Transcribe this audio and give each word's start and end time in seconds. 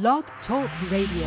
Blog 0.00 0.24
Talk 0.46 0.68
Radio. 0.90 1.24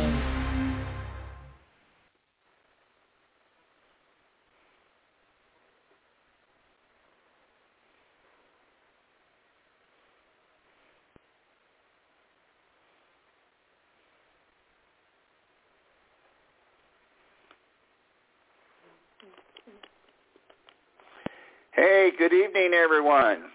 Hey, 21.72 22.12
good 22.16 22.32
evening, 22.32 22.72
everyone. 22.72 23.46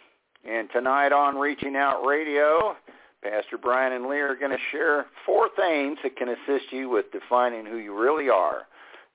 And 0.43 0.67
tonight 0.73 1.13
on 1.13 1.37
Reaching 1.37 1.77
Out 1.77 2.05
Radio, 2.05 2.75
Pastor 3.23 3.57
Brian 3.57 3.93
and 3.93 4.05
Lee 4.05 4.19
are 4.19 4.35
going 4.35 4.51
to 4.51 4.63
share 4.71 5.07
four 5.25 5.49
things 5.55 5.97
that 6.03 6.15
can 6.15 6.29
assist 6.29 6.71
you 6.71 6.89
with 6.89 7.11
defining 7.11 7.65
who 7.65 7.77
you 7.77 7.97
really 7.99 8.29
are. 8.29 8.67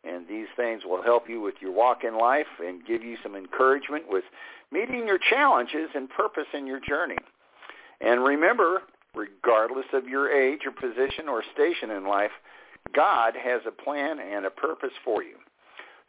And 0.03 0.27
these 0.27 0.49
things 0.57 0.83
will 0.85 1.03
help 1.03 1.29
you 1.29 1.41
with 1.41 1.57
your 1.61 1.73
walk 1.73 2.05
in 2.05 2.19
life 2.19 2.47
and 2.59 2.85
give 2.85 3.03
you 3.03 3.17
some 3.23 3.37
encouragement 3.37 4.05
with 4.09 4.25
meeting 4.73 5.07
your 5.07 5.19
challenges 5.19 5.91
and 5.95 6.09
purpose 6.09 6.47
in 6.55 6.67
your 6.67 6.81
journey. 6.81 7.19
And 8.01 8.25
remember, 8.25 8.83
regardless 9.15 9.87
of 9.93 10.09
your 10.09 10.31
age 10.31 10.61
or 10.65 10.73
position 10.73 11.29
or 11.29 11.43
station 11.53 11.91
in 11.91 12.07
life, 12.07 12.31
God 12.95 13.35
has 13.37 13.61
a 13.67 13.71
plan 13.71 14.19
and 14.19 14.47
a 14.47 14.51
purpose 14.51 14.93
for 15.05 15.23
you. 15.23 15.37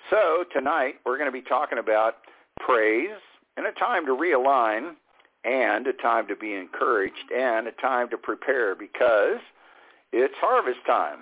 So 0.09 0.45
tonight 0.53 0.95
we're 1.05 1.17
going 1.17 1.31
to 1.31 1.31
be 1.31 1.41
talking 1.41 1.77
about 1.77 2.15
praise 2.59 3.19
and 3.57 3.65
a 3.65 3.71
time 3.73 4.05
to 4.05 4.13
realign 4.13 4.95
and 5.43 5.87
a 5.87 5.93
time 5.93 6.27
to 6.27 6.35
be 6.35 6.53
encouraged 6.53 7.31
and 7.35 7.67
a 7.67 7.71
time 7.71 8.09
to 8.09 8.17
prepare 8.17 8.75
because 8.75 9.39
it's 10.11 10.35
harvest 10.37 10.79
time. 10.85 11.19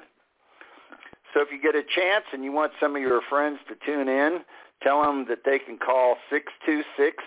So 1.34 1.42
if 1.42 1.52
you 1.52 1.62
get 1.62 1.76
a 1.76 1.84
chance 1.84 2.26
and 2.34 2.44
you 2.44 2.52
want 2.52 2.74
some 2.80 2.96
of 2.96 3.02
your 3.02 3.22
friends 3.30 3.60
to 3.68 3.76
tune 3.86 4.10
in, 4.10 4.42
tell 4.82 5.04
them 5.04 5.26
that 5.30 5.44
they 5.46 5.60
can 5.60 5.78
call 5.78 6.18
626 6.30 7.24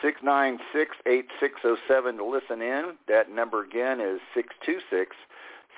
696 0.00 0.96
8607 1.06 2.16
to 2.16 2.24
listen 2.24 2.62
in. 2.62 2.94
That 3.08 3.30
number 3.30 3.62
again 3.62 4.00
is 4.00 4.20
626 4.34 5.16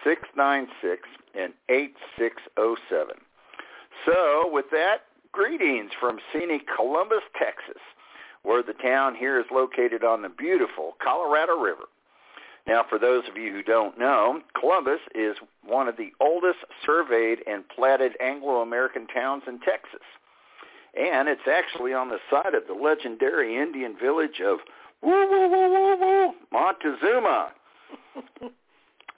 696 0.04 1.08
and 1.34 1.52
8607. 1.68 3.16
So 4.04 4.48
with 4.50 4.66
that, 4.72 5.08
greetings 5.32 5.90
from 5.98 6.18
scenic 6.32 6.68
Columbus, 6.68 7.24
Texas, 7.38 7.80
where 8.44 8.62
the 8.62 8.74
town 8.74 9.14
here 9.16 9.40
is 9.40 9.46
located 9.50 10.04
on 10.04 10.22
the 10.22 10.28
beautiful 10.28 10.94
Colorado 11.02 11.58
River. 11.58 11.84
Now, 12.66 12.84
for 12.88 12.98
those 12.98 13.24
of 13.28 13.36
you 13.36 13.52
who 13.52 13.62
don't 13.62 13.98
know, 13.98 14.40
Columbus 14.58 15.00
is 15.14 15.36
one 15.66 15.88
of 15.88 15.96
the 15.96 16.12
oldest 16.20 16.60
surveyed 16.86 17.40
and 17.46 17.68
platted 17.68 18.12
Anglo-American 18.20 19.06
towns 19.08 19.42
in 19.46 19.60
Texas. 19.60 20.00
And 20.98 21.28
it's 21.28 21.48
actually 21.50 21.92
on 21.92 22.08
the 22.08 22.18
site 22.30 22.54
of 22.54 22.62
the 22.66 22.74
legendary 22.74 23.56
Indian 23.56 23.96
village 24.00 24.40
of 24.40 24.58
woo 25.02 25.28
woo 25.28 25.48
woo 25.48 25.68
woo 25.68 25.96
woo 26.00 26.32
Montezuma. 26.52 27.52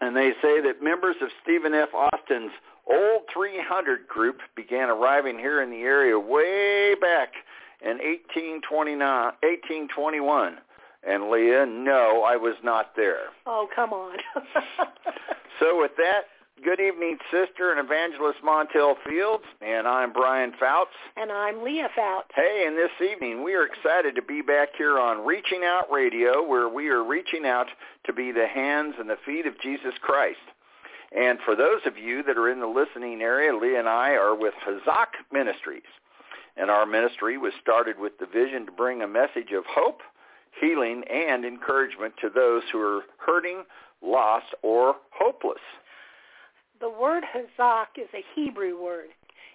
and 0.01 0.17
they 0.17 0.31
say 0.43 0.61
that 0.63 0.83
members 0.83 1.17
of 1.21 1.29
Stephen 1.43 1.75
F. 1.75 1.91
Austin's 1.95 2.53
Old 2.89 3.23
300 3.33 4.07
group 4.07 4.39
began 4.55 4.89
arriving 4.89 5.39
here 5.39 5.61
in 5.61 5.71
the 5.71 5.83
area 5.83 6.19
way 6.19 6.95
back 6.95 7.33
in 7.87 7.99
1829, 8.03 8.99
1821. 8.99 10.59
And 11.07 11.31
Leah, 11.31 11.67
no, 11.67 12.25
I 12.27 12.35
was 12.37 12.57
not 12.65 12.97
there. 12.97 13.31
Oh, 13.47 13.69
come 13.75 13.93
on. 13.93 14.17
so 15.61 15.81
with 15.81 15.93
that, 15.99 16.23
good 16.65 16.81
evening, 16.81 17.19
sister 17.31 17.71
and 17.71 17.79
evangelist 17.79 18.39
Montel 18.45 18.97
Fields, 19.09 19.45
and 19.61 19.87
I'm 19.87 20.13
Brian 20.13 20.53
Foutz. 20.61 20.91
And 21.17 21.31
I'm 21.31 21.63
Leah 21.63 21.91
Foutz. 21.97 22.35
Hey, 22.35 22.65
and 22.67 22.77
this 22.77 22.91
evening 23.01 23.45
we 23.45 23.55
are 23.55 23.65
excited 23.65 24.17
to 24.17 24.23
be 24.23 24.43
back 24.43 24.71
here 24.77 24.99
on 24.99 25.25
Reaching 25.25 25.63
Out 25.63 25.85
Radio, 25.93 26.45
where 26.45 26.69
we 26.69 26.89
are 26.89 27.05
reaching 27.05 27.47
out 27.47 27.69
to 28.07 28.13
be 28.13 28.33
the 28.33 28.49
hands 28.49 28.97
and 28.99 29.09
the 29.09 29.19
feet 29.25 29.47
of 29.47 29.61
Jesus 29.61 29.95
Christ. 30.01 30.39
And 31.17 31.39
for 31.45 31.55
those 31.55 31.83
of 31.87 31.97
you 31.97 32.25
that 32.25 32.37
are 32.37 32.51
in 32.51 32.59
the 32.59 32.67
listening 32.67 33.23
area, 33.23 33.57
Lee 33.57 33.77
and 33.77 33.89
I 33.89 34.11
are 34.15 34.35
with 34.35 34.55
Hazak 34.67 35.15
Ministries. 35.33 35.83
And 36.57 36.71
our 36.71 36.87
ministry 36.87 37.37
was 37.37 37.53
started 37.61 37.99
with 37.99 38.19
the 38.19 38.27
vision 38.27 38.67
to 38.67 38.73
bring 38.73 39.03
a 39.03 39.09
message 39.09 39.53
of 39.53 39.65
hope, 39.69 40.01
healing, 40.61 41.05
and 41.11 41.45
encouragement 41.45 42.15
to 42.21 42.31
those 42.31 42.63
who 42.73 42.81
are 42.81 43.03
hurting, 43.19 43.65
lost, 44.03 44.47
or 44.63 44.97
hopeless. 45.11 45.61
The 46.81 46.91
word 46.91 47.25
Hazak 47.25 47.99
is 47.99 48.09
a 48.15 48.25
Hebrew 48.35 48.83
word. 48.83 49.09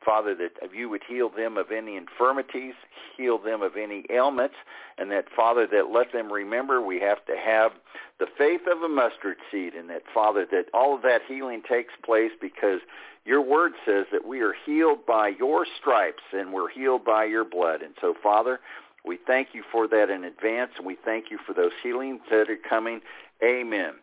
Father, 0.03 0.33
that 0.35 0.51
you 0.73 0.89
would 0.89 1.01
heal 1.07 1.29
them 1.29 1.57
of 1.57 1.71
any 1.71 1.97
infirmities, 1.97 2.73
heal 3.17 3.37
them 3.37 3.61
of 3.61 3.75
any 3.75 4.05
ailments, 4.09 4.55
and 4.97 5.11
that, 5.11 5.25
Father, 5.35 5.67
that 5.67 5.91
let 5.91 6.13
them 6.13 6.31
remember 6.31 6.81
we 6.81 6.99
have 6.99 7.25
to 7.25 7.35
have 7.35 7.71
the 8.19 8.27
faith 8.37 8.61
of 8.71 8.81
a 8.81 8.89
mustard 8.89 9.37
seed, 9.51 9.73
and 9.73 9.89
that, 9.89 10.03
Father, 10.13 10.45
that 10.51 10.65
all 10.73 10.95
of 10.95 11.01
that 11.01 11.21
healing 11.27 11.61
takes 11.67 11.93
place 12.03 12.31
because 12.39 12.79
your 13.25 13.41
word 13.41 13.73
says 13.85 14.05
that 14.11 14.25
we 14.25 14.41
are 14.41 14.55
healed 14.65 15.05
by 15.05 15.29
your 15.37 15.65
stripes 15.79 16.23
and 16.31 16.53
we're 16.53 16.69
healed 16.69 17.03
by 17.03 17.25
your 17.25 17.43
blood. 17.43 17.81
And 17.81 17.93
so, 17.99 18.15
Father, 18.23 18.59
we 19.05 19.17
thank 19.27 19.49
you 19.53 19.63
for 19.71 19.87
that 19.87 20.09
in 20.09 20.23
advance, 20.23 20.71
and 20.77 20.85
we 20.85 20.97
thank 21.03 21.25
you 21.29 21.37
for 21.45 21.53
those 21.53 21.71
healings 21.83 22.21
that 22.29 22.49
are 22.49 22.57
coming. 22.69 23.01
Amen. 23.43 23.93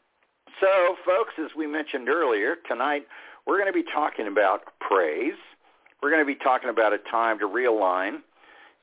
So, 0.61 0.97
folks, 1.05 1.35
as 1.39 1.51
we 1.57 1.67
mentioned 1.67 2.09
earlier, 2.09 2.57
tonight 2.69 3.07
we're 3.47 3.59
going 3.59 3.73
to 3.73 3.73
be 3.73 3.85
talking 3.91 4.27
about 4.27 4.63
praise. 4.81 5.35
We're 6.03 6.11
going 6.11 6.23
to 6.23 6.27
be 6.27 6.39
talking 6.39 6.71
about 6.71 6.93
a 6.93 6.99
time 6.99 7.39
to 7.39 7.47
realign 7.47 8.21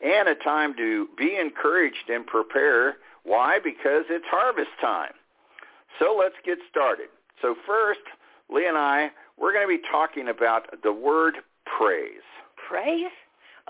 and 0.03 0.27
a 0.27 0.35
time 0.35 0.75
to 0.77 1.07
be 1.17 1.35
encouraged 1.35 2.09
and 2.09 2.25
prepare. 2.25 2.97
Why? 3.23 3.59
Because 3.63 4.05
it's 4.09 4.25
harvest 4.27 4.71
time. 4.81 5.13
So 5.99 6.15
let's 6.19 6.35
get 6.45 6.57
started. 6.69 7.07
So 7.41 7.55
first, 7.65 8.01
Lee 8.49 8.67
and 8.67 8.77
I, 8.77 9.11
we're 9.37 9.53
going 9.53 9.65
to 9.67 9.81
be 9.81 9.89
talking 9.89 10.27
about 10.27 10.81
the 10.83 10.91
word 10.91 11.35
praise. 11.65 12.25
Praise? 12.67 13.11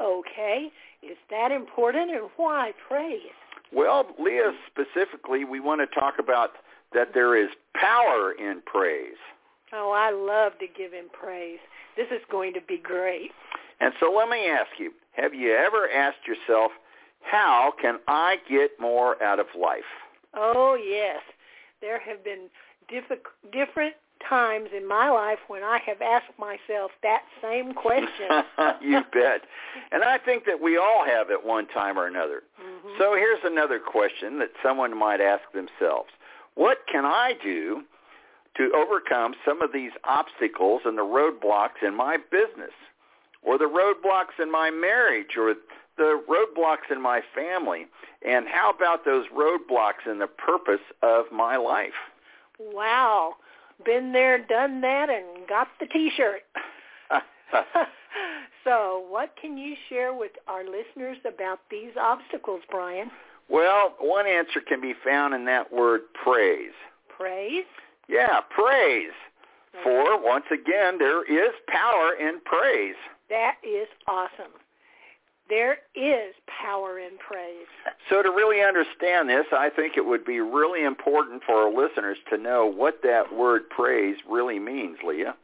Okay. 0.01 0.71
Is 1.01 1.17
that 1.29 1.51
important 1.51 2.11
and 2.11 2.29
why 2.37 2.71
praise? 2.87 3.21
Well, 3.71 4.07
Leah, 4.19 4.53
specifically, 4.67 5.43
we 5.43 5.59
want 5.59 5.81
to 5.81 5.99
talk 5.99 6.15
about 6.19 6.51
that 6.93 7.13
there 7.13 7.35
is 7.35 7.49
power 7.75 8.31
in 8.31 8.61
praise. 8.65 9.17
Oh, 9.73 9.91
I 9.91 10.11
love 10.11 10.53
to 10.59 10.67
give 10.67 10.93
him 10.93 11.05
praise. 11.11 11.59
This 11.97 12.07
is 12.11 12.21
going 12.31 12.53
to 12.53 12.61
be 12.61 12.77
great. 12.77 13.31
And 13.79 13.93
so 13.99 14.11
let 14.15 14.29
me 14.29 14.47
ask 14.47 14.69
you, 14.77 14.91
have 15.13 15.33
you 15.33 15.53
ever 15.53 15.89
asked 15.89 16.27
yourself, 16.27 16.71
how 17.21 17.73
can 17.81 17.99
I 18.07 18.37
get 18.49 18.71
more 18.79 19.21
out 19.23 19.39
of 19.39 19.47
life? 19.59 19.81
Oh, 20.35 20.75
yes. 20.75 21.21
There 21.81 21.99
have 21.99 22.23
been 22.23 22.49
diff- 22.89 23.19
different 23.51 23.95
times 24.27 24.69
in 24.75 24.87
my 24.87 25.09
life 25.09 25.39
when 25.47 25.63
I 25.63 25.79
have 25.85 26.01
asked 26.01 26.37
myself 26.39 26.91
that 27.01 27.23
same 27.41 27.73
question. 27.73 28.43
you 28.81 29.01
bet. 29.11 29.41
And 29.91 30.03
I 30.03 30.17
think 30.17 30.45
that 30.45 30.61
we 30.61 30.77
all 30.77 31.03
have 31.05 31.29
at 31.29 31.45
one 31.45 31.67
time 31.67 31.97
or 31.97 32.07
another. 32.07 32.43
Mm-hmm. 32.61 32.89
So 32.99 33.15
here's 33.15 33.41
another 33.43 33.79
question 33.79 34.39
that 34.39 34.49
someone 34.63 34.97
might 34.97 35.21
ask 35.21 35.43
themselves. 35.53 36.09
What 36.55 36.79
can 36.91 37.05
I 37.05 37.33
do 37.43 37.83
to 38.57 38.71
overcome 38.75 39.33
some 39.45 39.61
of 39.61 39.73
these 39.73 39.91
obstacles 40.03 40.81
and 40.85 40.97
the 40.97 41.01
roadblocks 41.01 41.85
in 41.85 41.95
my 41.95 42.17
business 42.31 42.73
or 43.41 43.57
the 43.57 43.65
roadblocks 43.65 44.41
in 44.41 44.51
my 44.51 44.69
marriage 44.69 45.35
or 45.37 45.55
the 45.97 46.21
roadblocks 46.29 46.91
in 46.91 47.01
my 47.01 47.21
family? 47.35 47.87
And 48.27 48.47
how 48.47 48.71
about 48.71 49.05
those 49.05 49.25
roadblocks 49.35 50.09
in 50.09 50.19
the 50.19 50.27
purpose 50.27 50.83
of 51.01 51.25
my 51.31 51.57
life? 51.57 51.91
Wow. 52.59 53.35
Been 53.85 54.13
there, 54.13 54.37
done 54.37 54.81
that, 54.81 55.09
and 55.09 55.47
got 55.47 55.67
the 55.79 55.87
T-shirt. 55.87 56.41
so 58.63 59.05
what 59.09 59.33
can 59.41 59.57
you 59.57 59.75
share 59.89 60.13
with 60.13 60.31
our 60.47 60.63
listeners 60.63 61.17
about 61.27 61.59
these 61.69 61.91
obstacles, 61.99 62.61
Brian? 62.69 63.11
Well, 63.49 63.95
one 63.99 64.25
answer 64.25 64.61
can 64.61 64.79
be 64.79 64.93
found 65.05 65.33
in 65.33 65.45
that 65.45 65.71
word 65.73 66.01
praise. 66.23 66.71
Praise? 67.09 67.65
Yeah, 68.07 68.41
praise. 68.49 69.11
For, 69.81 70.21
once 70.21 70.45
again, 70.51 70.99
there 70.99 71.23
is 71.23 71.53
power 71.67 72.13
in 72.13 72.39
praise. 72.45 72.95
That 73.29 73.55
is 73.63 73.87
awesome. 74.07 74.51
There 75.49 75.77
is 75.95 76.35
power 76.47 76.99
in 76.99 77.17
praise. 77.17 77.67
So 78.09 78.21
to 78.21 78.29
really 78.29 78.61
understand 78.61 79.29
this, 79.29 79.45
I 79.51 79.69
think 79.69 79.97
it 79.97 80.05
would 80.05 80.23
be 80.23 80.39
really 80.39 80.83
important 80.83 81.43
for 81.43 81.55
our 81.55 81.73
listeners 81.73 82.17
to 82.29 82.37
know 82.37 82.65
what 82.65 83.01
that 83.03 83.33
word 83.33 83.69
praise 83.69 84.17
really 84.29 84.59
means, 84.59 84.97
Leah. 85.05 85.35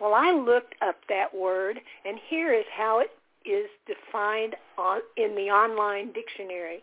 Well, 0.00 0.14
I 0.14 0.32
looked 0.32 0.74
up 0.80 0.96
that 1.08 1.34
word, 1.34 1.80
and 2.04 2.18
here 2.28 2.52
is 2.52 2.64
how 2.74 3.00
it 3.00 3.10
is 3.44 3.68
defined 3.86 4.56
on, 4.76 5.00
in 5.16 5.34
the 5.34 5.50
online 5.50 6.12
dictionary. 6.12 6.82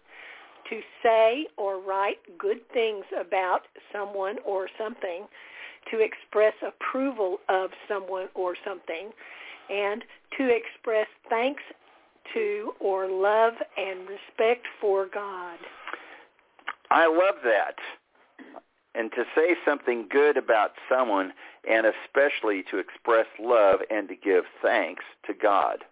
To 0.70 0.80
say 1.04 1.48
or 1.58 1.80
write 1.80 2.18
good 2.40 2.68
things 2.74 3.06
about 3.20 3.62
someone 3.94 4.38
or 4.46 4.68
something, 4.80 5.28
to 5.92 6.00
express 6.00 6.54
approval 6.66 7.38
of 7.50 7.70
someone 7.88 8.30
or 8.34 8.56
something, 8.66 9.12
and 9.70 10.04
to 10.38 10.50
express 10.50 11.08
thanks 11.30 11.62
to 12.34 12.74
or 12.80 13.08
love 13.08 13.54
and 13.78 14.00
respect 14.02 14.66
for 14.82 15.08
God. 15.14 15.60
I 16.90 17.08
love 17.08 17.36
that. 17.44 17.76
And 18.96 19.12
to 19.12 19.24
say 19.36 19.56
something 19.66 20.08
good 20.10 20.38
about 20.38 20.72
someone 20.90 21.34
and 21.70 21.86
especially 21.86 22.64
to 22.72 22.78
express 22.78 23.26
love 23.40 23.80
and 23.90 24.08
to 24.08 24.16
give 24.16 24.46
thanks 24.62 25.04
to 25.26 25.34
God. 25.34 25.84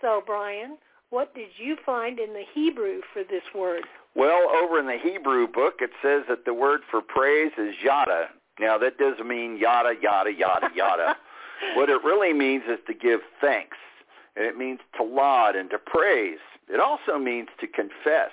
So, 0.00 0.22
Brian, 0.24 0.78
what 1.10 1.34
did 1.34 1.48
you 1.56 1.76
find 1.84 2.18
in 2.18 2.32
the 2.32 2.44
Hebrew 2.54 3.00
for 3.12 3.22
this 3.22 3.42
word? 3.54 3.82
Well, 4.14 4.50
over 4.50 4.78
in 4.78 4.86
the 4.86 4.98
Hebrew 5.02 5.46
book, 5.46 5.74
it 5.80 5.90
says 6.02 6.24
that 6.28 6.44
the 6.44 6.54
word 6.54 6.80
for 6.90 7.00
praise 7.00 7.52
is 7.56 7.74
yada. 7.82 8.28
Now, 8.58 8.78
that 8.78 8.98
doesn't 8.98 9.26
mean 9.26 9.58
yada, 9.58 9.94
yada, 10.02 10.32
yada, 10.32 10.68
yada. 10.74 11.16
what 11.74 11.88
it 11.88 12.02
really 12.04 12.32
means 12.32 12.64
is 12.68 12.78
to 12.86 12.94
give 12.94 13.20
thanks 13.40 13.76
and 14.36 14.46
it 14.46 14.56
means 14.56 14.80
to 14.96 15.02
laud 15.02 15.56
and 15.56 15.70
to 15.70 15.78
praise. 15.78 16.38
It 16.68 16.80
also 16.80 17.18
means 17.18 17.48
to 17.60 17.66
confess 17.66 18.30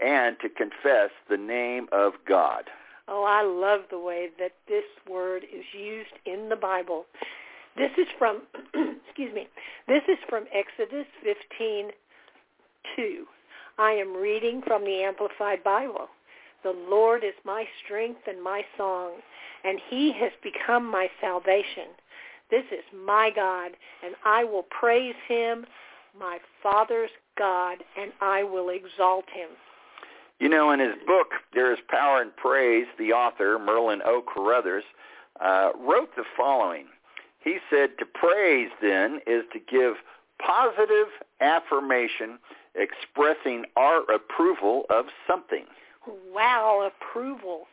and 0.00 0.36
to 0.40 0.48
confess 0.48 1.10
the 1.30 1.36
name 1.36 1.86
of 1.92 2.14
God. 2.26 2.64
Oh, 3.06 3.24
I 3.24 3.42
love 3.42 3.82
the 3.90 3.98
way 3.98 4.28
that 4.38 4.52
this 4.66 4.84
word 5.08 5.44
is 5.44 5.64
used 5.78 6.14
in 6.24 6.48
the 6.48 6.56
Bible. 6.56 7.04
This 7.76 7.90
is 7.98 8.06
from, 8.18 8.42
excuse 9.06 9.34
me, 9.34 9.46
this 9.86 10.02
is 10.08 10.18
from 10.28 10.44
Exodus 10.52 11.06
15, 11.22 11.90
2. 12.96 13.26
I 13.78 13.92
am 13.92 14.14
reading 14.14 14.62
from 14.66 14.84
the 14.84 15.02
Amplified 15.02 15.64
Bible. 15.64 16.08
The 16.62 16.74
Lord 16.88 17.24
is 17.24 17.34
my 17.44 17.64
strength 17.84 18.22
and 18.26 18.42
my 18.42 18.62
song, 18.76 19.12
and 19.64 19.80
he 19.90 20.12
has 20.12 20.32
become 20.42 20.90
my 20.90 21.08
salvation. 21.20 21.88
This 22.50 22.64
is 22.70 22.84
my 22.94 23.30
God, 23.34 23.72
and 24.04 24.14
I 24.24 24.44
will 24.44 24.64
praise 24.64 25.14
him, 25.26 25.66
my 26.18 26.38
Father's 26.62 27.10
God, 27.36 27.78
and 28.00 28.12
I 28.20 28.44
will 28.44 28.68
exalt 28.70 29.24
him. 29.30 29.50
You 30.38 30.48
know, 30.48 30.70
in 30.70 30.80
his 30.80 30.94
book, 31.06 31.28
There 31.52 31.72
is 31.72 31.78
Power 31.88 32.22
in 32.22 32.30
Praise, 32.36 32.86
the 32.98 33.12
author, 33.12 33.58
Merlin 33.58 34.02
O. 34.04 34.22
Carothers, 34.22 34.84
uh, 35.40 35.70
wrote 35.78 36.14
the 36.16 36.24
following. 36.36 36.86
He 37.40 37.58
said, 37.70 37.98
to 37.98 38.06
praise, 38.06 38.70
then, 38.80 39.20
is 39.26 39.44
to 39.52 39.58
give 39.58 39.96
positive 40.38 41.08
affirmation 41.40 42.38
expressing 42.74 43.64
our 43.76 44.02
approval 44.10 44.84
of 44.90 45.06
something. 45.26 45.64
Wow, 46.32 46.90
approval. 46.90 47.66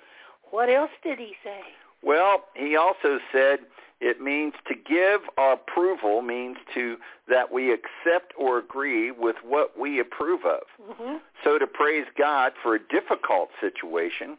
What 0.51 0.69
else 0.69 0.91
did 1.03 1.19
he 1.19 1.33
say? 1.43 1.61
Well, 2.03 2.45
he 2.55 2.75
also 2.75 3.19
said 3.31 3.59
it 3.99 4.19
means 4.19 4.53
to 4.67 4.73
give 4.73 5.21
our 5.37 5.53
approval 5.53 6.21
means 6.21 6.57
to 6.73 6.97
that 7.27 7.51
we 7.51 7.71
accept 7.71 8.33
or 8.37 8.57
agree 8.57 9.11
with 9.11 9.35
what 9.43 9.79
we 9.79 9.99
approve 9.99 10.43
of. 10.43 10.61
Mm-hmm. 10.81 11.17
So 11.43 11.59
to 11.59 11.67
praise 11.67 12.07
God 12.17 12.53
for 12.61 12.75
a 12.75 12.79
difficult 12.79 13.49
situation, 13.61 14.37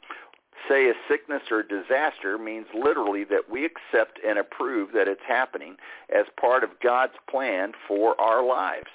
say 0.69 0.91
a 0.91 0.95
sickness 1.09 1.43
or 1.51 1.63
disaster, 1.63 2.39
means 2.39 2.67
literally 2.75 3.25
that 3.25 3.51
we 3.51 3.65
accept 3.65 4.19
and 4.27 4.39
approve 4.39 4.91
that 4.93 5.07
it's 5.07 5.23
happening 5.27 5.77
as 6.15 6.27
part 6.41 6.65
of 6.65 6.71
God's 6.83 7.15
plan 7.31 7.73
for 7.87 8.21
our 8.21 8.45
lives. 8.45 8.91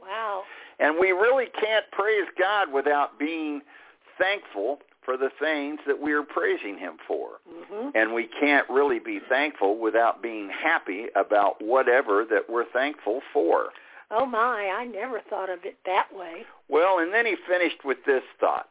Wow. 0.00 0.44
And 0.78 0.98
we 0.98 1.10
really 1.10 1.46
can't 1.60 1.84
praise 1.90 2.26
God 2.38 2.72
without 2.72 3.18
being 3.18 3.62
thankful 4.18 4.80
for 5.02 5.16
the 5.16 5.30
things 5.40 5.78
that 5.86 6.00
we 6.00 6.12
are 6.12 6.22
praising 6.22 6.76
him 6.76 6.96
for. 7.06 7.38
Mm-hmm. 7.48 7.90
And 7.94 8.12
we 8.12 8.28
can't 8.40 8.68
really 8.68 8.98
be 8.98 9.20
thankful 9.28 9.78
without 9.78 10.22
being 10.22 10.50
happy 10.50 11.06
about 11.14 11.62
whatever 11.62 12.24
that 12.28 12.50
we're 12.50 12.68
thankful 12.72 13.20
for. 13.32 13.68
Oh 14.10 14.26
my, 14.26 14.72
I 14.76 14.84
never 14.84 15.20
thought 15.20 15.50
of 15.50 15.64
it 15.64 15.78
that 15.86 16.08
way. 16.14 16.44
Well, 16.68 16.98
and 16.98 17.12
then 17.12 17.26
he 17.26 17.36
finished 17.48 17.84
with 17.84 17.98
this 18.04 18.22
thought. 18.38 18.68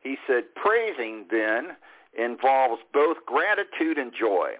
He 0.00 0.16
said, 0.26 0.44
praising 0.54 1.26
then 1.30 1.76
involves 2.18 2.82
both 2.92 3.18
gratitude 3.26 3.98
and 3.98 4.12
joy. 4.18 4.52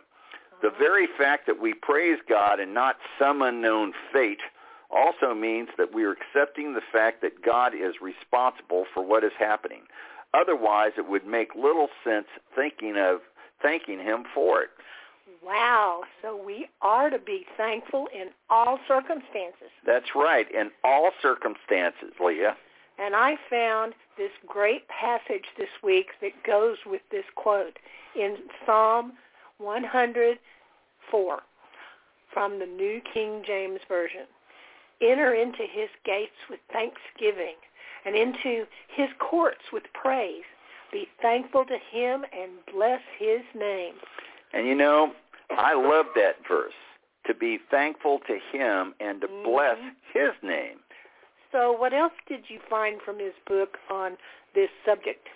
The 0.63 0.71
very 0.79 1.07
fact 1.19 1.47
that 1.47 1.61
we 1.61 1.75
praise 1.75 2.19
God 2.29 2.59
and 2.59 2.73
not 2.73 2.97
some 3.19 3.43
unknown 3.43 3.93
fate 4.13 4.41
also 4.91 5.35
means 5.35 5.69
that 5.79 5.95
we 5.95 6.05
are 6.05 6.13
accepting 6.13 6.75
the 6.75 6.81
fact 6.93 7.23
that 7.23 7.43
God 7.43 7.75
is 7.75 7.95
responsible 8.01 8.85
for 8.93 9.05
what 9.05 9.25
is 9.25 9.33
happening. 9.39 9.83
Otherwise, 10.33 10.93
it 10.97 11.09
would 11.09 11.27
make 11.27 11.55
little 11.55 11.89
sense 12.03 12.27
thinking 12.55 12.97
of 12.97 13.21
thanking 13.63 13.99
him 13.99 14.25
for 14.35 14.63
it. 14.63 14.71
Wow. 15.45 16.03
So 16.23 16.37
we 16.37 16.69
are 16.83 17.11
to 17.11 17.19
be 17.19 17.47
thankful 17.57 18.09
in 18.15 18.29
all 18.51 18.79
circumstances. 18.89 19.71
That's 19.87 20.15
right, 20.15 20.51
in 20.51 20.71
all 20.83 21.11
circumstances, 21.21 22.13
Leah. 22.25 22.57
And 22.99 23.15
I 23.17 23.37
found 23.51 23.95
this 24.17 24.31
great 24.47 24.87
passage 24.89 25.45
this 25.59 25.69
week 25.83 26.11
that 26.21 26.43
goes 26.47 26.79
with 26.87 27.03
this 27.11 27.25
quote 27.35 27.79
in 28.15 28.37
Psalm 28.65 29.15
104 29.59 31.43
from 32.33 32.59
the 32.59 32.67
New 32.67 33.01
King 33.13 33.43
James 33.47 33.81
Version. 33.89 34.27
Enter 35.05 35.35
into 35.35 35.65
his 35.71 35.89
gates 36.05 36.37
with 36.49 36.61
thanksgiving 36.73 37.57
and 38.05 38.17
into 38.17 38.65
his 38.89 39.09
courts 39.19 39.73
with 39.73 39.85
praise. 39.93 40.45
Be 40.93 41.09
thankful 41.21 41.65
to 41.67 41.79
him 41.91 42.25
and 42.33 42.53
bless 42.73 43.01
his 43.19 43.41
name. 43.55 43.95
And 44.53 44.67
you 44.67 44.75
know, 44.75 45.13
I 45.51 45.75
love 45.75 46.07
that 46.15 46.37
verse. 46.49 46.73
To 47.27 47.35
be 47.35 47.59
thankful 47.71 48.21
to 48.27 48.39
him 48.53 48.95
and 49.01 49.21
to 49.23 49.27
mm-hmm. 49.27 49.51
bless 49.51 49.79
his 50.13 50.33
name. 50.43 50.79
So 51.53 51.73
what 51.73 51.93
else 51.93 52.13
did 52.29 52.45
you 52.49 52.59
find 52.69 53.01
from 53.01 53.19
his 53.19 53.33
book 53.47 53.79
on 53.91 54.17
this 54.55 54.71
subject? 54.85 55.29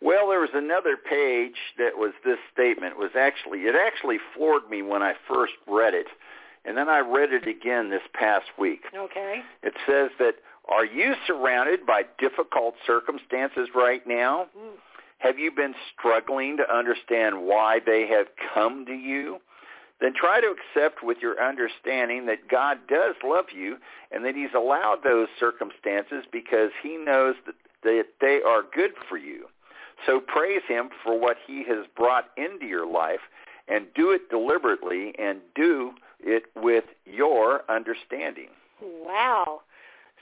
Well, 0.00 0.28
there 0.28 0.40
was 0.40 0.50
another 0.54 0.96
page 0.96 1.56
that 1.78 1.96
was 1.96 2.12
this 2.24 2.38
statement. 2.52 2.92
It 2.92 2.98
was 2.98 3.16
actually 3.18 3.60
it 3.60 3.74
actually 3.74 4.18
floored 4.34 4.68
me 4.68 4.82
when 4.82 5.02
I 5.02 5.14
first 5.26 5.54
read 5.66 5.94
it, 5.94 6.06
and 6.64 6.76
then 6.76 6.88
I 6.88 7.00
read 7.00 7.32
it 7.32 7.46
again 7.46 7.90
this 7.90 8.02
past 8.12 8.46
week. 8.58 8.84
Okay. 8.94 9.42
It 9.62 9.74
says 9.86 10.10
that 10.18 10.36
are 10.68 10.84
you 10.84 11.14
surrounded 11.26 11.84
by 11.86 12.04
difficult 12.18 12.74
circumstances 12.86 13.68
right 13.74 14.06
now? 14.06 14.46
Mm. 14.56 14.72
Have 15.18 15.38
you 15.38 15.50
been 15.50 15.74
struggling 15.96 16.56
to 16.56 16.74
understand 16.74 17.42
why 17.42 17.80
they 17.84 18.06
have 18.08 18.26
come 18.54 18.84
to 18.86 18.94
you? 18.94 19.38
Then 20.00 20.12
try 20.14 20.40
to 20.40 20.48
accept 20.52 21.02
with 21.02 21.18
your 21.22 21.42
understanding 21.42 22.26
that 22.26 22.48
God 22.48 22.78
does 22.88 23.14
love 23.22 23.46
you 23.54 23.76
and 24.10 24.24
that 24.24 24.34
he's 24.34 24.52
allowed 24.54 24.98
those 25.04 25.28
circumstances 25.38 26.24
because 26.30 26.70
he 26.82 26.96
knows 26.96 27.36
that, 27.46 27.54
that 27.84 28.04
they 28.20 28.40
are 28.46 28.62
good 28.74 28.92
for 29.08 29.16
you. 29.16 29.46
So 30.04 30.20
praise 30.20 30.62
him 30.68 30.90
for 31.02 31.18
what 31.18 31.36
he 31.46 31.64
has 31.68 31.86
brought 31.96 32.30
into 32.36 32.66
your 32.66 32.86
life 32.86 33.20
and 33.68 33.86
do 33.94 34.10
it 34.10 34.28
deliberately 34.28 35.14
and 35.18 35.38
do 35.54 35.92
it 36.20 36.44
with 36.56 36.84
your 37.04 37.62
understanding. 37.68 38.48
Wow. 38.82 39.62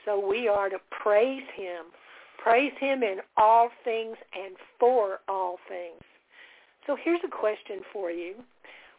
So 0.05 0.19
we 0.25 0.47
are 0.47 0.69
to 0.69 0.79
praise 0.89 1.43
him. 1.55 1.85
Praise 2.37 2.73
him 2.79 3.03
in 3.03 3.19
all 3.37 3.69
things 3.83 4.17
and 4.33 4.55
for 4.79 5.19
all 5.29 5.59
things. 5.69 6.01
So 6.85 6.97
here's 7.01 7.21
a 7.25 7.29
question 7.29 7.81
for 7.93 8.11
you. 8.11 8.35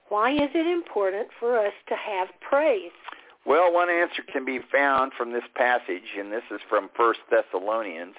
Why 0.09 0.33
is 0.33 0.51
it 0.55 0.67
important 0.67 1.29
for 1.39 1.59
us 1.59 1.73
to 1.89 1.95
have 1.95 2.29
praise? 2.41 2.93
Well, 3.47 3.73
one 3.73 3.91
answer 3.91 4.23
can 4.33 4.45
be 4.45 4.61
found 4.73 5.13
from 5.17 5.33
this 5.33 5.45
passage, 5.55 6.17
and 6.19 6.33
this 6.33 6.45
is 6.51 6.61
from 6.69 6.89
1 6.97 7.15
Thessalonians 7.31 8.15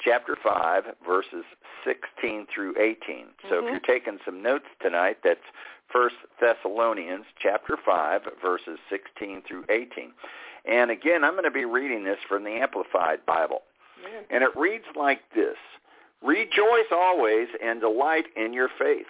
chapter 0.00 0.36
5, 0.42 0.84
verses 1.06 1.44
16 1.84 2.46
through 2.54 2.74
18. 2.78 3.28
So 3.48 3.62
Mhm. 3.62 3.64
if 3.64 3.70
you're 3.70 3.80
taking 3.80 4.18
some 4.24 4.42
notes 4.42 4.68
tonight, 4.80 5.18
that's 5.22 5.44
1 5.92 6.10
Thessalonians 6.40 7.24
chapter 7.42 7.76
5, 7.84 8.22
verses 8.42 8.78
16 8.90 9.42
through 9.46 9.64
18. 9.70 10.12
And 10.66 10.90
again, 10.90 11.24
I'm 11.24 11.32
going 11.32 11.44
to 11.44 11.50
be 11.50 11.64
reading 11.64 12.04
this 12.04 12.18
from 12.28 12.44
the 12.44 12.50
Amplified 12.50 13.24
Bible. 13.26 13.62
Man. 14.02 14.24
And 14.30 14.42
it 14.42 14.50
reads 14.56 14.84
like 14.96 15.20
this. 15.34 15.56
Rejoice 16.22 16.90
always 16.90 17.48
and 17.62 17.80
delight 17.80 18.26
in 18.36 18.52
your 18.52 18.68
faith. 18.78 19.06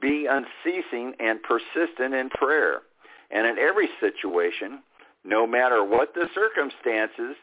Be 0.00 0.26
unceasing 0.30 1.14
and 1.18 1.40
persistent 1.42 2.14
in 2.14 2.30
prayer. 2.30 2.80
And 3.30 3.46
in 3.46 3.58
every 3.58 3.88
situation, 4.00 4.82
no 5.24 5.46
matter 5.46 5.84
what 5.84 6.14
the 6.14 6.26
circumstances, 6.34 7.36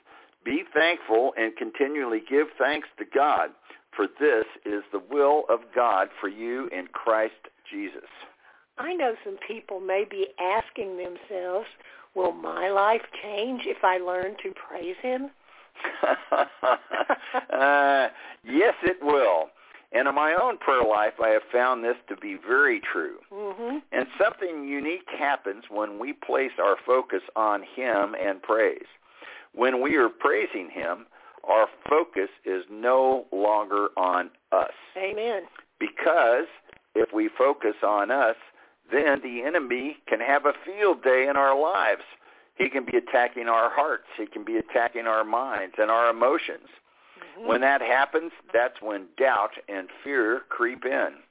be 0.45 0.63
thankful 0.73 1.33
and 1.37 1.55
continually 1.57 2.21
give 2.29 2.47
thanks 2.57 2.87
to 2.99 3.05
God, 3.13 3.49
for 3.95 4.07
this 4.19 4.45
is 4.65 4.83
the 4.91 5.01
will 5.11 5.43
of 5.49 5.59
God 5.75 6.09
for 6.21 6.29
you 6.29 6.67
in 6.71 6.87
Christ 6.87 7.33
Jesus. 7.71 8.09
I 8.77 8.93
know 8.93 9.15
some 9.23 9.37
people 9.45 9.79
may 9.79 10.05
be 10.09 10.27
asking 10.39 10.97
themselves, 10.97 11.67
will 12.15 12.31
my 12.31 12.69
life 12.69 13.01
change 13.21 13.63
if 13.65 13.83
I 13.83 13.97
learn 13.97 14.35
to 14.43 14.53
praise 14.53 14.95
him? 15.01 15.29
uh, 17.51 18.07
yes, 18.43 18.73
it 18.83 18.97
will. 19.01 19.49
And 19.91 20.07
in 20.07 20.13
my 20.13 20.37
own 20.39 20.57
prayer 20.57 20.83
life, 20.83 21.13
I 21.23 21.29
have 21.29 21.41
found 21.51 21.83
this 21.83 21.95
to 22.09 22.15
be 22.15 22.35
very 22.35 22.79
true. 22.79 23.17
Mm-hmm. 23.33 23.77
And 23.91 24.05
something 24.21 24.67
unique 24.67 25.07
happens 25.17 25.63
when 25.69 25.97
we 25.97 26.13
place 26.13 26.51
our 26.61 26.75
focus 26.85 27.21
on 27.35 27.63
Him 27.63 28.15
and 28.21 28.41
praise. 28.41 28.85
When 29.53 29.81
we 29.81 29.95
are 29.95 30.09
praising 30.09 30.69
Him, 30.71 31.07
our 31.43 31.67
focus 31.89 32.29
is 32.45 32.63
no 32.69 33.25
longer 33.31 33.87
on 33.97 34.29
us. 34.51 34.73
Amen. 34.95 35.43
Because 35.79 36.45
if 36.95 37.13
we 37.13 37.27
focus 37.29 37.75
on 37.83 38.11
us, 38.11 38.35
then 38.91 39.21
the 39.21 39.43
enemy 39.43 39.97
can 40.07 40.19
have 40.19 40.45
a 40.45 40.53
field 40.65 41.03
day 41.03 41.27
in 41.27 41.37
our 41.37 41.59
lives. 41.59 42.03
He 42.55 42.69
can 42.69 42.83
be 42.85 42.97
attacking 42.97 43.47
our 43.47 43.69
hearts. 43.69 44.07
He 44.17 44.25
can 44.25 44.43
be 44.43 44.57
attacking 44.57 45.07
our 45.07 45.23
minds 45.23 45.75
and 45.77 45.89
our 45.89 46.09
emotions. 46.09 46.67
Mhm. 47.37 47.45
When 47.45 47.61
that 47.61 47.81
happens, 47.81 48.33
that's 48.51 48.81
when 48.81 49.07
doubt 49.17 49.57
and 49.67 49.89
fear 50.03 50.41
creep 50.49 50.85
in. 50.85 51.23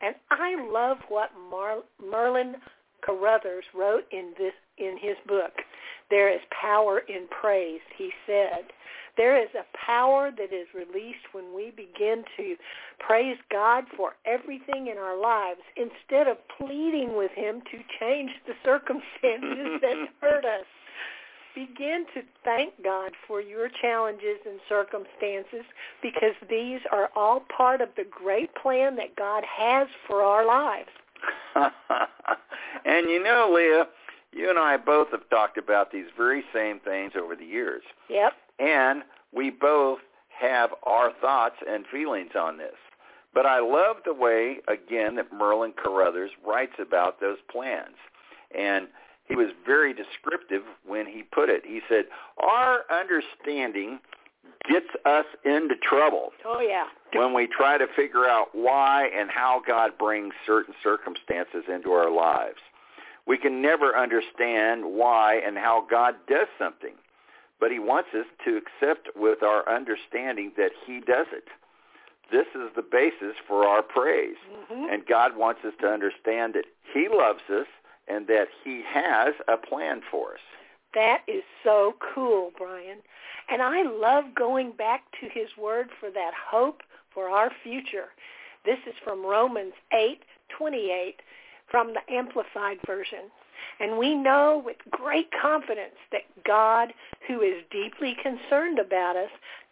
And 0.00 0.14
I 0.30 0.54
love 0.54 0.98
what 1.08 1.30
Mar- 1.50 1.82
Merlin 1.98 2.60
Carothers 3.02 3.64
wrote 3.72 4.06
in 4.10 4.34
this 4.34 4.54
in 4.78 4.96
his 5.00 5.16
book. 5.26 5.52
There 6.10 6.32
is 6.32 6.40
power 6.50 7.00
in 7.08 7.26
praise, 7.28 7.80
he 7.96 8.10
said. 8.26 8.72
There 9.16 9.40
is 9.40 9.48
a 9.54 9.64
power 9.86 10.30
that 10.30 10.52
is 10.52 10.66
released 10.74 11.32
when 11.32 11.54
we 11.54 11.70
begin 11.70 12.22
to 12.36 12.56
praise 12.98 13.38
God 13.50 13.84
for 13.96 14.12
everything 14.26 14.88
in 14.88 14.98
our 14.98 15.18
lives 15.18 15.60
instead 15.76 16.28
of 16.28 16.36
pleading 16.58 17.16
with 17.16 17.30
him 17.32 17.62
to 17.70 17.78
change 17.98 18.30
the 18.46 18.54
circumstances 18.64 19.80
that 19.80 20.08
hurt 20.20 20.44
us. 20.44 20.66
Begin 21.54 22.04
to 22.12 22.20
thank 22.44 22.74
God 22.84 23.12
for 23.26 23.40
your 23.40 23.70
challenges 23.80 24.38
and 24.44 24.60
circumstances 24.68 25.64
because 26.02 26.34
these 26.50 26.80
are 26.92 27.08
all 27.16 27.44
part 27.56 27.80
of 27.80 27.88
the 27.96 28.04
great 28.10 28.54
plan 28.54 28.96
that 28.96 29.16
God 29.16 29.42
has 29.44 29.88
for 30.06 30.20
our 30.20 30.44
lives. 30.44 30.90
and 32.84 33.08
you 33.08 33.22
know, 33.22 33.50
Leah, 33.54 33.86
you 34.36 34.50
and 34.50 34.58
I 34.58 34.76
both 34.76 35.08
have 35.12 35.28
talked 35.30 35.58
about 35.58 35.90
these 35.92 36.06
very 36.16 36.44
same 36.54 36.78
things 36.80 37.12
over 37.20 37.34
the 37.34 37.44
years. 37.44 37.82
Yep. 38.10 38.32
And 38.58 39.02
we 39.32 39.50
both 39.50 39.98
have 40.28 40.70
our 40.84 41.12
thoughts 41.20 41.56
and 41.68 41.86
feelings 41.90 42.32
on 42.38 42.58
this. 42.58 42.74
But 43.34 43.46
I 43.46 43.60
love 43.60 43.96
the 44.04 44.14
way, 44.14 44.58
again, 44.68 45.16
that 45.16 45.32
Merlin 45.32 45.72
Carothers 45.72 46.30
writes 46.46 46.72
about 46.78 47.20
those 47.20 47.38
plans. 47.50 47.96
And 48.56 48.88
he 49.26 49.34
was 49.34 49.48
very 49.66 49.92
descriptive 49.92 50.62
when 50.86 51.06
he 51.06 51.22
put 51.22 51.48
it. 51.48 51.62
He 51.66 51.80
said, 51.88 52.04
our 52.38 52.80
understanding 52.90 53.98
gets 54.70 54.86
us 55.04 55.26
into 55.44 55.74
trouble 55.76 56.30
Oh 56.44 56.60
yeah. 56.60 56.84
when 57.12 57.34
we 57.34 57.46
try 57.46 57.76
to 57.78 57.86
figure 57.94 58.26
out 58.28 58.48
why 58.52 59.08
and 59.16 59.30
how 59.30 59.60
God 59.66 59.92
brings 59.98 60.32
certain 60.46 60.74
circumstances 60.82 61.64
into 61.72 61.92
our 61.92 62.10
lives. 62.10 62.58
We 63.26 63.36
can 63.36 63.60
never 63.60 63.96
understand 63.96 64.84
why 64.84 65.40
and 65.44 65.58
how 65.58 65.86
God 65.90 66.14
does 66.28 66.48
something, 66.58 66.94
but 67.58 67.70
he 67.70 67.78
wants 67.78 68.10
us 68.14 68.26
to 68.44 68.56
accept 68.56 69.08
with 69.16 69.42
our 69.42 69.68
understanding 69.68 70.52
that 70.56 70.70
he 70.86 71.00
does 71.00 71.26
it. 71.32 71.48
This 72.30 72.46
is 72.54 72.70
the 72.74 72.82
basis 72.82 73.36
for 73.46 73.66
our 73.66 73.82
praise. 73.82 74.36
Mhm. 74.70 74.92
And 74.92 75.06
God 75.06 75.36
wants 75.36 75.64
us 75.64 75.74
to 75.80 75.90
understand 75.90 76.54
that 76.54 76.66
he 76.92 77.08
loves 77.08 77.48
us 77.50 77.68
and 78.08 78.26
that 78.26 78.48
he 78.64 78.82
has 78.82 79.34
a 79.48 79.56
plan 79.56 80.02
for 80.02 80.34
us. 80.34 80.40
That 80.92 81.22
is 81.26 81.44
so 81.62 81.94
cool, 82.00 82.52
Brian. 82.56 83.02
And 83.48 83.62
I 83.62 83.82
love 83.82 84.34
going 84.34 84.72
back 84.72 85.04
to 85.20 85.28
his 85.28 85.56
word 85.56 85.90
for 85.92 86.10
that 86.10 86.34
hope 86.34 86.82
for 87.10 87.28
our 87.28 87.50
future. 87.62 88.12
This 88.64 88.78
is 88.86 88.96
from 88.98 89.24
Romans 89.24 89.74
8:28 89.92 91.20
from 91.70 91.94
the 91.94 92.14
amplified 92.14 92.78
version. 92.86 93.30
And 93.80 93.98
we 93.98 94.14
know 94.14 94.62
with 94.64 94.76
great 94.90 95.28
confidence 95.40 95.96
that 96.12 96.22
God, 96.44 96.92
who 97.26 97.40
is 97.40 97.62
deeply 97.70 98.16
concerned 98.22 98.78
about 98.78 99.16
us, 99.16 99.30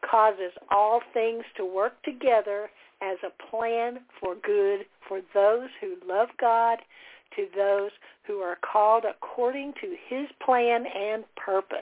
causes 0.08 0.52
all 0.70 1.00
things 1.12 1.44
to 1.56 1.64
work 1.64 2.02
together 2.02 2.70
as 3.02 3.18
a 3.22 3.50
plan 3.50 4.00
for 4.20 4.34
good 4.34 4.86
for 5.08 5.20
those 5.32 5.68
who 5.80 5.96
love 6.06 6.28
God, 6.40 6.78
to 7.36 7.46
those 7.56 7.90
who 8.26 8.38
are 8.38 8.56
called 8.56 9.04
according 9.08 9.74
to 9.80 9.96
his 10.08 10.28
plan 10.44 10.84
and 10.86 11.24
purpose. 11.36 11.78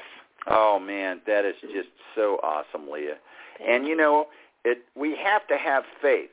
Oh 0.48 0.78
man, 0.78 1.20
that 1.26 1.44
is 1.44 1.54
just 1.72 1.88
so 2.14 2.38
awesome, 2.42 2.90
Leah. 2.90 3.16
And 3.64 3.86
you 3.86 3.96
know, 3.96 4.26
it 4.64 4.78
we 4.96 5.16
have 5.22 5.46
to 5.48 5.56
have 5.56 5.84
faith. 6.00 6.30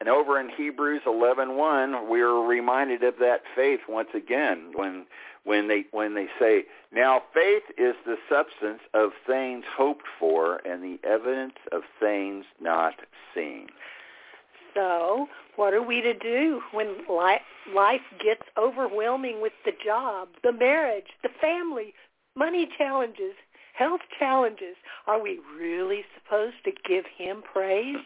And 0.00 0.08
over 0.08 0.38
in 0.40 0.48
Hebrews 0.48 1.02
11:1, 1.06 2.08
we 2.08 2.20
are 2.20 2.40
reminded 2.40 3.02
of 3.04 3.18
that 3.18 3.42
faith 3.54 3.80
once 3.88 4.10
again 4.14 4.72
when 4.74 5.06
when 5.44 5.68
they 5.68 5.86
when 5.92 6.14
they 6.14 6.28
say, 6.38 6.66
"Now 6.90 7.22
faith 7.32 7.64
is 7.76 7.94
the 8.04 8.18
substance 8.28 8.82
of 8.92 9.12
things 9.26 9.64
hoped 9.66 10.06
for 10.18 10.56
and 10.64 10.82
the 10.82 10.98
evidence 11.06 11.56
of 11.72 11.84
things 12.00 12.44
not 12.60 12.94
seen." 13.34 13.68
So, 14.74 15.28
what 15.54 15.72
are 15.72 15.82
we 15.82 16.00
to 16.00 16.14
do 16.14 16.60
when 16.72 17.06
life, 17.08 17.42
life 17.72 18.02
gets 18.18 18.42
overwhelming 18.58 19.40
with 19.40 19.52
the 19.64 19.72
job, 19.84 20.28
the 20.42 20.52
marriage, 20.52 21.06
the 21.22 21.28
family, 21.40 21.94
money 22.34 22.68
challenges, 22.76 23.34
health 23.74 24.00
challenges? 24.18 24.76
Are 25.06 25.20
we 25.20 25.38
really 25.56 26.04
supposed 26.14 26.64
to 26.64 26.72
give 26.84 27.04
him 27.06 27.42
praise? 27.42 28.02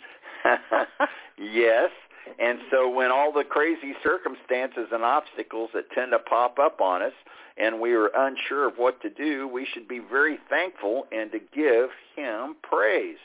yes. 1.38 1.90
And 2.38 2.58
so 2.70 2.90
when 2.90 3.10
all 3.10 3.32
the 3.32 3.44
crazy 3.44 3.94
circumstances 4.02 4.88
and 4.92 5.02
obstacles 5.02 5.70
that 5.74 5.90
tend 5.92 6.12
to 6.12 6.18
pop 6.18 6.58
up 6.58 6.80
on 6.80 7.02
us 7.02 7.12
and 7.56 7.80
we 7.80 7.92
are 7.94 8.08
unsure 8.14 8.68
of 8.68 8.74
what 8.76 9.00
to 9.02 9.10
do, 9.10 9.48
we 9.48 9.66
should 9.72 9.88
be 9.88 9.98
very 9.98 10.38
thankful 10.48 11.06
and 11.10 11.32
to 11.32 11.38
give 11.38 11.90
him 12.14 12.56
praise. 12.62 13.16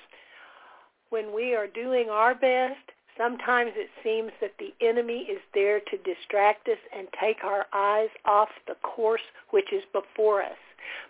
When 1.10 1.36
we 1.36 1.54
are 1.54 1.68
doing 1.68 2.10
our 2.10 2.34
best, 2.34 2.80
Sometimes 3.18 3.72
it 3.76 3.90
seems 4.04 4.32
that 4.42 4.54
the 4.58 4.74
enemy 4.86 5.28
is 5.30 5.40
there 5.54 5.80
to 5.80 5.98
distract 5.98 6.68
us 6.68 6.80
and 6.96 7.08
take 7.22 7.44
our 7.44 7.66
eyes 7.72 8.10
off 8.26 8.50
the 8.68 8.76
course 8.82 9.22
which 9.52 9.72
is 9.72 9.84
before 9.94 10.42
us. 10.42 10.58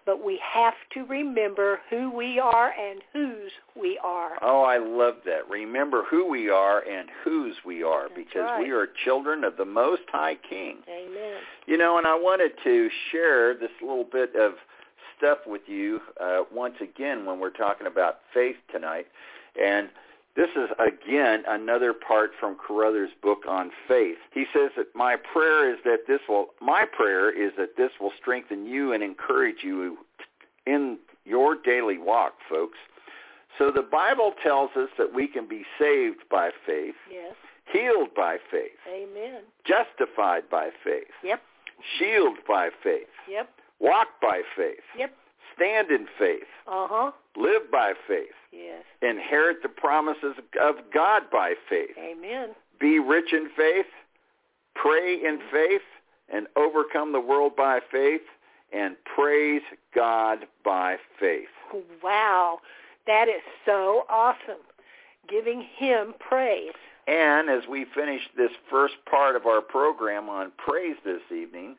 But 0.05 0.23
we 0.23 0.39
have 0.53 0.73
to 0.93 1.05
remember 1.05 1.79
who 1.89 2.11
we 2.11 2.39
are 2.39 2.71
and 2.71 3.01
whose 3.13 3.51
we 3.79 3.99
are. 4.03 4.31
Oh, 4.41 4.63
I 4.63 4.77
love 4.77 5.15
that. 5.25 5.49
Remember 5.49 6.03
who 6.09 6.29
we 6.29 6.49
are 6.49 6.79
and 6.79 7.09
whose 7.23 7.55
we 7.65 7.83
are 7.83 8.09
That's 8.09 8.15
because 8.15 8.41
right. 8.41 8.63
we 8.63 8.71
are 8.71 8.87
children 9.03 9.43
of 9.43 9.57
the 9.57 9.65
Most 9.65 10.03
High 10.11 10.37
King. 10.49 10.77
Amen. 10.89 11.37
You 11.65 11.77
know, 11.77 11.97
and 11.97 12.05
I 12.05 12.15
wanted 12.15 12.51
to 12.63 12.89
share 13.11 13.53
this 13.53 13.71
little 13.81 14.07
bit 14.09 14.35
of 14.35 14.53
stuff 15.17 15.39
with 15.47 15.61
you 15.67 15.99
uh, 16.19 16.41
once 16.53 16.75
again 16.81 17.25
when 17.25 17.39
we're 17.39 17.49
talking 17.49 17.87
about 17.87 18.19
faith 18.33 18.57
tonight. 18.71 19.07
And 19.61 19.89
this 20.35 20.49
is 20.55 20.69
again 20.79 21.43
another 21.47 21.93
part 21.93 22.31
from 22.39 22.57
Carothers' 22.67 23.11
book 23.21 23.43
on 23.47 23.71
faith. 23.87 24.17
He 24.33 24.45
says 24.53 24.71
that 24.77 24.87
my 24.95 25.15
prayer 25.31 25.71
is 25.71 25.77
that 25.85 25.99
this 26.07 26.21
will 26.27 26.47
my 26.61 26.85
prayer 26.85 27.29
is 27.29 27.51
that 27.57 27.77
this 27.77 27.91
will 28.01 28.11
strengthen 28.19 28.65
you 28.65 28.93
and 28.93 29.03
encourage 29.03 29.63
you 29.63 29.97
in 30.65 30.97
your 31.25 31.55
daily 31.55 31.97
walk, 31.97 32.33
folks. 32.49 32.77
So 33.57 33.69
the 33.71 33.83
Bible 33.83 34.33
tells 34.41 34.71
us 34.75 34.89
that 34.97 35.13
we 35.13 35.27
can 35.27 35.47
be 35.47 35.63
saved 35.77 36.23
by 36.31 36.49
faith, 36.65 36.95
Yes. 37.11 37.35
healed 37.71 38.09
by 38.15 38.37
faith, 38.49 38.79
Amen. 38.89 39.41
justified 39.65 40.49
by 40.49 40.71
faith, 40.83 41.11
Yep. 41.23 41.41
shielded 41.97 42.43
by 42.47 42.71
faith, 42.81 43.07
Yep. 43.27 43.49
walk 43.79 44.19
by 44.19 44.41
faith, 44.55 44.83
Yep. 44.97 45.13
stand 45.55 45.91
in 45.91 46.07
faith, 46.17 46.47
Uh-huh. 46.65 47.11
Live 47.35 47.69
by 47.71 47.93
faith, 48.07 48.33
Yes. 48.51 48.83
inherit 49.01 49.61
the 49.63 49.69
promises 49.69 50.35
of 50.59 50.75
God 50.93 51.23
by 51.31 51.55
faith, 51.69 51.97
Amen. 51.97 52.49
be 52.79 52.99
rich 52.99 53.33
in 53.33 53.49
faith, 53.55 53.87
pray 54.75 55.15
in 55.23 55.39
faith, 55.51 55.81
and 56.29 56.47
overcome 56.55 57.11
the 57.11 57.19
world 57.19 57.55
by 57.55 57.79
faith, 57.91 58.21
and 58.71 58.95
praise 59.05 59.61
God 59.93 60.47
by 60.63 60.97
faith. 61.19 61.49
Wow. 62.01 62.59
That 63.05 63.27
is 63.27 63.41
so 63.65 64.05
awesome. 64.09 64.61
Giving 65.27 65.61
him 65.61 66.13
praise. 66.19 66.73
And 67.07 67.49
as 67.49 67.67
we 67.67 67.85
finish 67.93 68.21
this 68.37 68.51
first 68.69 68.95
part 69.09 69.35
of 69.35 69.45
our 69.45 69.61
program 69.61 70.29
on 70.29 70.51
praise 70.57 70.95
this 71.03 71.21
evening, 71.31 71.75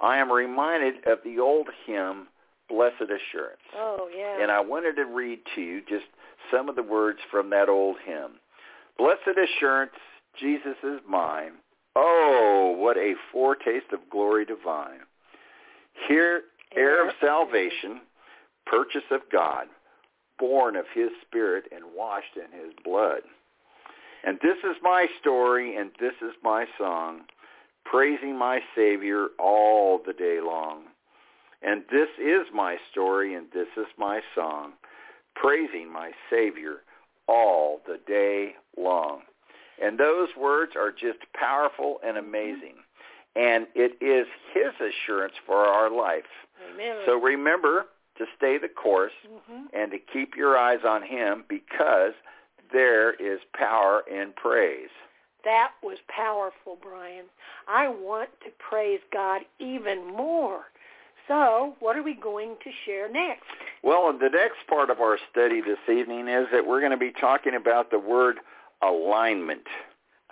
I 0.00 0.18
am 0.18 0.30
reminded 0.30 1.06
of 1.06 1.18
the 1.24 1.38
old 1.38 1.68
hymn, 1.86 2.28
Blessed 2.68 3.02
Assurance. 3.02 3.60
Oh, 3.74 4.08
yeah. 4.14 4.42
And 4.42 4.50
I 4.50 4.60
wanted 4.60 4.96
to 4.96 5.04
read 5.04 5.40
to 5.54 5.60
you 5.60 5.80
just 5.88 6.06
some 6.50 6.68
of 6.68 6.76
the 6.76 6.82
words 6.82 7.18
from 7.30 7.50
that 7.50 7.68
old 7.68 7.96
hymn. 8.04 8.32
Blessed 8.98 9.38
assurance, 9.38 9.92
Jesus 10.38 10.76
is 10.82 11.00
mine. 11.08 11.52
Oh, 11.96 12.74
what 12.78 12.96
a 12.96 13.14
foretaste 13.32 13.92
of 13.92 14.00
glory 14.10 14.44
divine. 14.44 15.00
Here, 16.08 16.42
heir 16.76 17.08
of 17.08 17.14
salvation, 17.20 18.00
purchase 18.66 19.08
of 19.10 19.20
God, 19.32 19.66
born 20.38 20.76
of 20.76 20.84
his 20.94 21.10
spirit 21.26 21.64
and 21.74 21.84
washed 21.96 22.36
in 22.36 22.56
his 22.56 22.72
blood. 22.84 23.22
And 24.24 24.38
this 24.42 24.58
is 24.58 24.76
my 24.82 25.06
story 25.20 25.76
and 25.76 25.90
this 26.00 26.14
is 26.22 26.34
my 26.42 26.66
song, 26.76 27.22
praising 27.84 28.36
my 28.36 28.60
Savior 28.76 29.28
all 29.38 30.00
the 30.04 30.12
day 30.12 30.40
long. 30.44 30.84
And 31.62 31.82
this 31.90 32.08
is 32.22 32.46
my 32.54 32.76
story 32.90 33.34
and 33.34 33.46
this 33.52 33.68
is 33.76 33.86
my 33.98 34.20
song, 34.34 34.72
praising 35.34 35.92
my 35.92 36.12
Savior 36.30 36.82
all 37.26 37.80
the 37.86 37.98
day 38.06 38.54
long. 38.76 39.22
And 39.82 39.98
those 39.98 40.28
words 40.38 40.72
are 40.76 40.90
just 40.90 41.18
powerful 41.34 41.98
and 42.04 42.16
amazing. 42.16 42.74
And 43.36 43.66
it 43.74 43.92
is 44.02 44.26
his 44.52 44.72
assurance 44.80 45.34
for 45.46 45.64
our 45.64 45.90
life. 45.90 46.24
Amen. 46.72 46.96
So 47.06 47.20
remember 47.20 47.86
to 48.16 48.24
stay 48.36 48.58
the 48.58 48.68
course 48.68 49.12
hmm 49.26 49.66
and 49.72 49.90
to 49.90 49.98
keep 49.98 50.34
your 50.36 50.56
eyes 50.56 50.80
on 50.86 51.02
him 51.02 51.44
because 51.48 52.12
there 52.72 53.12
is 53.12 53.38
power 53.54 54.02
in 54.10 54.32
praise. 54.34 54.88
That 55.44 55.72
was 55.82 55.98
powerful, 56.08 56.78
Brian. 56.82 57.26
I 57.68 57.88
want 57.88 58.30
to 58.44 58.50
praise 58.58 59.00
God 59.12 59.42
even 59.58 60.06
more. 60.06 60.62
So, 61.28 61.74
what 61.80 61.96
are 61.96 62.02
we 62.02 62.14
going 62.14 62.56
to 62.64 62.70
share 62.86 63.10
next? 63.10 63.44
Well, 63.82 64.12
the 64.18 64.30
next 64.30 64.66
part 64.68 64.90
of 64.90 65.00
our 65.00 65.18
study 65.30 65.60
this 65.60 65.78
evening 65.88 66.26
is 66.26 66.46
that 66.52 66.66
we're 66.66 66.80
going 66.80 66.92
to 66.92 66.98
be 66.98 67.12
talking 67.12 67.54
about 67.54 67.90
the 67.90 67.98
word 67.98 68.38
alignment. 68.82 69.66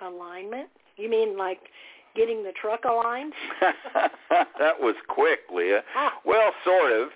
Alignment? 0.01 0.69
You 0.97 1.11
mean 1.11 1.37
like 1.37 1.61
getting 2.17 2.43
the 2.43 2.53
truck 2.53 2.85
aligned? 2.85 3.35
that 4.31 4.81
was 4.81 4.97
quick, 5.07 5.41
Leah. 5.55 5.83
Well, 6.25 6.53
sort 6.65 6.93
of. 6.93 7.09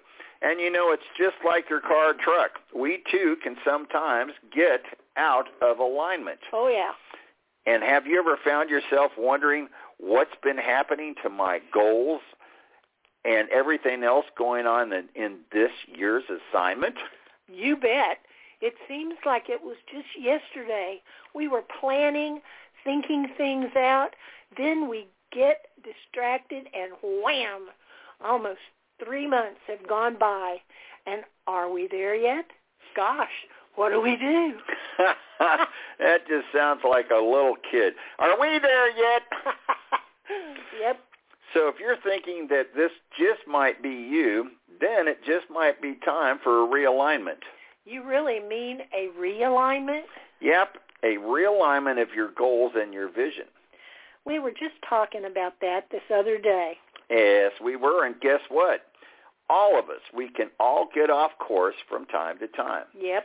And 0.43 0.61
you 0.61 0.71
know, 0.71 0.93
it's 0.93 1.03
just 1.19 1.37
like 1.45 1.69
your 1.69 1.81
car 1.81 2.11
or 2.11 2.15
truck. 2.15 2.53
We 2.75 3.03
too 3.11 3.37
can 3.43 3.57
sometimes 3.65 4.33
get 4.55 4.83
out 5.17 5.49
of 5.61 5.79
alignment. 5.79 6.41
Oh, 6.53 6.69
yeah. 6.69 6.93
And 7.67 7.83
have 7.83 8.07
you 8.07 8.19
ever 8.19 8.39
found 8.43 8.71
yourself 8.71 9.13
wondering 9.19 9.69
what's 9.99 10.35
been 10.43 10.57
happening 10.57 11.15
to 11.23 11.29
my 11.29 11.61
goals 11.73 12.23
and 13.25 13.49
everything 13.51 14.03
else 14.03 14.27
going 14.37 14.67
on 14.67 14.93
in, 14.93 15.09
in 15.15 15.39
this 15.53 15.71
year's 15.87 16.25
assignment? 16.25 16.97
You 17.53 17.77
bet. 17.77 18.19
It 18.61 18.75
seems 18.89 19.15
like 19.25 19.49
it 19.49 19.63
was 19.63 19.77
just 19.91 20.07
yesterday. 20.19 21.01
We 21.35 21.49
were 21.49 21.63
planning, 21.81 22.41
thinking 22.85 23.29
things 23.37 23.71
out. 23.77 24.11
Then 24.57 24.89
we 24.89 25.07
get 25.33 25.67
distracted 25.83 26.67
and 26.75 26.93
wham, 27.03 27.69
almost 28.23 28.61
three 29.03 29.27
months 29.27 29.61
have 29.67 29.87
gone 29.89 30.17
by. 30.19 30.57
And 31.07 31.23
are 31.47 31.73
we 31.73 31.89
there 31.91 32.15
yet? 32.15 32.47
Gosh, 32.95 33.29
what 33.77 33.91
do 33.91 34.01
we 34.01 34.17
do? 34.17 34.55
that 35.39 36.27
just 36.29 36.47
sounds 36.55 36.81
like 36.89 37.11
a 37.11 37.15
little 37.15 37.57
kid. 37.71 37.95
Are 38.19 38.39
we 38.39 38.59
there 38.59 38.91
yet? 38.91 39.23
yep. 40.81 41.01
So 41.55 41.69
if 41.69 41.77
you're 41.81 41.97
thinking 42.03 42.47
that 42.51 42.75
this 42.77 42.93
just 43.19 43.47
might 43.47 43.83
be 43.83 43.89
you, 43.89 44.51
then 44.81 45.09
it 45.09 45.19
just 45.25 45.51
might 45.51 45.83
be 45.83 45.97
time 46.05 46.39
for 46.43 46.65
a 46.65 46.69
realignment. 46.69 47.43
You 47.85 48.05
really 48.05 48.41
mean 48.41 48.81
a 48.95 49.09
realignment? 49.19 50.03
Yep, 50.41 50.77
a 51.03 51.17
realignment 51.17 52.01
of 52.01 52.15
your 52.15 52.31
goals 52.31 52.73
and 52.77 52.95
your 52.95 53.09
vision. 53.09 53.47
We 54.25 54.39
were 54.39 54.51
just 54.51 54.75
talking 54.89 55.25
about 55.25 55.55
that 55.61 55.87
this 55.91 56.03
other 56.15 56.39
day. 56.39 56.75
Yes, 57.09 57.53
we 57.63 57.77
were, 57.77 58.05
and 58.07 58.21
guess 58.21 58.41
what? 58.49 58.83
All 59.49 59.79
of 59.79 59.87
us, 59.91 60.03
we 60.15 60.29
can 60.29 60.51
all 60.61 60.89
get 60.95 61.11
off 61.11 61.33
course 61.39 61.75
from 61.89 62.07
time 62.07 62.39
to 62.39 62.47
time. 62.47 62.85
Yep. 62.99 63.25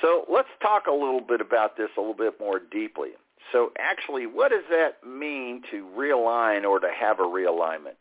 So 0.00 0.24
let's 0.32 0.48
talk 0.62 0.86
a 0.86 0.92
little 0.92 1.20
bit 1.20 1.40
about 1.40 1.76
this 1.76 1.90
a 1.96 2.00
little 2.00 2.14
bit 2.14 2.40
more 2.40 2.60
deeply. 2.70 3.10
So 3.52 3.72
actually, 3.78 4.26
what 4.26 4.50
does 4.50 4.64
that 4.70 5.06
mean 5.06 5.62
to 5.70 5.86
realign 5.96 6.64
or 6.64 6.80
to 6.80 6.88
have 6.98 7.20
a 7.20 7.24
realignment? 7.24 7.96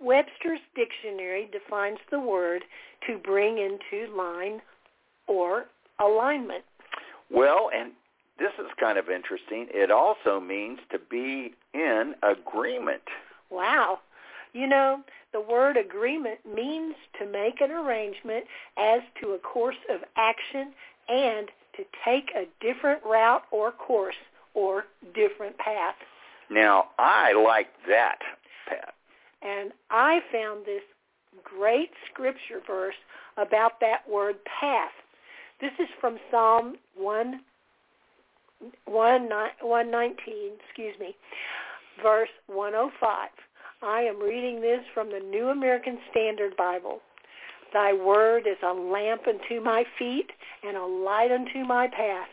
Webster's 0.00 0.60
dictionary 0.74 1.48
defines 1.50 1.98
the 2.10 2.20
word 2.20 2.62
to 3.06 3.18
bring 3.18 3.58
into 3.58 4.14
line 4.14 4.60
or 5.26 5.66
alignment. 6.00 6.64
Well, 7.30 7.70
and 7.74 7.92
this 8.38 8.52
is 8.58 8.66
kind 8.78 8.98
of 8.98 9.10
interesting. 9.10 9.66
It 9.70 9.90
also 9.90 10.40
means 10.40 10.78
to 10.92 10.98
be 10.98 11.54
in 11.74 12.14
agreement. 12.22 13.02
Wow. 13.50 13.98
You 14.52 14.66
know, 14.66 15.02
the 15.32 15.40
word 15.40 15.76
agreement 15.76 16.38
means 16.46 16.94
to 17.18 17.26
make 17.26 17.60
an 17.60 17.70
arrangement 17.70 18.44
as 18.78 19.00
to 19.20 19.32
a 19.32 19.38
course 19.38 19.76
of 19.90 20.00
action 20.16 20.72
and 21.08 21.48
to 21.76 21.84
take 22.04 22.30
a 22.34 22.46
different 22.64 23.02
route 23.04 23.42
or 23.50 23.72
course 23.72 24.16
or 24.58 24.84
different 25.14 25.56
path. 25.58 25.94
Now, 26.50 26.86
I 26.98 27.32
like 27.32 27.68
that, 27.88 28.18
Pat. 28.68 28.94
And 29.40 29.70
I 29.90 30.18
found 30.32 30.66
this 30.66 30.82
great 31.44 31.90
scripture 32.10 32.60
verse 32.66 32.96
about 33.36 33.78
that 33.80 33.98
word 34.10 34.36
path. 34.60 34.90
This 35.60 35.70
is 35.78 35.88
from 36.00 36.18
Psalm 36.30 36.76
1, 36.96 37.40
1, 38.86 39.28
119, 39.30 40.16
excuse 40.66 40.94
me, 40.98 41.14
verse 42.02 42.28
105. 42.48 43.28
I 43.80 44.00
am 44.00 44.20
reading 44.20 44.60
this 44.60 44.80
from 44.92 45.10
the 45.10 45.20
New 45.20 45.50
American 45.50 45.98
Standard 46.10 46.56
Bible. 46.56 46.98
Thy 47.72 47.92
word 47.92 48.46
is 48.48 48.56
a 48.64 48.72
lamp 48.72 49.22
unto 49.28 49.62
my 49.62 49.84
feet 49.98 50.30
and 50.64 50.76
a 50.76 50.84
light 50.84 51.30
unto 51.30 51.64
my 51.64 51.86
path. 51.86 52.28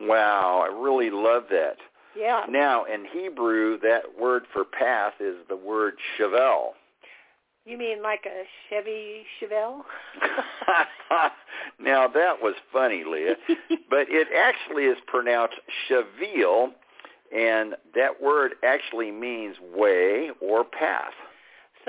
Wow, 0.00 0.64
I 0.66 0.74
really 0.74 1.10
love 1.10 1.44
that. 1.50 1.76
Yeah. 2.16 2.44
Now, 2.48 2.84
in 2.84 3.04
Hebrew, 3.12 3.78
that 3.80 4.02
word 4.18 4.44
for 4.52 4.64
path 4.64 5.14
is 5.20 5.36
the 5.48 5.56
word 5.56 5.94
chevel. 6.18 6.70
You 7.64 7.76
mean 7.76 8.02
like 8.02 8.24
a 8.26 8.44
Chevy 8.68 9.24
Chevelle? 9.38 9.82
now 11.78 12.08
that 12.08 12.42
was 12.42 12.54
funny, 12.72 13.04
Leah, 13.04 13.36
but 13.90 14.06
it 14.08 14.28
actually 14.36 14.84
is 14.84 14.96
pronounced 15.06 15.56
Cheville, 15.88 16.70
and 17.36 17.74
that 17.94 18.20
word 18.20 18.52
actually 18.64 19.10
means 19.10 19.56
way 19.74 20.30
or 20.40 20.64
path. 20.64 21.12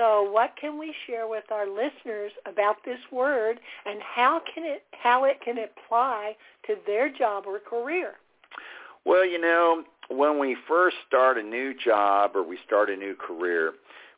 So 0.02 0.28
what 0.28 0.54
can 0.60 0.80
we 0.80 0.92
share 1.06 1.28
with 1.28 1.44
our 1.52 1.66
listeners 1.68 2.32
about 2.44 2.76
this 2.84 2.98
word 3.12 3.60
and 3.86 4.00
how 4.02 4.40
can 4.52 4.64
it 4.64 4.82
how 4.90 5.24
it 5.24 5.40
can 5.44 5.56
apply 5.58 6.34
to 6.66 6.74
their 6.86 7.08
job 7.08 7.44
or 7.46 7.60
career? 7.60 8.14
Well, 9.04 9.24
you 9.24 9.40
know, 9.40 9.84
when 10.10 10.40
we 10.40 10.56
first 10.66 10.96
start 11.06 11.38
a 11.38 11.42
new 11.42 11.72
job 11.72 12.32
or 12.34 12.42
we 12.42 12.58
start 12.66 12.90
a 12.90 12.96
new 12.96 13.14
career, 13.14 13.74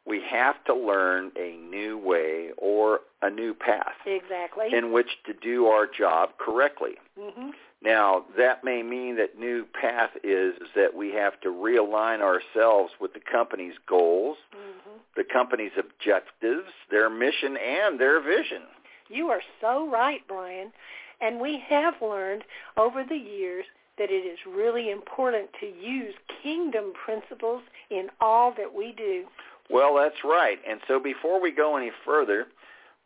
we 0.07 0.23
have 0.31 0.63
to 0.65 0.75
learn 0.75 1.33
a 1.39 1.57
new 1.71 1.99
way 1.99 2.51
or 2.57 3.01
a 3.21 3.29
new 3.29 3.53
path 3.53 3.95
exactly 4.07 4.69
in 4.73 4.91
which 4.91 5.09
to 5.27 5.35
do 5.35 5.67
our 5.67 5.87
job 5.87 6.31
correctly. 6.39 6.93
Mm-hmm. 7.19 7.51
Now, 7.85 8.25
that 8.39 8.65
may 8.65 8.83
mean 8.83 9.17
that 9.17 9.39
new 9.39 9.67
path 9.79 10.11
is 10.23 10.55
that 10.75 10.95
we 10.97 11.13
have 11.13 11.39
to 11.43 11.49
realign 11.49 12.21
ourselves 12.23 12.93
with 12.99 13.13
the 13.13 13.21
company's 13.21 13.75
goals, 13.87 14.39
mm-hmm. 14.55 14.97
the 15.17 15.25
company's 15.31 15.73
objectives, 15.79 16.71
their 16.91 17.11
mission, 17.11 17.59
and 17.59 18.01
their 18.01 18.23
vision. 18.23 18.63
You 19.11 19.29
are 19.29 19.43
so 19.61 19.89
right, 19.91 20.23
Brian. 20.27 20.73
And 21.21 21.39
we 21.41 21.63
have 21.69 21.95
learned 22.01 22.45
over 22.79 23.05
the 23.05 23.17
years 23.17 23.67
that 23.99 24.11
it 24.11 24.27
is 24.27 24.39
really 24.49 24.91
important 24.91 25.51
to 25.61 25.67
use 25.67 26.15
kingdom 26.43 26.93
principles 27.05 27.63
in 27.91 28.09
all 28.21 28.53
that 28.57 28.75
we 28.75 28.95
do. 28.97 29.25
Well, 29.71 29.95
that's 29.95 30.25
right. 30.25 30.59
And 30.69 30.81
so 30.89 30.99
before 30.99 31.41
we 31.41 31.53
go 31.53 31.77
any 31.77 31.91
further, 32.05 32.47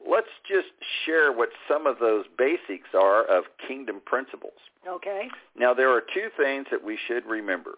let's 0.08 0.28
just 0.48 0.68
share 1.04 1.32
what 1.32 1.50
some 1.68 1.86
of 1.86 1.98
those 1.98 2.24
basics 2.36 2.88
are 2.94 3.24
of 3.24 3.44
kingdom 3.66 4.00
principles. 4.04 4.58
Okay. 4.86 5.28
Now, 5.56 5.74
there 5.74 5.90
are 5.90 6.00
two 6.00 6.28
things 6.36 6.66
that 6.70 6.82
we 6.82 6.98
should 7.06 7.26
remember. 7.26 7.74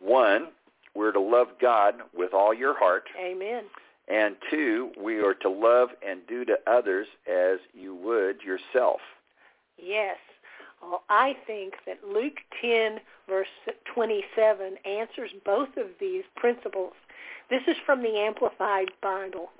One, 0.00 0.48
we're 0.94 1.12
to 1.12 1.20
love 1.20 1.48
God 1.60 1.94
with 2.16 2.32
all 2.32 2.54
your 2.54 2.78
heart. 2.78 3.04
Amen. 3.20 3.64
And 4.08 4.36
two, 4.50 4.90
we 5.00 5.20
are 5.20 5.34
to 5.34 5.48
love 5.48 5.90
and 6.06 6.20
do 6.26 6.44
to 6.44 6.58
others 6.66 7.06
as 7.30 7.58
you 7.72 7.94
would 7.94 8.42
yourself. 8.42 9.00
Yes. 9.78 10.16
Well, 10.82 11.02
I 11.08 11.36
think 11.46 11.74
that 11.86 11.98
Luke 12.06 12.38
10, 12.60 12.98
verse 13.28 13.46
27, 13.94 14.76
answers 14.84 15.30
both 15.44 15.68
of 15.76 15.86
these 16.00 16.24
principles. 16.36 16.94
This 17.48 17.62
is 17.68 17.76
from 17.86 18.02
the 18.02 18.18
Amplified 18.18 18.90
Bible. 19.00 19.50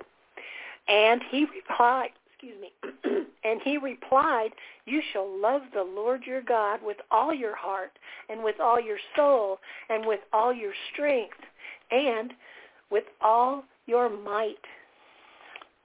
And 0.87 1.21
he 1.29 1.45
replied, 1.45 2.09
excuse 2.31 2.55
me, 2.59 2.71
and 3.43 3.61
he 3.63 3.77
replied, 3.77 4.49
you 4.85 5.01
shall 5.11 5.29
love 5.39 5.61
the 5.73 5.83
Lord 5.83 6.23
your 6.25 6.41
God 6.41 6.81
with 6.83 6.97
all 7.11 7.33
your 7.33 7.55
heart 7.55 7.91
and 8.29 8.43
with 8.43 8.59
all 8.59 8.79
your 8.79 8.97
soul 9.15 9.59
and 9.89 10.05
with 10.05 10.19
all 10.33 10.53
your 10.53 10.73
strength 10.91 11.37
and 11.91 12.33
with 12.91 13.05
all 13.21 13.63
your 13.85 14.09
might. 14.09 14.57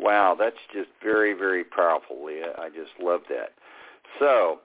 Wow, 0.00 0.36
that's 0.38 0.56
just 0.72 0.90
very, 1.02 1.32
very 1.32 1.64
powerful, 1.64 2.24
Leah. 2.24 2.52
I 2.58 2.68
just 2.68 2.92
love 3.00 3.22
that. 3.28 3.50
So, 4.18 4.60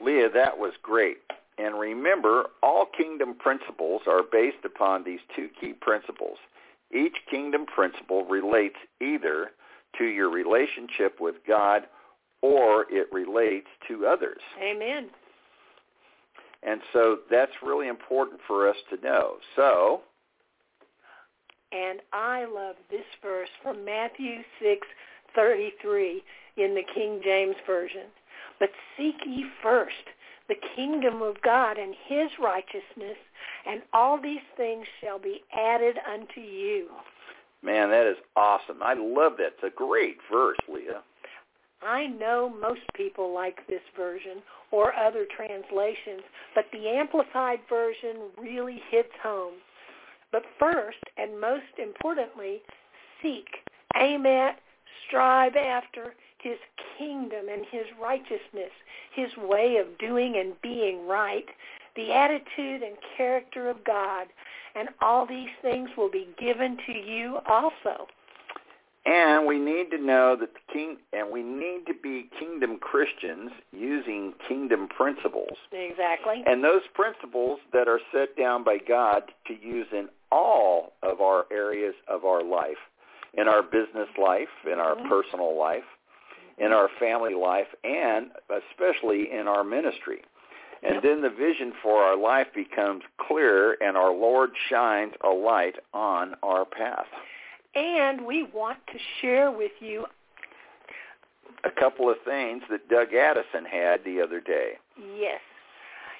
Leah, 0.00 0.30
that 0.32 0.58
was 0.58 0.72
great. 0.82 1.18
And 1.58 1.78
remember, 1.78 2.44
all 2.62 2.86
kingdom 2.96 3.34
principles 3.34 4.02
are 4.06 4.22
based 4.22 4.64
upon 4.64 5.04
these 5.04 5.20
two 5.34 5.48
key 5.60 5.74
principles. 5.74 6.38
Each 6.92 7.16
kingdom 7.30 7.66
principle 7.66 8.24
relates 8.24 8.76
either 9.00 9.50
to 9.98 10.04
your 10.04 10.30
relationship 10.30 11.20
with 11.20 11.36
God 11.46 11.86
or 12.42 12.86
it 12.90 13.12
relates 13.12 13.68
to 13.88 14.06
others. 14.06 14.40
Amen. 14.62 15.08
And 16.62 16.80
so 16.92 17.18
that's 17.30 17.52
really 17.62 17.88
important 17.88 18.40
for 18.46 18.68
us 18.68 18.76
to 18.90 19.00
know. 19.02 19.36
So, 19.56 20.02
and 21.72 22.00
I 22.12 22.44
love 22.44 22.76
this 22.90 23.06
verse 23.22 23.48
from 23.62 23.84
Matthew 23.84 24.42
6:33 24.60 26.22
in 26.56 26.74
the 26.74 26.82
King 26.94 27.20
James 27.22 27.56
version. 27.66 28.06
But 28.58 28.70
seek 28.96 29.16
ye 29.24 29.46
first 29.62 29.94
the 30.48 30.56
kingdom 30.76 31.22
of 31.22 31.40
God 31.42 31.78
and 31.78 31.94
his 32.06 32.28
righteousness, 32.38 33.16
and 33.66 33.82
all 33.92 34.18
these 34.20 34.42
things 34.56 34.86
shall 35.00 35.18
be 35.18 35.44
added 35.52 35.96
unto 36.12 36.40
you. 36.40 36.88
Man, 37.62 37.90
that 37.90 38.06
is 38.06 38.16
awesome. 38.36 38.82
I 38.82 38.94
love 38.94 39.32
that. 39.38 39.54
It's 39.54 39.64
a 39.64 39.76
great 39.76 40.16
verse, 40.32 40.58
Leah. 40.68 41.02
I 41.82 42.06
know 42.06 42.52
most 42.60 42.82
people 42.94 43.32
like 43.32 43.66
this 43.66 43.80
version 43.96 44.42
or 44.70 44.94
other 44.94 45.26
translations, 45.34 46.22
but 46.54 46.66
the 46.72 46.88
Amplified 46.88 47.60
version 47.68 48.30
really 48.38 48.80
hits 48.90 49.12
home. 49.22 49.54
But 50.32 50.42
first, 50.58 50.98
and 51.16 51.40
most 51.40 51.78
importantly, 51.78 52.62
seek, 53.22 53.46
aim 53.96 54.26
at, 54.26 54.60
strive 55.06 55.56
after 55.56 56.14
his 56.38 56.58
kingdom 56.98 57.46
and 57.50 57.64
his 57.70 57.86
righteousness, 58.00 58.72
his 59.14 59.30
way 59.36 59.76
of 59.76 59.98
doing 59.98 60.36
and 60.36 60.60
being 60.62 61.06
right, 61.06 61.46
the 62.00 62.12
attitude 62.14 62.82
and 62.82 62.96
character 63.16 63.68
of 63.68 63.84
God, 63.84 64.26
and 64.74 64.88
all 65.02 65.26
these 65.26 65.48
things 65.62 65.90
will 65.96 66.10
be 66.10 66.28
given 66.38 66.78
to 66.86 66.92
you 66.92 67.38
also. 67.48 68.06
And 69.06 69.46
we 69.46 69.58
need 69.58 69.90
to 69.90 69.98
know 69.98 70.36
that 70.38 70.50
the 70.52 70.72
king 70.72 70.98
and 71.12 71.30
we 71.30 71.42
need 71.42 71.86
to 71.86 71.94
be 72.02 72.28
kingdom 72.38 72.78
Christians 72.78 73.50
using 73.72 74.34
kingdom 74.46 74.88
principles. 74.88 75.56
Exactly. 75.72 76.42
And 76.46 76.62
those 76.62 76.82
principles 76.94 77.60
that 77.72 77.88
are 77.88 78.00
set 78.12 78.36
down 78.36 78.62
by 78.62 78.76
God 78.86 79.22
to 79.46 79.54
use 79.54 79.86
in 79.92 80.08
all 80.30 80.92
of 81.02 81.20
our 81.20 81.46
areas 81.50 81.94
of 82.08 82.24
our 82.24 82.44
life, 82.44 82.76
in 83.34 83.48
our 83.48 83.62
business 83.62 84.08
life, 84.22 84.48
in 84.70 84.78
our 84.78 84.96
mm-hmm. 84.96 85.08
personal 85.08 85.58
life, 85.58 85.88
in 86.58 86.72
our 86.72 86.90
family 86.98 87.34
life, 87.34 87.68
and 87.84 88.26
especially 88.70 89.32
in 89.32 89.48
our 89.48 89.64
ministry. 89.64 90.20
And 90.82 91.02
then 91.02 91.20
the 91.20 91.30
vision 91.30 91.72
for 91.82 92.02
our 92.02 92.16
life 92.16 92.46
becomes 92.54 93.02
clear 93.18 93.76
and 93.82 93.96
our 93.96 94.12
Lord 94.12 94.50
shines 94.68 95.12
a 95.22 95.28
light 95.28 95.76
on 95.92 96.34
our 96.42 96.64
path. 96.64 97.06
And 97.74 98.26
we 98.26 98.44
want 98.44 98.78
to 98.92 98.98
share 99.20 99.50
with 99.50 99.72
you 99.80 100.06
a 101.64 101.70
couple 101.70 102.10
of 102.10 102.16
things 102.24 102.62
that 102.70 102.88
Doug 102.88 103.14
Addison 103.14 103.64
had 103.70 104.02
the 104.04 104.20
other 104.20 104.40
day. 104.40 104.72
Yes. 105.18 105.40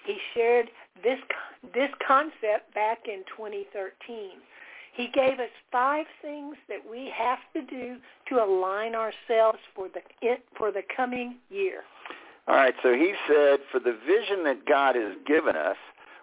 He 0.05 0.19
shared 0.35 0.71
this 1.03 1.19
this 1.75 1.91
concept 2.07 2.75
back 2.75 3.01
in 3.07 3.23
2013. 3.37 4.31
He 4.95 5.09
gave 5.15 5.39
us 5.39 5.51
five 5.71 6.07
things 6.21 6.57
that 6.69 6.81
we 6.91 7.13
have 7.15 7.39
to 7.55 7.63
do 7.63 7.97
to 8.29 8.43
align 8.43 8.95
ourselves 8.95 9.59
for 9.75 9.89
the 9.89 10.01
for 10.57 10.73
the 10.73 10.83
coming 10.95 11.37
year. 11.49 11.83
All 12.51 12.57
right, 12.57 12.75
so 12.83 12.93
he 12.93 13.15
said 13.29 13.61
for 13.71 13.79
the 13.79 13.97
vision 14.05 14.43
that 14.43 14.67
God 14.67 14.97
has 14.97 15.15
given 15.25 15.55
us, 15.55 15.77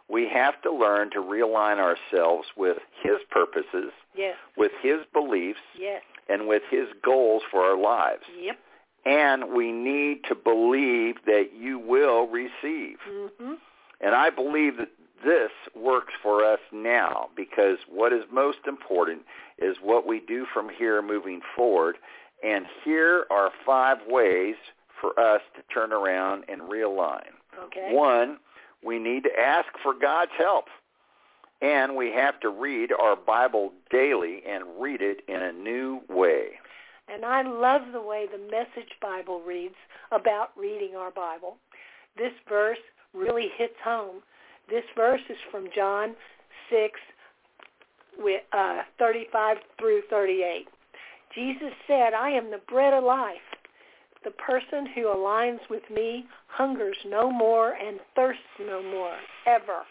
we 0.10 0.28
have 0.28 0.62
to 0.63 0.72
learn 0.74 1.10
to 1.12 1.20
realign 1.20 1.78
ourselves 1.80 2.50
with 2.58 2.80
his 3.02 3.16
purposes, 3.32 3.94
yes. 4.13 4.36
with 4.58 4.74
his 4.82 4.98
beliefs, 5.13 5.62
yes. 5.80 6.02
and 6.28 6.46
with 6.46 6.63
his 6.70 6.88
goals 7.02 7.44
for 7.50 7.62
our 7.62 7.78
lives. 7.82 8.24
Yep. 8.42 8.58
And 9.06 9.54
we 9.56 9.72
need 9.72 10.26
to 10.28 10.36
believe 10.36 11.16
that 11.26 11.52
you 11.58 11.80
will 11.80 12.28
receive. 12.28 12.98
Mm-hmm. 13.10 13.54
And 14.02 14.13
I 14.13 14.30
believe 14.30 14.76
that 14.80 14.90
this 15.24 15.52
works 15.78 16.13
for 16.22 16.44
us 16.44 16.60
now 16.74 17.30
because 17.38 17.78
what 17.90 18.12
is 18.12 18.24
most 18.34 18.60
important 18.68 19.22
is 19.60 19.78
what 19.82 20.06
we 20.06 20.20
do 20.20 20.46
from 20.54 20.68
here 20.78 21.02
moving 21.02 21.40
forward. 21.56 21.96
And 22.44 22.66
here 22.84 23.28
are 23.32 23.52
five 23.66 24.00
ways 24.10 24.56
for 24.99 25.19
us 25.19 25.41
to 25.55 25.62
turn 25.73 25.91
around 25.91 26.45
and 26.47 26.62
realign. 26.62 27.31
Okay. 27.65 27.89
One, 27.91 28.38
we 28.83 28.99
need 28.99 29.23
to 29.23 29.39
ask 29.39 29.67
for 29.81 29.93
God's 29.93 30.31
help. 30.38 30.65
And 31.62 31.95
we 31.95 32.12
have 32.12 32.39
to 32.41 32.49
read 32.49 32.91
our 32.91 33.15
Bible 33.15 33.73
daily 33.89 34.41
and 34.47 34.63
read 34.79 35.01
it 35.01 35.21
in 35.27 35.41
a 35.41 35.51
new 35.51 36.01
way. 36.07 36.60
And 37.07 37.25
I 37.25 37.41
love 37.41 37.81
the 37.93 38.01
way 38.01 38.27
the 38.31 38.51
Message 38.51 38.91
Bible 39.01 39.41
reads 39.41 39.75
about 40.12 40.51
reading 40.55 40.95
our 40.95 41.10
Bible. 41.10 41.57
This 42.15 42.33
verse 42.47 42.77
really 43.13 43.47
hits 43.57 43.75
home. 43.83 44.21
This 44.69 44.83
verse 44.95 45.21
is 45.29 45.38
from 45.49 45.69
John 45.73 46.15
6, 46.69 46.99
with, 48.19 48.43
uh, 48.51 48.81
35 48.99 49.57
through 49.79 50.01
38. 50.10 50.67
Jesus 51.33 51.73
said, 51.88 52.13
I 52.13 52.31
am 52.31 52.51
the 52.51 52.62
bread 52.69 52.93
of 52.93 53.03
life. 53.03 53.46
The 54.23 54.32
person 54.32 54.88
who 54.88 55.06
aligns 55.06 55.60
with 55.69 55.84
me 55.89 56.25
hungers 56.47 56.97
no 57.06 57.32
more 57.32 57.73
and 57.73 57.99
thirsts 58.15 58.43
no 58.60 58.82
more, 58.82 59.17
ever. 59.45 59.84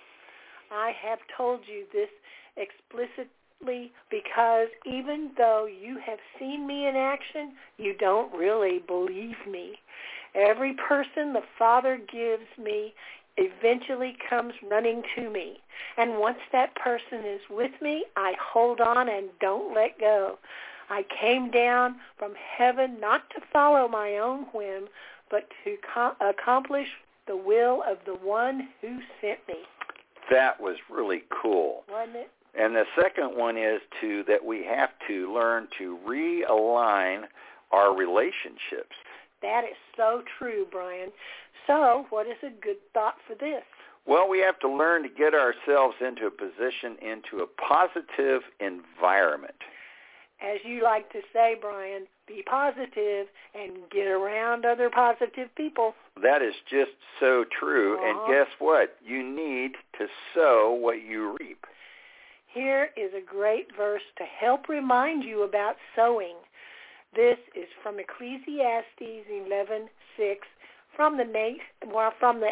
I 0.71 0.93
have 1.03 1.21
told 1.37 1.61
you 1.67 1.85
this 1.93 2.11
explicitly 2.57 3.93
because 4.11 4.69
even 4.85 5.31
though 5.37 5.67
you 5.67 5.99
have 6.05 6.19
seen 6.39 6.67
me 6.67 6.87
in 6.87 6.97
action, 6.97 7.53
you 7.79 7.95
don't 7.97 8.35
really 8.35 8.81
believe 8.87 9.37
me. 9.49 9.79
Every 10.35 10.75
person 10.75 11.33
the 11.33 11.43
Father 11.59 11.97
gives 11.97 12.47
me 12.63 12.95
eventually 13.39 14.17
comes 14.29 14.55
running 14.71 15.03
to 15.15 15.31
me. 15.31 15.59
And 15.97 16.19
once 16.19 16.39
that 16.53 16.75
person 16.75 17.25
is 17.25 17.41
with 17.51 17.73
me, 17.81 18.05
I 18.17 18.33
hold 18.41 18.81
on 18.81 19.09
and 19.09 19.29
don't 19.41 19.75
let 19.75 19.99
go. 19.99 20.39
I 20.91 21.05
came 21.21 21.51
down 21.51 21.97
from 22.17 22.35
heaven 22.35 22.99
not 23.01 23.29
to 23.31 23.41
follow 23.53 23.89
my 23.89 24.19
own 24.19 24.45
whim, 24.55 24.89
but 25.31 25.49
to 25.65 25.77
co- 25.95 26.17
accomplish 26.21 26.89
the 27.27 27.37
will 27.37 27.83
of 27.87 27.99
the 28.07 28.15
one 28.15 28.69
who 28.81 28.99
sent 29.21 29.41
me. 29.49 29.57
That 30.31 30.61
was 30.61 30.77
really 30.91 31.25
cool. 31.43 31.85
Wasn't 31.91 32.17
it? 32.17 32.31
And 32.59 32.75
the 32.75 32.85
second 33.01 33.37
one 33.37 33.57
is 33.57 33.81
to 34.01 34.25
that 34.25 34.45
we 34.45 34.65
have 34.65 34.91
to 35.09 35.33
learn 35.33 35.69
to 35.79 35.99
realign 36.07 37.25
our 37.71 37.95
relationships. 37.95 38.97
That 39.43 39.65
is 39.65 39.77
so 39.97 40.23
true, 40.39 40.67
Brian. 40.71 41.11
So, 41.67 42.07
what 42.11 42.27
is 42.27 42.37
a 42.43 42.51
good 42.63 42.79
thought 42.95 43.17
for 43.27 43.35
this? 43.35 43.63
Well, 44.07 44.29
we 44.29 44.39
have 44.39 44.59
to 44.61 44.69
learn 44.69 45.03
to 45.03 45.09
get 45.09 45.35
ourselves 45.35 45.97
into 46.01 46.27
a 46.27 46.31
position, 46.31 46.97
into 47.03 47.43
a 47.43 47.47
positive 47.47 48.43
environment. 48.61 49.57
As 50.43 50.59
you 50.65 50.83
like 50.83 51.11
to 51.13 51.21
say, 51.33 51.57
Brian, 51.61 52.07
be 52.29 52.43
positive 52.49 53.27
and 53.55 53.73
get 53.91 54.07
around 54.07 54.65
other 54.67 54.91
positive 54.91 55.49
people. 55.57 55.95
That 56.23 56.43
is 56.43 56.55
just 56.71 56.93
so 57.19 57.45
true. 57.59 57.97
Uh-huh. 57.97 58.25
And 58.27 58.35
guess 58.35 58.53
what? 58.59 58.97
You 59.05 59.23
need 59.23 59.73
to 59.99 60.07
sow 60.35 60.77
what 60.79 61.03
you 61.03 61.37
reap. 61.41 61.65
Here 62.53 62.91
is 62.97 63.13
a 63.17 63.25
great 63.25 63.69
verse 63.77 64.03
to 64.19 64.25
help 64.25 64.69
remind 64.69 65.25
you 65.25 65.43
about 65.43 65.77
sowing. 65.95 66.37
This 67.15 67.39
is 67.55 67.69
from 67.83 67.99
Ecclesiastes 67.99 69.27
11:6 69.31 69.89
from 70.95 71.17
the 71.17 71.25
Na- 71.25 71.93
well 71.93 72.13
from 72.19 72.41
the 72.41 72.51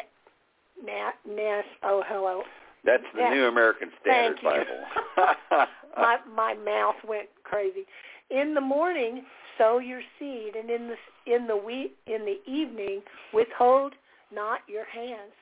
Na- 0.82 1.12
Nas 1.26 1.64
oh 1.82 2.02
hello 2.06 2.42
That's 2.84 3.04
the. 3.14 3.28
New 3.30 3.46
American 3.46 3.90
Standard. 4.02 4.40
Bible. 4.42 5.66
my 5.96 6.18
my 6.34 6.54
mouth 6.54 6.96
went 7.06 7.28
crazy. 7.44 7.86
In 8.30 8.54
the 8.54 8.60
morning, 8.60 9.22
sow 9.58 9.78
your 9.78 10.00
seed, 10.18 10.54
and 10.56 10.70
in 10.70 10.88
the 10.88 11.32
in 11.34 11.46
the 11.46 11.56
we, 11.56 11.92
in 12.06 12.24
the 12.24 12.38
evening, 12.50 13.02
withhold 13.32 13.94
not 14.34 14.60
your 14.66 14.84
hands, 14.86 15.32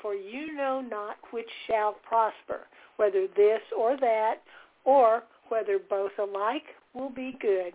for 0.00 0.14
you 0.14 0.54
know 0.54 0.80
not 0.80 1.16
which 1.30 1.48
shall 1.66 1.94
prosper, 2.08 2.60
whether 2.96 3.26
this 3.36 3.60
or 3.76 3.96
that, 3.96 4.36
or 4.84 5.22
whether 5.48 5.78
both 5.78 6.12
alike 6.18 6.64
will 6.94 7.10
be 7.10 7.36
good. 7.40 7.72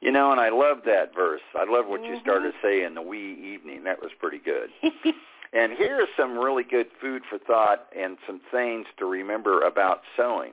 you 0.00 0.10
know, 0.10 0.32
and 0.32 0.40
I 0.40 0.48
love 0.48 0.78
that 0.84 1.14
verse. 1.14 1.40
I 1.54 1.62
love 1.64 1.86
what 1.86 2.02
you 2.02 2.16
Mhm. 2.16 2.20
started 2.22 2.52
to 2.52 2.58
say 2.60 2.82
in 2.82 2.94
the 2.94 3.02
wee 3.02 3.34
evening. 3.34 3.84
That 3.84 4.02
was 4.02 4.12
pretty 4.14 4.38
good. 4.38 4.70
And 5.54 5.74
here's 5.76 6.08
some 6.16 6.38
really 6.38 6.64
good 6.64 6.90
food 6.98 7.22
for 7.28 7.36
thought 7.36 7.86
and 7.94 8.16
some 8.26 8.40
things 8.50 8.86
to 8.96 9.04
remember 9.04 9.60
about 9.60 10.02
sowing. 10.16 10.52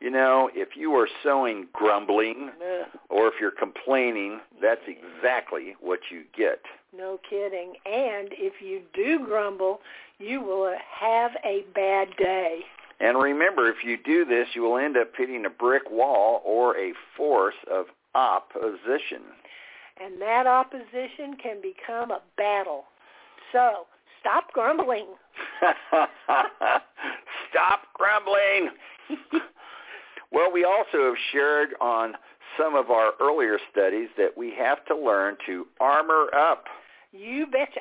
You 0.00 0.10
know, 0.10 0.50
if 0.54 0.76
you 0.76 0.92
are 0.94 1.08
sowing 1.22 1.66
grumbling 1.72 2.50
or 3.08 3.28
if 3.28 3.34
you're 3.40 3.50
complaining, 3.50 4.40
that's 4.60 4.82
exactly 4.86 5.74
what 5.80 6.00
you 6.10 6.22
get. 6.36 6.60
no 6.96 7.18
kidding. 7.28 7.74
And 7.86 8.28
if 8.32 8.60
you 8.60 8.82
do 8.94 9.24
grumble, 9.24 9.80
you 10.18 10.40
will 10.42 10.74
have 11.00 11.32
a 11.44 11.64
bad 11.74 12.08
day. 12.18 12.60
And 13.00 13.18
remember, 13.22 13.68
if 13.70 13.84
you 13.84 13.96
do 14.02 14.24
this, 14.24 14.48
you 14.54 14.62
will 14.62 14.78
end 14.78 14.96
up 14.96 15.12
hitting 15.16 15.44
a 15.44 15.50
brick 15.50 15.90
wall 15.90 16.42
or 16.44 16.76
a 16.78 16.92
force 17.16 17.56
of 17.70 17.86
opposition. 18.14 19.22
and 19.98 20.20
that 20.20 20.46
opposition 20.46 21.36
can 21.42 21.60
become 21.62 22.10
a 22.10 22.20
battle. 22.36 22.84
So 23.52 23.86
stop 24.20 24.52
grumbling. 24.52 25.06
Stop 27.50 27.82
grumbling. 27.94 28.70
well, 30.32 30.50
we 30.52 30.64
also 30.64 31.06
have 31.06 31.18
shared 31.32 31.70
on 31.80 32.14
some 32.58 32.74
of 32.74 32.90
our 32.90 33.12
earlier 33.20 33.58
studies 33.70 34.08
that 34.16 34.36
we 34.36 34.52
have 34.58 34.84
to 34.86 34.96
learn 34.96 35.36
to 35.46 35.66
armor 35.80 36.28
up. 36.34 36.64
You 37.12 37.46
betcha. 37.46 37.80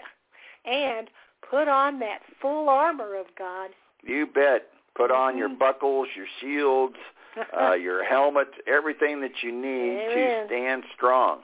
And 0.66 1.10
put 1.50 1.68
on 1.68 2.00
that 2.00 2.20
full 2.42 2.70
armor 2.70 3.16
of 3.20 3.28
God. 3.38 3.70
You 4.04 4.26
bet. 4.28 4.70
Put 4.96 5.12
on 5.12 5.38
your 5.38 5.50
Mhm. 5.50 5.60
buckles, 5.60 6.08
your 6.16 6.28
shields, 6.40 6.98
uh, 7.60 7.74
your 7.74 8.04
helmet, 8.04 8.48
everything 8.66 9.20
that 9.22 9.44
you 9.44 9.52
need 9.52 10.00
Amen. 10.00 10.10
to 10.14 10.46
stand 10.48 10.84
strong. 10.96 11.44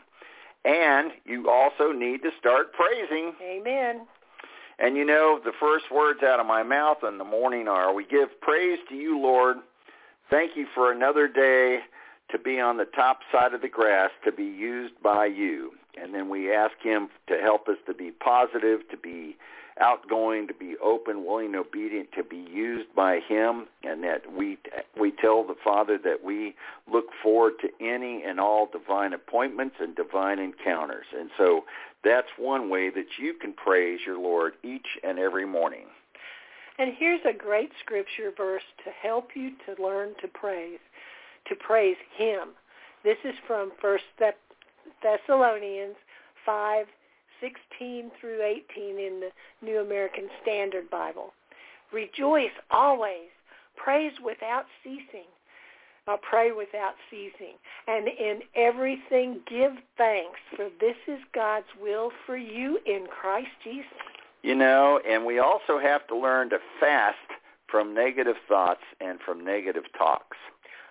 And 0.64 1.12
you 1.26 1.50
also 1.50 1.92
need 1.92 2.22
to 2.24 2.32
start 2.40 2.74
praising. 2.74 3.36
Amen. 3.42 4.08
And 4.80 4.96
you 4.96 5.06
know, 5.06 5.40
the 5.44 5.52
first 5.60 5.92
words 5.92 6.24
out 6.24 6.40
of 6.40 6.46
my 6.46 6.64
mouth 6.64 7.04
in 7.04 7.18
the 7.18 7.24
morning 7.24 7.68
are, 7.68 7.94
we 7.94 8.06
give 8.06 8.40
praise 8.42 8.80
to 8.90 8.96
you, 8.96 9.20
Lord. 9.20 9.58
Thank 10.32 10.56
you 10.56 10.66
for 10.74 10.94
another 10.94 11.28
day 11.28 11.80
to 12.32 12.40
be 12.40 12.58
on 12.58 12.78
the 12.78 12.86
top 12.86 13.20
side 13.34 13.54
of 13.54 13.62
the 13.62 13.68
grass, 13.68 14.12
to 14.24 14.32
be 14.32 14.46
used 14.46 14.94
by 15.04 15.26
you. 15.26 15.74
And 16.02 16.16
then 16.16 16.30
we 16.30 16.54
ask 16.54 16.72
him 16.82 17.10
to 17.28 17.38
help 17.38 17.68
us 17.68 17.76
to 17.86 17.94
be 17.94 18.12
positive, 18.12 18.80
to 18.92 18.98
be 18.98 19.36
outgoing, 19.82 20.48
to 20.48 20.54
be 20.54 20.76
open, 20.82 21.26
willing, 21.26 21.54
obedient, 21.54 22.14
to 22.14 22.24
be 22.24 22.46
used 22.50 22.88
by 22.96 23.20
him, 23.28 23.66
and 23.84 24.06
that 24.06 24.32
we 24.32 24.58
we 24.98 25.12
tell 25.12 25.44
the 25.44 25.56
Father 25.62 25.98
that 25.98 26.24
we 26.24 26.56
look 26.90 27.08
forward 27.22 27.54
to 27.60 27.70
any 27.86 28.24
and 28.24 28.40
all 28.40 28.70
divine 28.72 29.12
appointments 29.12 29.76
and 29.82 29.98
divine 29.98 30.40
encounters. 30.40 31.08
And 31.18 31.30
so 31.38 31.66
that's 32.06 32.28
one 32.38 32.70
way 32.70 32.90
that 32.90 33.18
you 33.20 33.34
can 33.34 33.52
praise 33.52 34.00
your 34.06 34.18
Lord 34.18 34.54
each 34.64 34.98
and 35.04 35.20
every 35.20 35.46
morning. 35.46 35.88
And 36.82 36.96
here's 36.98 37.22
a 37.30 37.38
great 37.38 37.70
scripture 37.80 38.32
verse 38.36 38.64
to 38.84 38.92
help 39.08 39.30
you 39.36 39.52
to 39.68 39.84
learn 39.84 40.16
to 40.20 40.28
praise, 40.28 40.80
to 41.48 41.56
praise 41.56 41.98
him. 42.18 42.56
This 43.04 43.20
is 43.24 43.36
from 43.46 43.72
First 43.80 44.06
Thessalonians 45.04 45.96
5, 46.44 46.88
16 47.40 48.12
through 48.20 48.42
18 48.42 48.98
in 48.98 49.22
the 49.22 49.30
New 49.64 49.82
American 49.82 50.28
Standard 50.42 50.90
Bible. 50.90 51.34
Rejoice 51.94 52.50
always. 52.72 53.30
Praise 53.76 54.14
without 54.26 54.66
ceasing. 54.84 55.30
Uh, 56.08 56.18
pray 56.28 56.52
without 56.52 56.96
ceasing. 57.12 57.58
And 57.88 58.08
in 58.08 58.40
everything 58.56 59.42
give 59.48 59.74
thanks, 60.00 60.40
for 60.56 60.70
this 60.80 60.98
is 61.08 61.20
God's 61.36 61.68
will 61.80 62.10
for 62.26 62.38
you 62.38 62.80
in 62.88 63.06
Christ 63.06 63.52
Jesus. 63.64 63.86
You 64.44 64.56
know, 64.56 65.00
and 65.08 65.26
we 65.26 65.40
also 65.40 65.80
have 65.80 66.08
to 66.08 66.18
learn 66.18 66.50
to 66.50 66.58
fast 66.80 67.18
from 67.68 67.94
negative 67.94 68.38
thoughts 68.48 68.82
and 69.00 69.20
from 69.20 69.44
negative 69.44 69.84
talks. 69.98 70.38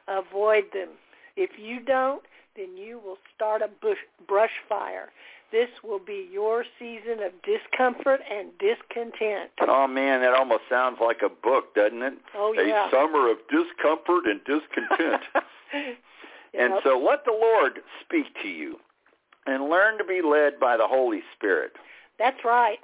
Avoid 0.08 0.64
them. 0.72 0.90
If 1.36 1.50
you 1.58 1.80
don't, 1.80 2.22
then 2.56 2.76
you 2.76 3.00
will 3.04 3.18
start 3.34 3.62
a 3.62 3.68
bush, 3.68 3.98
brush 4.26 4.62
fire. 4.68 5.10
This 5.52 5.68
will 5.82 5.98
be 5.98 6.28
your 6.32 6.64
season 6.78 7.22
of 7.24 7.32
discomfort 7.42 8.20
and 8.30 8.50
discontent. 8.58 9.50
Oh 9.60 9.88
man, 9.88 10.20
that 10.20 10.32
almost 10.32 10.62
sounds 10.68 10.98
like 11.00 11.22
a 11.24 11.28
book, 11.28 11.74
doesn't 11.74 12.02
it? 12.02 12.14
Oh 12.36 12.52
yeah. 12.52 12.86
a 12.86 12.90
summer 12.90 13.30
of 13.30 13.38
discomfort 13.50 14.26
and 14.26 14.40
discontent. 14.44 15.22
And 16.52 16.74
so 16.82 16.98
let 16.98 17.24
the 17.24 17.32
Lord 17.32 17.80
speak 18.04 18.26
to 18.42 18.48
you 18.48 18.76
and 19.46 19.68
learn 19.68 19.98
to 19.98 20.04
be 20.04 20.20
led 20.20 20.58
by 20.58 20.76
the 20.76 20.86
Holy 20.86 21.22
Spirit. 21.36 21.72
That's 22.18 22.44
right. 22.44 22.78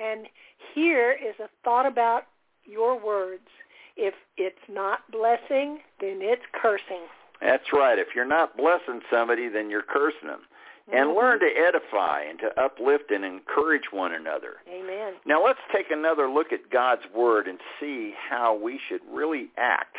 And 0.00 0.26
here 0.74 1.12
is 1.12 1.34
a 1.40 1.48
thought 1.64 1.86
about 1.86 2.24
your 2.64 2.98
words. 2.98 3.48
If 3.96 4.14
it's 4.36 4.56
not 4.68 5.00
blessing, 5.10 5.80
then 6.00 6.20
it's 6.22 6.42
cursing. 6.52 7.06
That's 7.40 7.72
right. 7.72 7.98
If 7.98 8.08
you're 8.14 8.24
not 8.24 8.56
blessing 8.56 9.00
somebody, 9.10 9.48
then 9.48 9.70
you're 9.70 9.82
cursing 9.82 10.28
them. 10.28 10.46
And 10.92 11.10
Mhm. 11.10 11.16
learn 11.16 11.40
to 11.40 11.46
edify 11.46 12.22
and 12.22 12.38
to 12.40 12.60
uplift 12.60 13.10
and 13.10 13.24
encourage 13.24 13.92
one 13.92 14.12
another. 14.12 14.60
Amen. 14.68 15.14
Now 15.24 15.42
let's 15.42 15.60
take 15.70 15.90
another 15.90 16.28
look 16.28 16.52
at 16.52 16.70
God's 16.70 17.06
Word 17.10 17.46
and 17.46 17.60
see 17.78 18.12
how 18.12 18.54
we 18.54 18.78
should 18.78 19.02
really 19.06 19.50
act. 19.56 19.96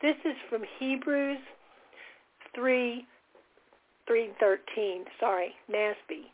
This 0.00 0.16
is 0.24 0.36
from 0.48 0.62
Hebrews 0.62 1.40
3, 2.54 3.06
3 4.06 4.28
13, 4.38 5.06
sorry, 5.18 5.56
NASB. 5.68 6.30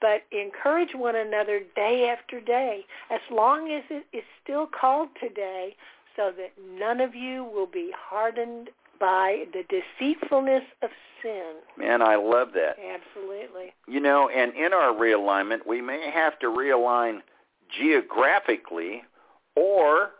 But 0.00 0.22
encourage 0.32 0.94
one 0.94 1.16
another 1.16 1.60
day 1.76 2.08
after 2.08 2.40
day, 2.40 2.86
as 3.10 3.20
long 3.30 3.70
as 3.70 3.84
it 3.90 4.06
is 4.16 4.24
still 4.42 4.66
called 4.66 5.08
today, 5.20 5.76
so 6.16 6.32
that 6.36 6.52
none 6.78 7.00
of 7.00 7.14
you 7.14 7.44
will 7.44 7.66
be 7.66 7.92
hardened 7.96 8.70
by 8.98 9.44
the 9.52 9.62
deceitfulness 9.68 10.64
of 10.82 10.90
sin. 11.22 11.54
Man, 11.76 12.02
I 12.02 12.16
love 12.16 12.48
that. 12.54 12.76
Absolutely. 12.78 13.72
You 13.86 14.00
know, 14.00 14.28
and 14.28 14.54
in 14.54 14.72
our 14.72 14.92
realignment, 14.92 15.66
we 15.66 15.80
may 15.80 16.10
have 16.10 16.38
to 16.40 16.46
realign 16.46 17.20
geographically 17.68 19.02
or 19.54 20.10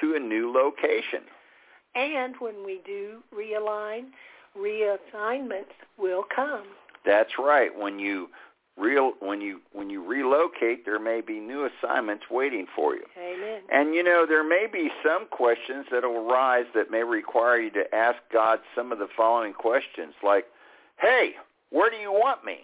to 0.00 0.14
a 0.14 0.18
new 0.18 0.52
location. 0.52 1.22
And 1.94 2.34
when 2.38 2.64
we 2.64 2.80
do 2.84 3.22
realign, 3.34 4.06
reassignments 4.58 5.74
will 5.98 6.24
come. 6.34 6.64
That's 7.04 7.38
right. 7.38 7.76
When 7.76 7.98
you 7.98 8.28
real 8.76 9.12
when 9.20 9.40
you 9.40 9.60
when 9.72 9.88
you 9.88 10.04
relocate 10.04 10.84
there 10.84 10.98
may 10.98 11.20
be 11.20 11.38
new 11.38 11.68
assignments 11.68 12.24
waiting 12.30 12.66
for 12.74 12.94
you. 12.94 13.04
Amen. 13.16 13.60
And 13.72 13.94
you 13.94 14.02
know 14.02 14.26
there 14.28 14.46
may 14.46 14.66
be 14.72 14.90
some 15.04 15.26
questions 15.30 15.86
that 15.92 16.02
will 16.02 16.28
arise 16.28 16.66
that 16.74 16.90
may 16.90 17.02
require 17.04 17.60
you 17.60 17.70
to 17.70 17.94
ask 17.94 18.16
god 18.32 18.58
some 18.74 18.90
of 18.90 18.98
the 18.98 19.08
following 19.16 19.52
questions 19.52 20.14
like 20.22 20.46
hey 20.98 21.32
where 21.70 21.90
do 21.90 21.96
you 21.96 22.12
want 22.12 22.44
me? 22.44 22.58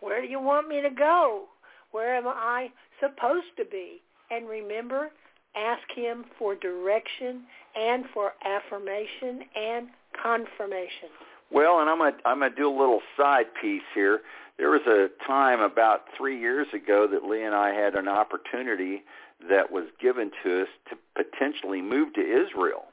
Where 0.00 0.20
do 0.20 0.28
you 0.28 0.40
want 0.40 0.68
me 0.68 0.80
to 0.82 0.90
go? 0.90 1.44
Where 1.92 2.16
am 2.16 2.26
i 2.26 2.70
supposed 3.00 3.56
to 3.56 3.64
be? 3.64 4.02
And 4.30 4.48
remember 4.48 5.10
ask 5.54 5.82
him 5.94 6.24
for 6.38 6.54
direction 6.54 7.42
and 7.76 8.04
for 8.14 8.32
affirmation 8.44 9.42
and 9.54 9.88
confirmation. 10.20 11.10
Well 11.52 11.80
and 11.80 11.90
i'm 11.90 11.98
going 11.98 12.14
to 12.14 12.18
i'm 12.26 12.38
going 12.40 12.50
to 12.50 12.56
do 12.56 12.68
a 12.68 12.76
little 12.76 13.00
side 13.16 13.46
piece 13.60 13.82
here 13.94 14.20
there 14.58 14.70
was 14.70 14.86
a 14.86 15.08
time 15.26 15.60
about 15.60 16.02
three 16.16 16.38
years 16.38 16.66
ago 16.74 17.06
that 17.10 17.24
Lee 17.24 17.42
and 17.42 17.54
I 17.54 17.70
had 17.70 17.94
an 17.94 18.08
opportunity 18.08 19.02
that 19.48 19.72
was 19.72 19.84
given 20.00 20.30
to 20.44 20.62
us 20.62 20.68
to 20.90 20.96
potentially 21.14 21.82
move 21.82 22.14
to 22.14 22.20
Israel. 22.20 22.84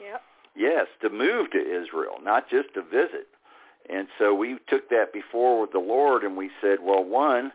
Yep. 0.00 0.22
Yes, 0.56 0.86
to 1.02 1.10
move 1.10 1.50
to 1.52 1.58
Israel, 1.58 2.16
not 2.22 2.48
just 2.48 2.74
to 2.74 2.82
visit. 2.82 3.28
And 3.88 4.08
so 4.18 4.34
we 4.34 4.58
took 4.68 4.88
that 4.90 5.12
before 5.12 5.60
with 5.60 5.72
the 5.72 5.78
Lord 5.78 6.22
and 6.22 6.36
we 6.36 6.50
said, 6.60 6.78
well, 6.82 7.04
one, 7.04 7.52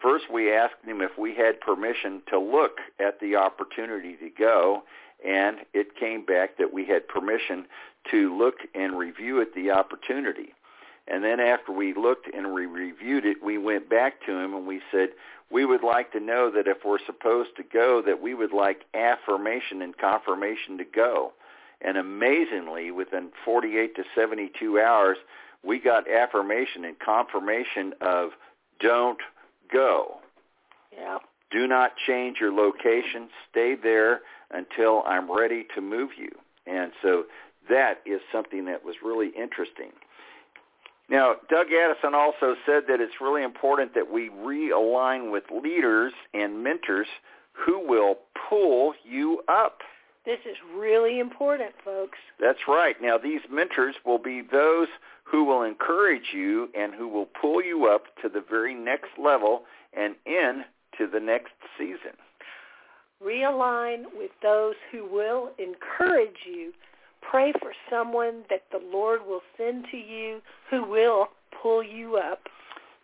first 0.00 0.26
we 0.32 0.52
asked 0.52 0.84
him 0.84 1.00
if 1.00 1.18
we 1.18 1.34
had 1.34 1.60
permission 1.60 2.22
to 2.28 2.38
look 2.38 2.78
at 3.00 3.20
the 3.20 3.36
opportunity 3.36 4.16
to 4.16 4.30
go, 4.30 4.82
and 5.24 5.58
it 5.72 5.96
came 5.98 6.24
back 6.24 6.58
that 6.58 6.72
we 6.72 6.84
had 6.86 7.08
permission 7.08 7.66
to 8.10 8.36
look 8.36 8.56
and 8.74 8.98
review 8.98 9.40
at 9.40 9.54
the 9.54 9.70
opportunity. 9.70 10.54
And 11.12 11.22
then 11.22 11.40
after 11.40 11.72
we 11.72 11.92
looked 11.92 12.26
and 12.34 12.54
we 12.54 12.64
reviewed 12.64 13.26
it, 13.26 13.36
we 13.44 13.58
went 13.58 13.90
back 13.90 14.24
to 14.24 14.32
him 14.32 14.54
and 14.54 14.66
we 14.66 14.80
said, 14.90 15.10
we 15.50 15.66
would 15.66 15.84
like 15.84 16.10
to 16.12 16.20
know 16.20 16.50
that 16.50 16.66
if 16.66 16.78
we're 16.86 17.04
supposed 17.04 17.50
to 17.58 17.62
go, 17.62 18.00
that 18.00 18.22
we 18.22 18.32
would 18.32 18.52
like 18.52 18.86
affirmation 18.94 19.82
and 19.82 19.96
confirmation 19.98 20.78
to 20.78 20.84
go. 20.84 21.34
And 21.82 21.98
amazingly, 21.98 22.90
within 22.90 23.30
48 23.44 23.94
to 23.96 24.04
72 24.14 24.80
hours, 24.80 25.18
we 25.62 25.78
got 25.78 26.10
affirmation 26.10 26.86
and 26.86 26.98
confirmation 26.98 27.92
of 28.00 28.30
don't 28.80 29.18
go. 29.70 30.16
Yeah. 30.96 31.18
Do 31.50 31.66
not 31.66 31.92
change 32.06 32.38
your 32.40 32.54
location. 32.54 33.28
Stay 33.50 33.74
there 33.74 34.22
until 34.50 35.02
I'm 35.06 35.30
ready 35.30 35.66
to 35.74 35.82
move 35.82 36.12
you. 36.16 36.30
And 36.66 36.92
so 37.02 37.24
that 37.68 38.00
is 38.06 38.22
something 38.32 38.64
that 38.64 38.82
was 38.82 38.96
really 39.04 39.28
interesting. 39.28 39.92
Now, 41.12 41.34
Doug 41.50 41.66
Addison 41.70 42.14
also 42.14 42.56
said 42.64 42.84
that 42.88 43.02
it's 43.02 43.20
really 43.20 43.42
important 43.42 43.94
that 43.94 44.10
we 44.10 44.30
realign 44.30 45.30
with 45.30 45.44
leaders 45.62 46.14
and 46.32 46.64
mentors 46.64 47.06
who 47.52 47.86
will 47.86 48.16
pull 48.48 48.94
you 49.04 49.42
up. 49.46 49.80
This 50.24 50.38
is 50.46 50.56
really 50.74 51.20
important, 51.20 51.72
folks. 51.84 52.16
That's 52.40 52.60
right. 52.66 52.96
Now, 53.02 53.18
these 53.18 53.42
mentors 53.50 53.96
will 54.06 54.20
be 54.20 54.40
those 54.40 54.88
who 55.24 55.44
will 55.44 55.62
encourage 55.62 56.32
you 56.32 56.70
and 56.74 56.94
who 56.94 57.08
will 57.08 57.28
pull 57.38 57.62
you 57.62 57.88
up 57.88 58.04
to 58.22 58.30
the 58.30 58.42
very 58.48 58.74
next 58.74 59.10
level 59.22 59.64
and 59.92 60.14
in 60.24 60.64
to 60.96 61.06
the 61.06 61.20
next 61.20 61.52
season. 61.76 62.16
Realign 63.22 64.04
with 64.16 64.30
those 64.42 64.76
who 64.90 65.04
will 65.04 65.50
encourage 65.58 66.46
you 66.46 66.72
Pray 67.28 67.52
for 67.60 67.72
someone 67.90 68.44
that 68.50 68.64
the 68.70 68.80
Lord 68.92 69.20
will 69.26 69.42
send 69.56 69.86
to 69.90 69.96
you 69.96 70.40
who 70.68 70.84
will 70.84 71.28
pull 71.62 71.82
you 71.82 72.16
up. 72.16 72.48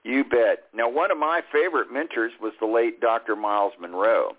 You 0.05 0.25
bet. 0.25 0.65
Now, 0.75 0.89
one 0.89 1.11
of 1.11 1.19
my 1.19 1.43
favorite 1.53 1.93
mentors 1.93 2.33
was 2.41 2.53
the 2.61 2.67
late 2.67 3.01
Dr. 3.01 3.37
Myles 3.37 3.73
Munroe. 3.81 4.37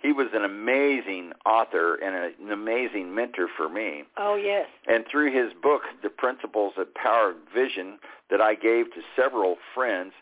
He 0.00 0.12
was 0.12 0.28
an 0.32 0.44
amazing 0.44 1.32
author 1.44 1.96
and 1.96 2.32
an 2.40 2.52
amazing 2.52 3.14
mentor 3.14 3.48
for 3.56 3.68
me. 3.68 4.04
Oh, 4.16 4.36
yes. 4.36 4.66
And 4.86 5.04
through 5.10 5.32
his 5.32 5.52
book, 5.60 5.82
The 6.02 6.08
Principles 6.08 6.74
of 6.76 6.92
Power 6.94 7.34
Vision, 7.52 7.98
that 8.30 8.40
I 8.40 8.54
gave 8.54 8.92
to 8.94 9.00
several 9.16 9.56
friends, 9.74 10.12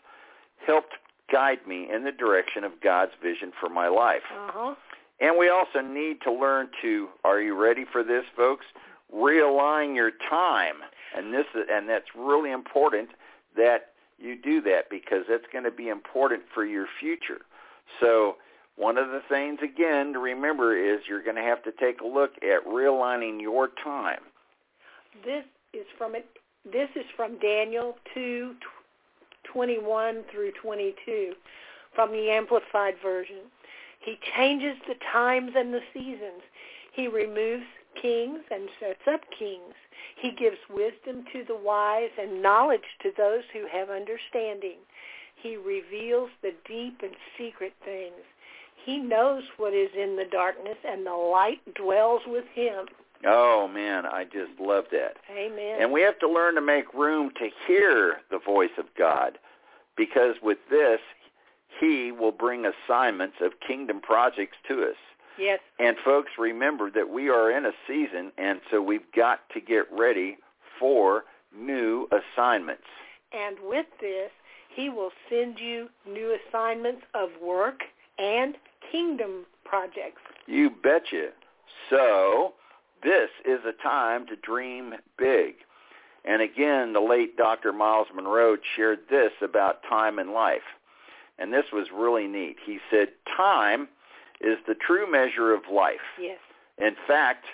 helped 0.65 0.95
guide 1.31 1.67
me 1.67 1.87
in 1.93 2.03
the 2.05 2.11
direction 2.11 2.63
of 2.63 2.81
God's 2.81 3.11
vision 3.21 3.51
for 3.59 3.69
my 3.69 3.87
life. 3.87 4.23
Uh-huh. 4.33 4.75
And 5.19 5.37
we 5.37 5.49
also 5.49 5.81
need 5.81 6.21
to 6.21 6.31
learn 6.31 6.69
to, 6.81 7.09
are 7.23 7.41
you 7.41 7.55
ready 7.55 7.85
for 7.91 8.03
this, 8.03 8.25
folks? 8.35 8.65
Realign 9.13 9.95
your 9.95 10.11
time. 10.29 10.75
And 11.15 11.33
this 11.33 11.45
and 11.53 11.89
that's 11.89 12.07
really 12.15 12.51
important 12.51 13.09
that 13.55 13.93
you 14.19 14.35
do 14.35 14.61
that 14.61 14.89
because 14.89 15.23
that's 15.27 15.45
going 15.51 15.63
to 15.63 15.71
be 15.71 15.89
important 15.89 16.43
for 16.53 16.65
your 16.65 16.87
future. 16.99 17.41
So 17.99 18.37
one 18.75 18.97
of 18.97 19.09
the 19.09 19.21
things 19.27 19.59
again 19.63 20.13
to 20.13 20.19
remember 20.19 20.77
is 20.77 21.01
you're 21.07 21.23
going 21.23 21.35
to 21.35 21.41
have 21.41 21.63
to 21.63 21.71
take 21.71 22.01
a 22.01 22.05
look 22.05 22.35
at 22.43 22.65
realigning 22.67 23.41
your 23.41 23.69
time. 23.83 24.21
This 25.25 25.45
is 25.73 25.85
from 25.97 26.15
it. 26.15 26.27
This 26.63 26.89
is 26.95 27.05
from 27.15 27.39
Daniel 27.39 27.97
2, 28.13 28.53
21 29.51 30.23
through 30.31 30.51
22 30.61 31.33
from 31.95 32.11
the 32.11 32.29
Amplified 32.29 32.95
Version. 33.01 33.37
He 33.99 34.17
changes 34.35 34.77
the 34.87 34.95
times 35.11 35.51
and 35.55 35.73
the 35.73 35.81
seasons. 35.93 36.41
He 36.93 37.07
removes 37.07 37.65
kings 38.01 38.39
and 38.51 38.69
sets 38.79 39.07
up 39.11 39.21
kings. 39.37 39.73
He 40.21 40.31
gives 40.31 40.57
wisdom 40.69 41.25
to 41.33 41.43
the 41.47 41.55
wise 41.55 42.11
and 42.19 42.41
knowledge 42.41 42.97
to 43.03 43.11
those 43.15 43.43
who 43.53 43.67
have 43.71 43.89
understanding. 43.89 44.77
He 45.35 45.57
reveals 45.57 46.29
the 46.41 46.53
deep 46.67 47.01
and 47.03 47.15
secret 47.37 47.73
things. 47.85 48.23
He 48.83 48.97
knows 48.97 49.43
what 49.57 49.73
is 49.73 49.89
in 49.95 50.15
the 50.15 50.25
darkness, 50.31 50.77
and 50.87 51.05
the 51.05 51.11
light 51.11 51.59
dwells 51.75 52.21
with 52.25 52.45
him. 52.53 52.85
Oh, 53.25 53.67
man, 53.67 54.05
I 54.05 54.23
just 54.23 54.59
love 54.59 54.85
that. 54.91 55.17
Amen. 55.31 55.77
And 55.81 55.91
we 55.91 56.01
have 56.01 56.19
to 56.19 56.29
learn 56.29 56.55
to 56.55 56.61
make 56.61 56.93
room 56.93 57.31
to 57.37 57.49
hear 57.67 58.17
the 58.31 58.39
voice 58.39 58.77
of 58.77 58.85
God 58.97 59.37
because 59.97 60.35
with 60.41 60.59
this, 60.69 60.99
he 61.79 62.11
will 62.11 62.31
bring 62.31 62.65
assignments 62.65 63.37
of 63.41 63.53
kingdom 63.65 64.01
projects 64.01 64.57
to 64.67 64.83
us. 64.83 64.95
Yes. 65.37 65.59
And 65.79 65.97
folks, 66.03 66.31
remember 66.37 66.89
that 66.91 67.09
we 67.09 67.29
are 67.29 67.51
in 67.51 67.65
a 67.65 67.71
season, 67.87 68.31
and 68.37 68.59
so 68.71 68.81
we've 68.81 69.11
got 69.15 69.41
to 69.53 69.61
get 69.61 69.85
ready 69.91 70.37
for 70.79 71.25
new 71.55 72.07
assignments. 72.11 72.83
And 73.31 73.57
with 73.63 73.85
this, 74.01 74.31
he 74.75 74.89
will 74.89 75.11
send 75.29 75.59
you 75.59 75.89
new 76.07 76.37
assignments 76.49 77.03
of 77.13 77.29
work 77.43 77.81
and 78.17 78.55
kingdom 78.91 79.45
projects. 79.63 80.21
You 80.47 80.69
betcha. 80.71 81.29
So 81.89 82.53
this 83.03 83.29
is 83.45 83.59
a 83.65 83.83
time 83.83 84.25
to 84.27 84.35
dream 84.35 84.95
big. 85.17 85.55
And 86.25 86.41
again, 86.41 86.93
the 86.93 86.99
late 86.99 87.37
Dr. 87.37 87.71
Myles 87.71 88.07
Munroe 88.13 88.57
shared 88.75 88.99
this 89.09 89.31
about 89.41 89.83
time 89.87 90.19
in 90.19 90.33
life 90.33 90.61
and 91.39 91.53
this 91.53 91.65
was 91.71 91.87
really 91.93 92.27
neat. 92.27 92.57
He 92.65 92.79
said, 92.91 93.09
time 93.35 93.87
is 94.41 94.57
the 94.67 94.75
true 94.75 95.09
measure 95.09 95.53
of 95.53 95.61
life. 95.71 95.95
Yes. 96.21 96.39
In 96.77 96.95
fact, 97.07 97.45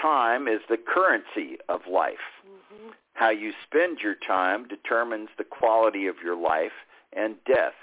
time 0.00 0.48
is 0.48 0.60
the 0.68 0.76
currency 0.76 1.58
of 1.68 1.80
life. 1.90 2.14
Mm-hmm. 2.46 2.90
How 3.14 3.30
you 3.30 3.52
spend 3.66 3.98
your 3.98 4.16
time 4.26 4.66
determines 4.66 5.28
the 5.36 5.44
quality 5.44 6.06
of 6.06 6.16
your 6.24 6.36
life 6.36 6.72
and 7.12 7.36
death, 7.46 7.74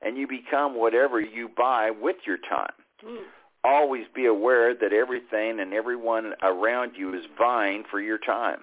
and 0.00 0.16
you 0.16 0.26
become 0.26 0.74
whatever 0.74 1.20
you 1.20 1.48
buy 1.48 1.90
with 1.90 2.16
your 2.26 2.38
time. 2.38 2.72
Mm. 3.04 3.22
Always 3.64 4.06
be 4.14 4.26
aware 4.26 4.74
that 4.74 4.92
everything 4.92 5.60
and 5.60 5.72
everyone 5.72 6.32
around 6.42 6.92
you 6.96 7.14
is 7.14 7.24
vying 7.38 7.84
for 7.90 8.00
your 8.00 8.18
time. 8.18 8.60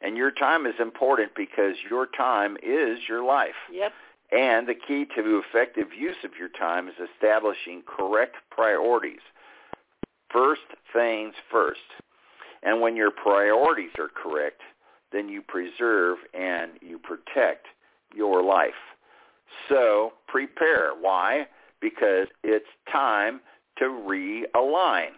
And 0.00 0.16
your 0.16 0.30
time 0.30 0.64
is 0.64 0.74
important 0.80 1.32
because 1.36 1.74
your 1.90 2.06
time 2.06 2.56
is 2.62 2.98
your 3.08 3.24
life. 3.24 3.56
Yep. 3.72 3.92
And 4.30 4.66
the 4.68 4.74
key 4.74 5.06
to 5.16 5.42
effective 5.46 5.88
use 5.98 6.16
of 6.24 6.32
your 6.38 6.50
time 6.50 6.88
is 6.88 6.94
establishing 7.14 7.82
correct 7.86 8.36
priorities. 8.50 9.20
First 10.30 10.62
things 10.92 11.34
first. 11.50 11.80
And 12.62 12.80
when 12.80 12.96
your 12.96 13.10
priorities 13.10 13.92
are 13.98 14.08
correct, 14.08 14.60
then 15.12 15.28
you 15.28 15.40
preserve 15.40 16.18
and 16.34 16.72
you 16.82 16.98
protect 16.98 17.66
your 18.14 18.42
life. 18.42 18.72
So 19.68 20.12
prepare. 20.26 20.90
Why? 21.00 21.46
Because 21.80 22.26
it's 22.42 22.66
time 22.92 23.40
to 23.78 23.84
realign. 23.84 25.10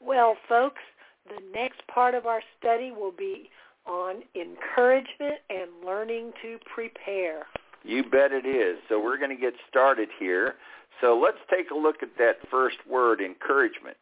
Well, 0.00 0.36
folks, 0.48 0.82
the 1.28 1.42
next 1.54 1.86
part 1.86 2.14
of 2.14 2.26
our 2.26 2.42
study 2.58 2.90
will 2.90 3.12
be 3.12 3.50
on 3.86 4.22
encouragement 4.34 5.40
and 5.48 5.70
learning 5.84 6.32
to 6.42 6.58
prepare. 6.72 7.46
You 7.84 8.02
bet 8.02 8.32
it 8.32 8.46
is. 8.46 8.78
So 8.88 9.02
we're 9.02 9.18
going 9.18 9.34
to 9.34 9.40
get 9.40 9.54
started 9.68 10.08
here. 10.18 10.54
So 11.00 11.18
let's 11.18 11.38
take 11.50 11.70
a 11.70 11.74
look 11.74 12.02
at 12.02 12.18
that 12.18 12.36
first 12.50 12.78
word, 12.88 13.20
encouragement. 13.20 13.96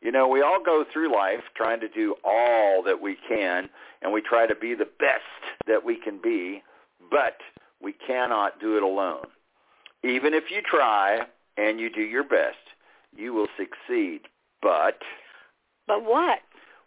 You 0.00 0.10
know, 0.12 0.28
we 0.28 0.40
all 0.40 0.62
go 0.64 0.84
through 0.90 1.12
life 1.12 1.42
trying 1.54 1.80
to 1.80 1.88
do 1.88 2.14
all 2.24 2.82
that 2.84 3.02
we 3.02 3.16
can, 3.28 3.68
and 4.00 4.12
we 4.12 4.22
try 4.22 4.46
to 4.46 4.54
be 4.54 4.74
the 4.74 4.88
best 4.98 5.22
that 5.66 5.84
we 5.84 5.96
can 5.96 6.18
be, 6.22 6.62
but 7.10 7.36
we 7.82 7.92
cannot 7.92 8.60
do 8.60 8.76
it 8.76 8.82
alone. 8.82 9.26
Even 10.02 10.32
if 10.32 10.44
you 10.50 10.62
try 10.62 11.26
and 11.58 11.78
you 11.78 11.90
do 11.90 12.00
your 12.00 12.24
best, 12.24 12.56
you 13.14 13.34
will 13.34 13.48
succeed. 13.58 14.22
But 14.62 15.00
But 15.86 16.04
what? 16.04 16.38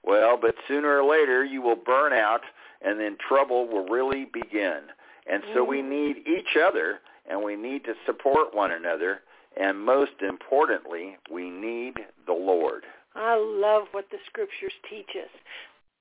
well, 0.03 0.37
but 0.41 0.55
sooner 0.67 0.99
or 0.99 1.07
later 1.07 1.43
you 1.45 1.61
will 1.61 1.75
burn 1.75 2.13
out 2.13 2.41
and 2.81 2.99
then 2.99 3.17
trouble 3.27 3.67
will 3.67 3.85
really 3.85 4.25
begin. 4.25 4.81
And 5.25 5.43
so 5.53 5.63
we 5.63 5.81
Mm. 5.81 5.89
need 5.89 6.27
each 6.27 6.57
other 6.57 6.99
and 7.25 7.41
we 7.41 7.55
need 7.55 7.83
to 7.85 7.95
support 8.05 8.53
one 8.53 8.71
another 8.71 9.21
and 9.55 9.79
most 9.79 10.21
importantly, 10.21 11.17
we 11.29 11.49
need 11.49 11.93
the 12.25 12.33
Lord. 12.33 12.85
I 13.15 13.35
love 13.35 13.83
what 13.91 14.09
the 14.09 14.17
scriptures 14.25 14.73
teach 14.89 15.09
us. 15.15 15.29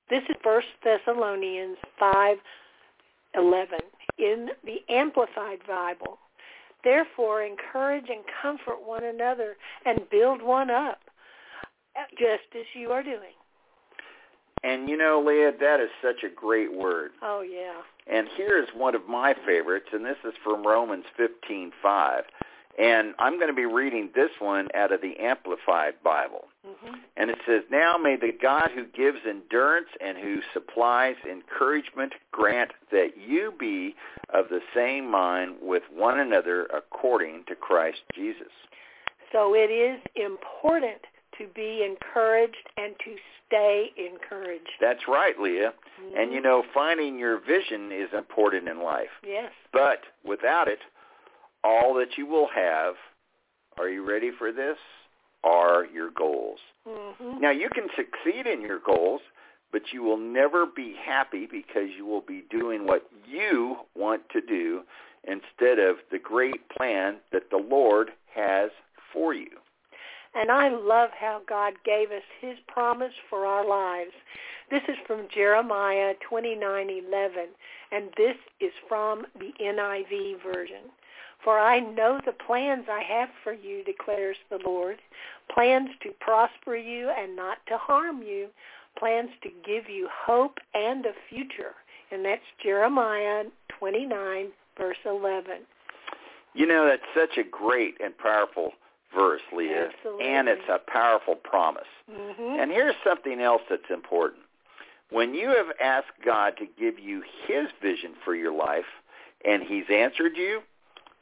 This 0.08 0.22
is 0.28 0.36
First 0.42 0.68
Thessalonians 0.82 1.76
five 1.98 2.38
eleven 3.34 3.80
in 4.18 4.50
the 4.64 4.82
Amplified 4.88 5.60
Bible. 5.66 6.18
Therefore, 6.84 7.42
encourage 7.42 8.08
and 8.08 8.24
comfort 8.42 8.82
one 8.84 9.04
another 9.04 9.56
and 9.84 10.08
build 10.10 10.42
one 10.42 10.70
up, 10.70 11.00
just 12.18 12.54
as 12.58 12.66
you 12.74 12.90
are 12.90 13.02
doing. 13.02 13.36
And 14.64 14.88
you 14.88 14.96
know, 14.96 15.22
Leah, 15.26 15.52
that 15.60 15.80
is 15.80 15.90
such 16.00 16.22
a 16.24 16.28
great 16.28 16.72
word. 16.72 17.10
Oh 17.22 17.42
yeah. 17.42 17.82
And 18.06 18.28
here's 18.36 18.68
one 18.74 18.94
of 18.94 19.08
my 19.08 19.34
favorites, 19.46 19.86
and 19.92 20.04
this 20.04 20.16
is 20.24 20.34
from 20.42 20.66
Romans 20.66 21.04
15:5. 21.18 22.22
And 22.78 23.14
I'm 23.18 23.36
going 23.36 23.48
to 23.48 23.54
be 23.54 23.66
reading 23.66 24.10
this 24.14 24.30
one 24.38 24.68
out 24.74 24.92
of 24.92 25.02
the 25.02 25.18
Amplified 25.18 25.94
Bible. 26.02 26.46
hmm 26.64 26.94
And 27.18 27.28
it 27.30 27.38
says, 27.46 27.62
Now 27.70 27.96
may 27.98 28.16
the 28.16 28.32
God 28.32 28.70
who 28.74 28.86
gives 28.86 29.18
endurance 29.28 29.88
and 30.00 30.16
who 30.16 30.40
supplies 30.54 31.16
encouragement 31.30 32.14
grant 32.30 32.70
that 32.90 33.10
you 33.18 33.52
be 33.58 33.94
of 34.30 34.48
the 34.48 34.60
same 34.74 35.10
mind 35.10 35.56
with 35.60 35.82
one 35.94 36.18
another 36.18 36.64
according 36.74 37.44
to 37.48 37.54
Christ 37.54 38.00
Jesus. 38.14 38.52
So 39.32 39.54
it 39.54 39.70
is 39.70 40.00
important 40.14 41.02
to 41.42 41.52
be 41.54 41.84
encouraged 41.84 42.68
and 42.76 42.94
to 43.04 43.16
stay 43.46 43.90
encouraged. 43.96 44.68
That's 44.80 45.02
right, 45.08 45.38
Leah. 45.38 45.72
And 46.16 46.30
Mhm. 46.30 46.34
you 46.34 46.40
know, 46.40 46.62
finding 46.74 47.18
your 47.18 47.36
vision 47.38 47.92
is 47.92 48.12
important 48.12 48.68
in 48.68 48.80
life. 48.80 49.12
Yes. 49.22 49.52
But 49.72 50.04
without 50.24 50.68
it, 50.68 50.80
all 51.64 51.94
that 51.94 52.16
you 52.16 52.26
will 52.26 52.48
have, 52.48 52.96
are 53.78 53.88
you 53.88 54.02
ready 54.02 54.30
for 54.30 54.52
this? 54.52 54.78
Are 55.44 55.84
your 55.86 56.10
goals. 56.10 56.60
hmm 56.84 57.40
Now 57.40 57.50
you 57.50 57.68
can 57.68 57.88
succeed 57.96 58.46
in 58.46 58.60
your 58.60 58.78
goals, 58.78 59.22
but 59.72 59.92
you 59.92 60.02
will 60.02 60.16
never 60.16 60.66
be 60.66 60.94
happy 60.94 61.46
because 61.46 61.90
you 61.96 62.06
will 62.06 62.20
be 62.20 62.42
doing 62.42 62.84
what 62.86 63.10
you 63.26 63.76
want 63.94 64.28
to 64.30 64.40
do 64.40 64.84
instead 65.24 65.78
of 65.80 65.96
the 66.10 66.18
great 66.18 66.68
plan 66.68 67.20
that 67.30 67.50
the 67.50 67.56
Lord 67.56 68.12
has 68.34 68.70
for 69.12 69.34
you. 69.34 69.61
And 70.34 70.50
I 70.50 70.68
love 70.68 71.10
how 71.18 71.42
God 71.46 71.74
gave 71.84 72.10
us 72.10 72.22
his 72.40 72.56
promise 72.66 73.12
for 73.28 73.46
our 73.46 73.66
lives. 73.66 74.12
This 74.70 74.82
is 74.88 74.96
from 75.06 75.28
Jeremiah 75.28 76.14
29:11 76.30 77.48
and 77.90 78.10
this 78.16 78.36
is 78.60 78.72
from 78.88 79.26
the 79.38 79.52
NIV 79.60 80.42
version. 80.42 80.90
For 81.44 81.58
I 81.58 81.80
know 81.80 82.20
the 82.24 82.32
plans 82.32 82.86
I 82.88 83.02
have 83.02 83.28
for 83.42 83.52
you, 83.52 83.84
declares 83.84 84.36
the 84.48 84.58
Lord, 84.64 84.98
plans 85.52 85.90
to 86.02 86.12
prosper 86.20 86.76
you 86.76 87.10
and 87.10 87.36
not 87.36 87.58
to 87.66 87.76
harm 87.76 88.22
you, 88.22 88.48
plans 88.96 89.30
to 89.42 89.50
give 89.64 89.90
you 89.90 90.08
hope 90.10 90.58
and 90.72 91.04
a 91.04 91.12
future. 91.28 91.74
And 92.10 92.24
that's 92.24 92.42
Jeremiah 92.62 93.44
29 93.78 94.52
verse 94.78 94.98
11. 95.04 95.66
You 96.54 96.66
know, 96.66 96.86
that's 96.86 97.02
such 97.14 97.38
a 97.38 97.48
great 97.48 97.96
and 98.02 98.16
powerful 98.16 98.72
verse, 99.14 99.42
Leah. 99.52 99.88
Absolutely. 99.88 100.26
And 100.26 100.48
it's 100.48 100.68
a 100.68 100.78
powerful 100.78 101.36
promise. 101.36 101.88
Mhm. 102.10 102.62
And 102.62 102.70
here's 102.70 102.96
something 103.04 103.40
else 103.40 103.62
that's 103.68 103.90
important. 103.90 104.42
When 105.10 105.34
you 105.34 105.48
have 105.48 105.72
asked 105.80 106.20
God 106.24 106.56
to 106.56 106.66
give 106.66 106.98
you 106.98 107.22
his 107.46 107.70
vision 107.82 108.14
for 108.24 108.34
your 108.34 108.52
life 108.52 108.86
and 109.44 109.62
he's 109.62 109.88
answered 109.90 110.36
you, 110.36 110.62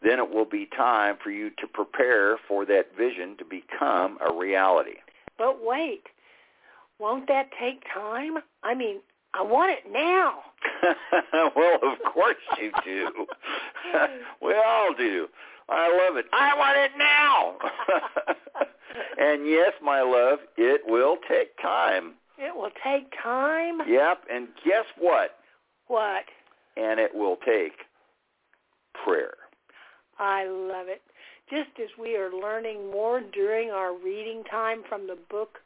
then 0.02 0.18
it 0.18 0.30
will 0.30 0.44
be 0.44 0.66
time 0.66 1.16
for 1.16 1.30
you 1.30 1.50
to 1.50 1.66
prepare 1.66 2.38
for 2.48 2.64
that 2.66 2.94
vision 2.96 3.36
to 3.36 3.44
become 3.44 4.18
a 4.20 4.32
reality. 4.32 4.96
But 5.36 5.64
wait, 5.64 6.06
won't 6.98 7.26
that 7.28 7.50
take 7.58 7.82
time? 7.92 8.38
I 8.62 8.74
mean, 8.74 9.00
I 9.34 9.42
want 9.42 9.72
it 9.72 9.90
now. 9.90 10.42
well, 11.56 11.78
of 11.82 11.98
course 12.12 12.36
you 12.60 12.72
do. 12.84 13.26
we 14.42 14.54
all 14.54 14.94
do. 14.94 15.28
I 15.70 15.88
love 15.88 16.16
it. 16.16 16.26
I 16.32 16.56
want 16.56 16.78
it 16.78 16.90
now. 16.98 17.56
and 19.18 19.46
yes, 19.46 19.72
my 19.82 20.02
love, 20.02 20.40
it 20.56 20.82
will 20.86 21.16
take 21.28 21.56
time. 21.62 22.14
It 22.38 22.54
will 22.54 22.70
take 22.82 23.12
time. 23.22 23.80
Yep, 23.86 24.24
and 24.32 24.48
guess 24.64 24.86
what? 24.98 25.36
What? 25.86 26.24
And 26.76 26.98
it 26.98 27.14
will 27.14 27.36
take 27.44 27.72
prayer. 29.04 29.34
I 30.18 30.46
love 30.46 30.88
it. 30.88 31.02
Just 31.48 31.70
as 31.82 31.88
we 31.98 32.16
are 32.16 32.30
learning 32.32 32.90
more 32.90 33.20
during 33.32 33.70
our 33.70 33.96
reading 33.96 34.44
time 34.50 34.82
from 34.88 35.06
the 35.06 35.18
book, 35.30 35.58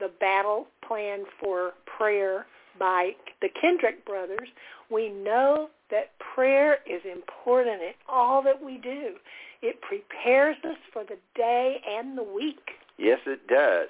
The 0.00 0.10
Battle 0.20 0.66
Plan 0.86 1.24
for 1.40 1.72
Prayer 1.98 2.46
by 2.78 3.12
the 3.40 3.48
Kendrick 3.60 4.04
brothers, 4.04 4.48
we 4.90 5.10
know 5.10 5.68
that 5.90 6.12
prayer 6.34 6.78
is 6.86 7.02
important 7.10 7.82
in 7.82 7.92
all 8.08 8.42
that 8.42 8.62
we 8.62 8.78
do. 8.78 9.14
It 9.62 9.80
prepares 9.80 10.56
us 10.64 10.78
for 10.92 11.04
the 11.04 11.18
day 11.34 11.80
and 11.88 12.16
the 12.16 12.22
week. 12.22 12.70
Yes, 12.98 13.20
it 13.26 13.46
does. 13.46 13.88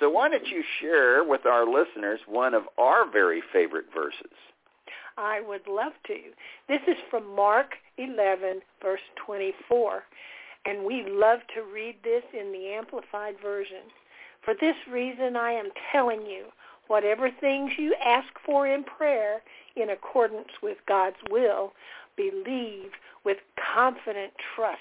So 0.00 0.08
why 0.08 0.28
don't 0.28 0.46
you 0.46 0.62
share 0.80 1.24
with 1.24 1.44
our 1.44 1.66
listeners 1.66 2.20
one 2.26 2.54
of 2.54 2.64
our 2.78 3.10
very 3.10 3.42
favorite 3.52 3.86
verses? 3.94 4.36
I 5.16 5.40
would 5.40 5.66
love 5.66 5.92
to. 6.06 6.18
This 6.68 6.80
is 6.86 6.96
from 7.10 7.34
Mark 7.34 7.72
11, 7.96 8.60
verse 8.80 9.00
24. 9.26 10.04
And 10.66 10.84
we 10.84 11.04
love 11.08 11.40
to 11.54 11.62
read 11.62 11.96
this 12.04 12.22
in 12.38 12.52
the 12.52 12.68
Amplified 12.68 13.34
Version. 13.42 13.90
For 14.44 14.54
this 14.60 14.76
reason 14.90 15.36
I 15.36 15.52
am 15.52 15.70
telling 15.90 16.22
you, 16.22 16.44
whatever 16.86 17.30
things 17.40 17.72
you 17.76 17.94
ask 18.04 18.28
for 18.46 18.66
in 18.66 18.84
prayer 18.84 19.42
in 19.76 19.90
accordance 19.90 20.48
with 20.62 20.78
God's 20.86 21.16
will, 21.30 21.72
believe 22.18 22.90
with 23.24 23.38
confident 23.74 24.32
trust 24.54 24.78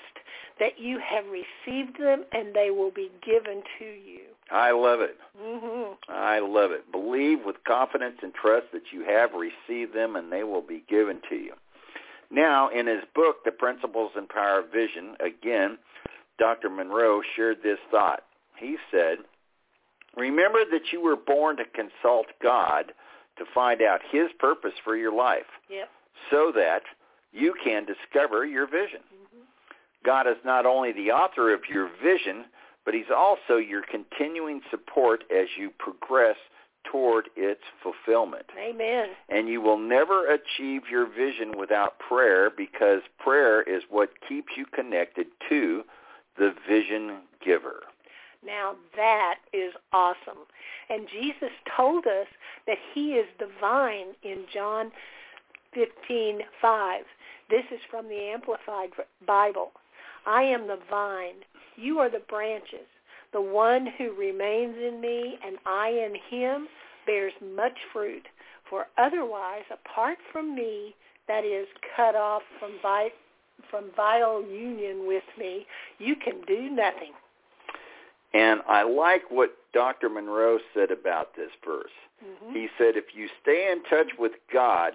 that 0.59 0.79
you 0.79 0.99
have 0.99 1.25
received 1.25 1.99
them 2.01 2.23
and 2.33 2.53
they 2.55 2.71
will 2.71 2.89
be 2.91 3.11
given 3.25 3.61
to 3.79 3.85
you. 3.85 4.21
I 4.51 4.71
love 4.71 5.01
it. 5.01 5.17
hmm 5.39 5.93
I 6.09 6.39
love 6.39 6.71
it. 6.71 6.91
Believe 6.91 7.39
with 7.45 7.57
confidence 7.67 8.15
and 8.23 8.33
trust 8.33 8.67
that 8.73 8.91
you 8.91 9.03
have 9.05 9.29
received 9.33 9.93
them 9.93 10.15
and 10.15 10.31
they 10.31 10.43
will 10.43 10.61
be 10.63 10.83
given 10.89 11.21
to 11.29 11.35
you. 11.35 11.53
Now, 12.31 12.69
in 12.69 12.87
his 12.87 13.03
book, 13.15 13.37
The 13.45 13.51
Principles 13.51 14.11
and 14.15 14.27
Power 14.27 14.59
of 14.59 14.71
Vision, 14.71 15.15
again, 15.25 15.77
Dr. 16.39 16.69
Munroe 16.69 17.21
shared 17.35 17.57
this 17.63 17.79
thought. 17.91 18.23
He 18.59 18.77
said, 18.91 19.19
Remember 20.15 20.59
that 20.71 20.91
you 20.91 21.01
were 21.01 21.15
born 21.15 21.57
to 21.57 21.63
consult 21.65 22.25
God 22.41 22.91
to 23.37 23.45
find 23.53 23.81
out 23.81 24.01
his 24.11 24.27
purpose 24.39 24.73
for 24.83 24.95
your 24.97 25.13
life 25.15 25.45
Yep. 25.69 25.89
so 26.31 26.51
that 26.55 26.81
you 27.31 27.53
can 27.63 27.85
discover 27.85 28.45
your 28.45 28.67
vision. 28.67 29.01
God 30.05 30.27
is 30.27 30.37
not 30.45 30.65
only 30.65 30.91
the 30.91 31.11
author 31.11 31.53
of 31.53 31.61
your 31.69 31.89
vision, 32.01 32.45
but 32.85 32.93
he's 32.93 33.11
also 33.15 33.57
your 33.57 33.81
continuing 33.81 34.61
support 34.71 35.23
as 35.35 35.47
you 35.57 35.71
progress 35.77 36.37
toward 36.89 37.29
its 37.35 37.61
fulfillment. 37.83 38.45
Amen. 38.57 39.09
And 39.29 39.49
you 39.49 39.61
will 39.61 39.77
never 39.77 40.25
achieve 40.31 40.83
your 40.89 41.05
vision 41.05 41.57
without 41.57 41.99
prayer 41.99 42.49
because 42.49 43.01
prayer 43.19 43.61
is 43.61 43.83
what 43.89 44.09
keeps 44.27 44.53
you 44.55 44.65
connected 44.65 45.27
to 45.49 45.83
the 46.37 46.53
vision 46.67 47.17
giver. 47.43 47.81
Now 48.45 48.75
that 48.95 49.39
is 49.51 49.73
awesome. 49.91 50.45
And 50.89 51.07
Jesus 51.11 51.51
told 51.75 52.05
us 52.05 52.27
that 52.67 52.77
he 52.93 53.13
is 53.13 53.27
the 53.39 53.49
vine 53.59 54.13
in 54.23 54.45
John 54.53 54.91
15:5. 55.75 57.05
This 57.49 57.65
is 57.71 57.79
from 57.89 58.07
the 58.09 58.29
Amplified 58.33 58.89
Bible. 59.25 59.71
I 60.25 60.43
am 60.43 60.67
the 60.67 60.79
vine, 60.89 61.45
you 61.77 61.99
are 61.99 62.09
the 62.09 62.19
branches. 62.27 62.87
The 63.33 63.41
one 63.41 63.87
who 63.97 64.13
remains 64.13 64.75
in 64.77 64.99
me 64.99 65.37
and 65.45 65.57
I 65.65 65.89
in 65.89 66.15
him 66.29 66.67
bears 67.05 67.33
much 67.55 67.77
fruit, 67.93 68.27
for 68.69 68.87
otherwise 68.97 69.63
apart 69.71 70.17
from 70.31 70.55
me, 70.55 70.95
that 71.27 71.43
is 71.43 71.67
cut 71.95 72.15
off 72.15 72.41
from 72.59 72.71
vi- 72.81 73.11
from 73.69 73.91
vital 73.95 74.41
union 74.43 75.07
with 75.07 75.23
me, 75.37 75.65
you 75.99 76.15
can 76.15 76.41
do 76.47 76.69
nothing. 76.69 77.11
And 78.33 78.61
I 78.67 78.83
like 78.83 79.23
what 79.29 79.55
Dr. 79.73 80.09
Munroe 80.09 80.59
said 80.73 80.91
about 80.91 81.35
this 81.35 81.51
verse. 81.65 81.91
Mm-hmm. 82.23 82.53
He 82.53 82.67
said, 82.77 82.95
if 82.95 83.05
you 83.13 83.27
stay 83.41 83.71
in 83.71 83.83
touch 83.83 84.11
with 84.17 84.33
God, 84.51 84.93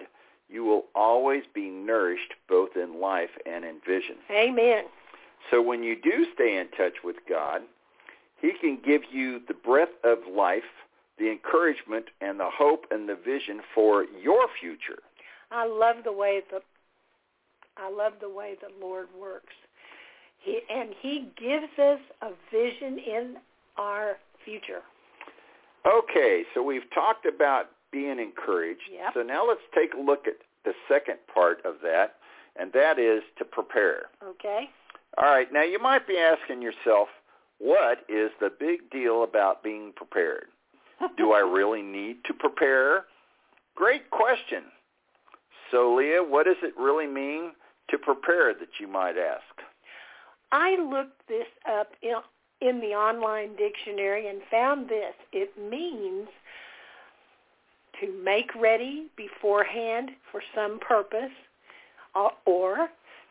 you 0.53 0.64
will 0.64 0.84
always 0.94 1.44
be 1.55 1.68
nourished 1.70 2.34
both 2.48 2.70
in 2.76 3.00
life 3.00 3.30
and 3.46 3.64
in 3.64 3.76
vision. 3.86 4.16
Amen. 4.30 4.84
So 5.50 5.62
when 5.62 5.82
you 5.82 5.96
do 6.00 6.26
stay 6.34 6.59
in 6.59 6.68
touch 6.76 7.03
with 7.03 7.16
God, 7.28 7.62
he 8.40 8.53
can 8.61 8.78
give 8.84 9.03
you 9.11 9.40
the 9.48 9.55
breath 9.55 9.88
of 10.05 10.18
life, 10.30 10.62
the 11.18 11.30
encouragement 11.30 12.07
and 12.20 12.38
the 12.38 12.50
hope 12.50 12.86
and 12.90 13.09
the 13.09 13.16
vision 13.16 13.61
for 13.74 14.05
your 14.22 14.46
future. 14.61 14.98
I 15.50 15.66
love 15.66 15.96
the 16.05 16.12
way 16.12 16.42
the 16.50 16.61
I 17.76 17.90
love 17.90 18.14
the 18.20 18.28
way 18.28 18.57
the 18.61 18.68
Lord 18.84 19.09
works. 19.18 19.55
He 20.38 20.61
and 20.70 20.90
he 21.00 21.28
gives 21.38 21.78
us 21.78 22.00
a 22.20 22.30
vision 22.50 22.98
in 22.98 23.36
our 23.76 24.16
future. 24.44 24.82
Okay, 25.86 26.44
so 26.55 26.62
we've 26.62 26.88
talked 26.94 27.26
about 27.26 27.70
being 27.93 28.18
encouraged. 28.18 28.82
Yep. 28.93 29.12
So 29.14 29.22
now 29.22 29.47
let's 29.47 29.61
take 29.74 29.95
a 29.95 30.01
look 30.01 30.26
at 30.26 30.34
the 30.64 30.72
second 30.88 31.18
part 31.32 31.64
of 31.64 31.76
that, 31.82 32.14
and 32.57 32.72
that 32.72 32.99
is 32.99 33.22
to 33.38 33.45
prepare. 33.45 34.07
Okay? 34.24 34.70
All 35.18 35.30
right, 35.30 35.53
now 35.53 35.62
you 35.62 35.78
might 35.78 36.07
be 36.07 36.16
asking 36.16 36.62
yourself, 36.62 37.09
what 37.59 37.99
is 38.09 38.30
the 38.40 38.51
big 38.59 38.90
deal 38.90 39.22
about 39.24 39.62
being 39.62 39.93
prepared? 39.95 40.47
Do 41.16 41.32
I 41.32 41.40
really 41.53 41.82
need 41.82 42.24
to 42.26 42.34
prepare? 42.34 43.05
Great 43.74 44.11
question. 44.11 44.64
So, 45.70 45.95
Leah, 45.95 46.22
what 46.22 46.47
does 46.47 46.57
it 46.62 46.74
really 46.78 47.07
mean 47.07 47.53
to 47.90 47.99
prepare 47.99 48.53
that 48.55 48.80
you 48.80 48.88
might 48.88 49.16
ask? 49.16 49.43
I 50.51 50.76
looked 50.76 51.26
this 51.28 51.47
up 51.70 51.93
in, 52.03 52.14
in 52.61 52.80
the 52.80 52.95
online 52.95 53.57
dictionary 53.57 54.28
and 54.28 54.40
found 54.51 54.88
this. 54.88 55.14
It 55.32 55.51
means 55.59 56.28
to 58.03 58.22
make 58.24 58.50
ready 58.55 59.07
beforehand 59.16 60.11
for 60.30 60.42
some 60.55 60.78
purpose 60.80 61.32
uh, 62.14 62.28
or 62.44 62.88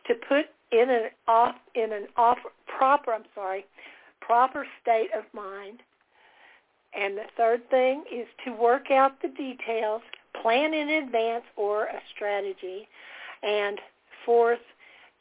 to 0.07 0.13
put 0.28 0.45
in 0.72 0.89
an 0.89 1.09
off 1.28 1.55
in 1.76 1.91
an 1.91 2.07
off 2.17 2.38
proper 2.65 3.13
I'm 3.13 3.24
sorry 3.36 3.65
proper 4.22 4.65
state 4.82 5.09
of 5.17 5.26
mind. 5.34 5.80
And 6.93 7.17
the 7.17 7.26
third 7.36 7.69
thing 7.69 8.03
is 8.11 8.28
to 8.45 8.51
work 8.51 8.91
out 8.91 9.22
the 9.22 9.30
details 9.30 10.01
plan 10.41 10.74
in 10.74 10.89
advance 10.89 11.43
or 11.57 11.86
a 11.86 11.99
strategy. 12.15 12.88
And 13.43 13.80
fourth 14.26 14.59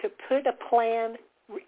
to 0.03 0.11
put 0.29 0.47
a 0.47 0.53
plan 0.69 1.17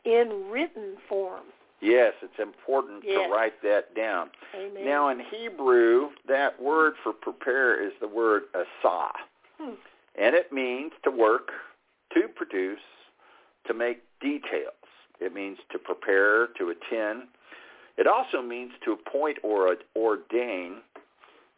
in 0.04 0.48
written 0.50 0.96
form 1.08 1.44
Yes, 1.82 2.14
it's 2.22 2.38
important 2.38 3.02
Yes. 3.04 3.26
to 3.26 3.34
write 3.34 3.60
that 3.62 3.92
down. 3.94 4.30
amen 4.54 4.84
Now, 4.84 5.08
in 5.08 5.18
Hebrew, 5.18 6.10
that 6.26 6.58
word 6.60 6.96
for 7.02 7.12
prepare 7.12 7.74
is 7.82 7.92
the 7.98 8.06
word 8.06 8.44
asah, 8.54 9.12
Hmm. 9.58 9.74
and 10.14 10.36
it 10.36 10.52
means 10.52 10.92
to 11.02 11.10
work, 11.10 11.52
to 12.10 12.28
produce, 12.28 12.80
to 13.64 13.74
make 13.74 14.00
details. 14.20 14.74
It 15.18 15.32
means 15.34 15.58
to 15.70 15.78
prepare, 15.78 16.46
to 16.58 16.70
attend. 16.70 17.28
It 17.96 18.06
also 18.06 18.40
means 18.42 18.72
to 18.84 18.92
appoint 18.92 19.38
or 19.42 19.76
ordain. 19.96 20.82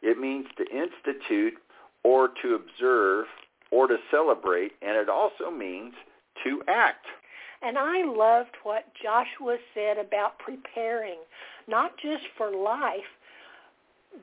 It 0.01 0.17
means 0.17 0.47
to 0.55 0.65
institute 0.65 1.57
or 2.03 2.29
to 2.41 2.55
observe 2.55 3.27
or 3.71 3.87
to 3.87 3.99
celebrate, 4.09 4.73
and 4.81 4.97
it 4.97 5.09
also 5.09 5.51
means 5.51 5.93
to 6.43 6.63
act. 6.67 7.05
And 7.61 7.77
I 7.77 8.03
loved 8.03 8.55
what 8.63 8.85
Joshua 9.01 9.57
said 9.73 9.97
about 9.97 10.37
preparing, 10.39 11.17
not 11.67 11.97
just 11.97 12.23
for 12.37 12.51
life, 12.51 13.09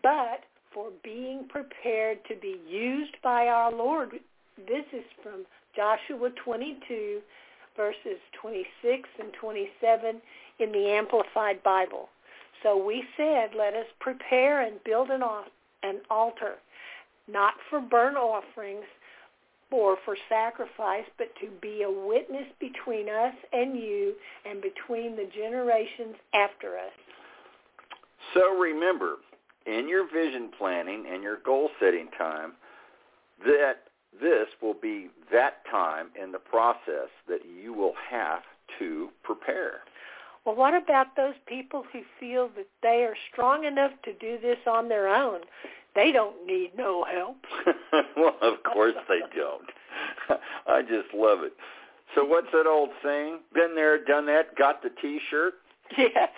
but 0.03 0.41
for 0.73 0.91
being 1.03 1.47
prepared 1.49 2.19
to 2.29 2.37
be 2.37 2.57
used 2.69 3.17
by 3.23 3.49
our 3.49 3.73
Lord. 3.73 4.11
This 4.57 4.85
is 4.93 5.05
from 5.23 5.45
Joshua 5.75 6.31
22, 6.45 7.21
verses 7.77 8.19
26 8.41 9.09
and 9.19 9.33
27 9.41 10.21
in 10.59 10.73
the 10.73 10.89
Amplified 10.89 11.63
Bible. 11.63 12.09
So 12.63 12.77
we 12.83 13.03
said, 13.17 13.51
let 13.57 13.75
us 13.75 13.87
prepare 13.99 14.63
and 14.63 14.83
build 14.85 15.11
an, 15.11 15.23
altar, 16.11 16.55
not 17.29 17.55
for 17.69 17.81
burnt 17.81 18.17
offerings, 18.17 18.85
or 19.73 19.97
for 20.05 20.17
sacrifice, 20.29 21.05
but 21.19 21.29
to 21.41 21.49
be 21.61 21.83
a 21.83 21.91
witness 21.91 22.47
between 22.61 23.09
us 23.09 23.35
and 23.53 23.77
you 23.77 24.15
and 24.45 24.61
between 24.61 25.17
the 25.17 25.29
generations 25.35 26.17
after 26.35 26.79
us. 26.79 26.93
So 28.35 28.57
remember, 28.57 29.17
in 29.67 29.89
your 29.89 30.07
vision 30.13 30.51
planning 30.57 31.07
and 31.13 31.23
your 31.23 31.39
goal 31.45 31.71
setting 31.81 32.09
time, 32.17 32.53
that 33.45 33.85
this 34.21 34.49
will 34.61 34.75
be 34.75 35.09
that 35.33 35.65
time 35.71 36.09
in 36.21 36.33
the 36.33 36.39
process 36.39 37.09
that 37.29 37.41
you 37.45 37.73
will 37.73 37.95
have 38.11 38.43
to 38.79 39.09
prepare. 39.23 39.81
Well, 40.45 40.57
what 40.57 40.75
about 40.75 41.15
those 41.17 41.35
people 41.47 41.85
who 41.93 42.01
feel 42.19 42.51
that 42.57 42.67
they 42.83 43.05
are 43.05 43.15
strong 43.33 43.65
enough 43.65 43.93
to 44.05 44.13
do 44.15 44.39
this 44.41 44.59
on 44.67 44.89
their 44.89 45.09
own? 45.09 45.41
They 45.95 46.13
don't 46.13 46.47
need 46.47 46.73
no 46.77 47.05
help. 47.05 47.37
well, 48.17 48.37
of 48.41 48.63
course 48.63 48.95
they 49.09 49.21
don't. 49.37 49.69
I 50.67 50.83
just 50.83 51.13
love 51.15 51.41
it. 51.43 51.53
So 52.15 52.25
what's 52.25 52.49
that 52.53 52.67
old 52.67 52.91
saying? 53.03 53.41
Been 53.55 53.75
there, 53.75 54.03
done 54.03 54.27
that, 54.27 54.57
got 54.57 54.83
the 54.83 54.91
T-shirt? 55.01 55.55
Yes. 55.99 56.31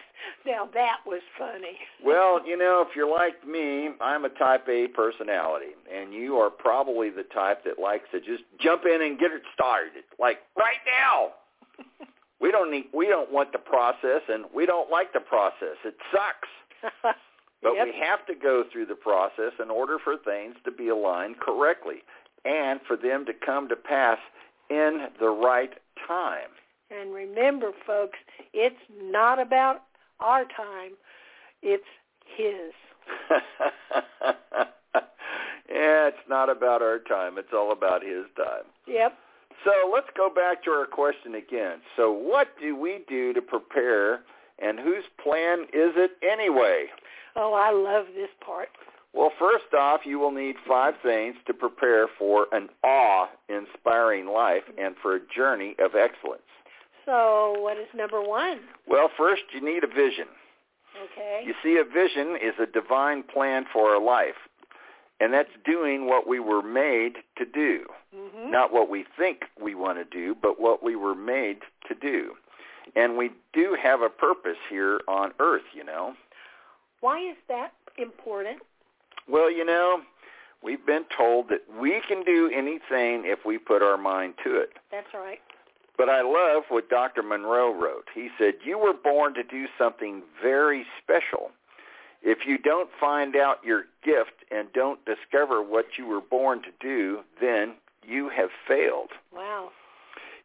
Now 0.46 0.68
that 0.74 0.98
was 1.06 1.20
funny. 1.38 1.78
Well, 2.04 2.44
you 2.46 2.56
know, 2.56 2.84
if 2.88 2.96
you're 2.96 3.10
like 3.10 3.46
me, 3.46 3.90
I'm 4.00 4.24
a 4.24 4.30
type 4.30 4.66
A 4.68 4.88
personality, 4.88 5.72
and 5.92 6.12
you 6.12 6.36
are 6.36 6.50
probably 6.50 7.10
the 7.10 7.24
type 7.24 7.64
that 7.64 7.78
likes 7.78 8.04
to 8.12 8.20
just 8.20 8.42
jump 8.60 8.82
in 8.84 9.02
and 9.02 9.18
get 9.18 9.30
it 9.32 9.42
started, 9.52 10.04
like 10.18 10.38
right 10.56 10.80
now. 10.86 11.30
we 12.40 12.50
don't 12.50 12.70
need, 12.70 12.86
we 12.94 13.06
don't 13.06 13.30
want 13.32 13.52
the 13.52 13.58
process, 13.58 14.22
and 14.28 14.44
we 14.54 14.66
don't 14.66 14.90
like 14.90 15.12
the 15.12 15.20
process. 15.20 15.76
It 15.84 15.94
sucks. 16.10 17.14
But 17.64 17.76
Yep. 17.76 17.86
we 17.86 17.92
have 17.94 18.26
to 18.26 18.34
go 18.34 18.62
through 18.62 18.86
the 18.86 18.94
process 18.94 19.54
in 19.58 19.70
order 19.70 19.98
for 19.98 20.18
things 20.18 20.54
to 20.64 20.70
be 20.70 20.88
aligned 20.88 21.40
correctly 21.40 22.04
and 22.44 22.80
for 22.82 22.94
them 22.94 23.24
to 23.24 23.32
come 23.32 23.68
to 23.68 23.74
pass 23.76 24.18
in 24.68 25.08
the 25.18 25.30
right 25.30 25.72
time. 26.06 26.50
And 26.90 27.14
remember, 27.14 27.72
folks, 27.86 28.18
it's 28.52 28.80
not 28.90 29.38
about 29.38 29.84
our 30.20 30.44
time. 30.44 30.92
It's 31.62 31.88
his. 32.36 32.74
yeah, 33.30 35.00
it's 36.08 36.28
not 36.28 36.50
about 36.50 36.82
our 36.82 36.98
time. 36.98 37.38
It's 37.38 37.52
all 37.54 37.72
about 37.72 38.02
his 38.02 38.26
time. 38.36 38.64
Yep. 38.86 39.16
So 39.64 39.90
let's 39.90 40.10
go 40.14 40.28
back 40.28 40.62
to 40.64 40.70
our 40.70 40.86
question 40.86 41.34
again. 41.34 41.78
So 41.96 42.12
what 42.12 42.48
do 42.60 42.76
we 42.76 43.00
do 43.08 43.32
to 43.32 43.40
prepare 43.40 44.20
and 44.60 44.78
whose 44.78 45.04
plan 45.22 45.62
is 45.72 45.92
it 45.96 46.12
anyway? 46.22 46.86
Oh, 47.36 47.52
I 47.52 47.70
love 47.70 48.06
this 48.14 48.30
part. 48.44 48.68
Well, 49.12 49.30
first 49.38 49.72
off, 49.78 50.00
you 50.04 50.18
will 50.18 50.32
need 50.32 50.56
five 50.66 50.94
things 51.02 51.36
to 51.46 51.54
prepare 51.54 52.06
for 52.18 52.46
an 52.52 52.68
awe-inspiring 52.82 54.26
life 54.26 54.64
and 54.76 54.96
for 55.00 55.16
a 55.16 55.20
journey 55.34 55.76
of 55.78 55.94
excellence. 55.94 56.42
So 57.04 57.54
what 57.58 57.76
is 57.76 57.86
number 57.94 58.20
one? 58.22 58.60
Well, 58.88 59.10
first, 59.16 59.42
you 59.52 59.64
need 59.64 59.84
a 59.84 59.88
vision. 59.88 60.26
Okay. 61.12 61.42
You 61.46 61.54
see, 61.62 61.76
a 61.78 61.84
vision 61.84 62.36
is 62.36 62.54
a 62.60 62.66
divine 62.66 63.22
plan 63.22 63.66
for 63.72 63.90
our 63.90 64.02
life, 64.02 64.34
and 65.20 65.32
that's 65.32 65.50
doing 65.64 66.06
what 66.06 66.26
we 66.26 66.40
were 66.40 66.62
made 66.62 67.14
to 67.38 67.44
do. 67.44 67.84
hmm 68.14 68.50
Not 68.50 68.72
what 68.72 68.88
we 68.88 69.04
think 69.18 69.42
we 69.62 69.74
want 69.74 69.98
to 69.98 70.04
do, 70.04 70.34
but 70.40 70.60
what 70.60 70.82
we 70.82 70.96
were 70.96 71.14
made 71.14 71.58
to 71.88 71.94
do. 71.94 72.32
And 72.96 73.16
we 73.16 73.30
do 73.52 73.76
have 73.80 74.02
a 74.02 74.08
purpose 74.08 74.58
here 74.68 75.00
on 75.08 75.32
earth, 75.40 75.64
you 75.74 75.84
know. 75.84 76.14
Why 77.00 77.20
is 77.20 77.36
that 77.48 77.72
important? 77.98 78.58
Well, 79.28 79.50
you 79.50 79.64
know, 79.64 80.02
we've 80.62 80.84
been 80.84 81.04
told 81.16 81.48
that 81.48 81.62
we 81.80 82.00
can 82.06 82.22
do 82.24 82.50
anything 82.54 83.24
if 83.24 83.44
we 83.44 83.58
put 83.58 83.82
our 83.82 83.96
mind 83.96 84.34
to 84.44 84.56
it. 84.56 84.70
That's 84.90 85.12
right. 85.14 85.40
But 85.96 86.08
I 86.08 86.22
love 86.22 86.64
what 86.68 86.90
Dr. 86.90 87.22
Munroe 87.22 87.72
wrote. 87.72 88.08
He 88.14 88.28
said, 88.38 88.54
you 88.64 88.78
were 88.78 88.92
born 88.92 89.34
to 89.34 89.42
do 89.44 89.66
something 89.78 90.22
very 90.42 90.84
special. 91.02 91.52
If 92.22 92.46
you 92.46 92.58
don't 92.58 92.90
find 92.98 93.36
out 93.36 93.62
your 93.64 93.84
gift 94.02 94.44
and 94.50 94.72
don't 94.72 94.98
discover 95.04 95.62
what 95.62 95.98
you 95.98 96.06
were 96.06 96.22
born 96.22 96.62
to 96.62 96.70
do, 96.80 97.20
then 97.40 97.74
you 98.02 98.30
have 98.30 98.48
failed. 98.66 99.10
Wow. 99.32 99.70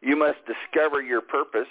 You 0.02 0.16
must 0.16 0.38
discover 0.46 1.02
your 1.02 1.20
purpose, 1.20 1.68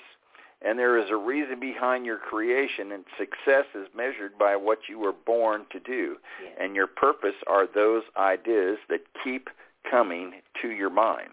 and 0.61 0.77
there 0.77 0.97
is 0.97 1.09
a 1.09 1.15
reason 1.15 1.59
behind 1.59 2.05
your 2.05 2.17
creation, 2.17 2.91
and 2.91 3.05
success 3.17 3.65
is 3.73 3.87
measured 3.95 4.37
by 4.37 4.55
what 4.55 4.79
you 4.89 4.99
were 4.99 5.13
born 5.13 5.65
to 5.71 5.79
do. 5.79 6.17
Yes. 6.43 6.53
And 6.59 6.75
your 6.75 6.87
purpose 6.87 7.35
are 7.47 7.65
those 7.65 8.03
ideas 8.17 8.77
that 8.89 9.01
keep 9.23 9.49
coming 9.89 10.33
to 10.61 10.69
your 10.69 10.89
mind. 10.89 11.29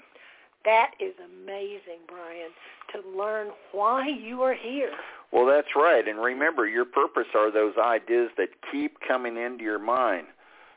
That 0.65 0.93
is 1.01 1.15
amazing, 1.25 2.01
Brian, 2.09 2.51
to 2.93 3.19
learn 3.19 3.49
why 3.73 4.09
you 4.09 4.43
are 4.43 4.55
here. 4.55 4.93
Well, 5.33 5.47
that's 5.47 5.75
right. 5.75 6.07
And 6.07 6.21
remember, 6.21 6.67
your 6.67 6.85
purpose 6.85 7.29
are 7.35 7.51
those 7.51 7.75
ideas 7.77 8.31
that 8.37 8.49
keep 8.71 8.99
coming 9.07 9.37
into 9.37 9.65
your 9.65 9.79
mind. 9.79 10.27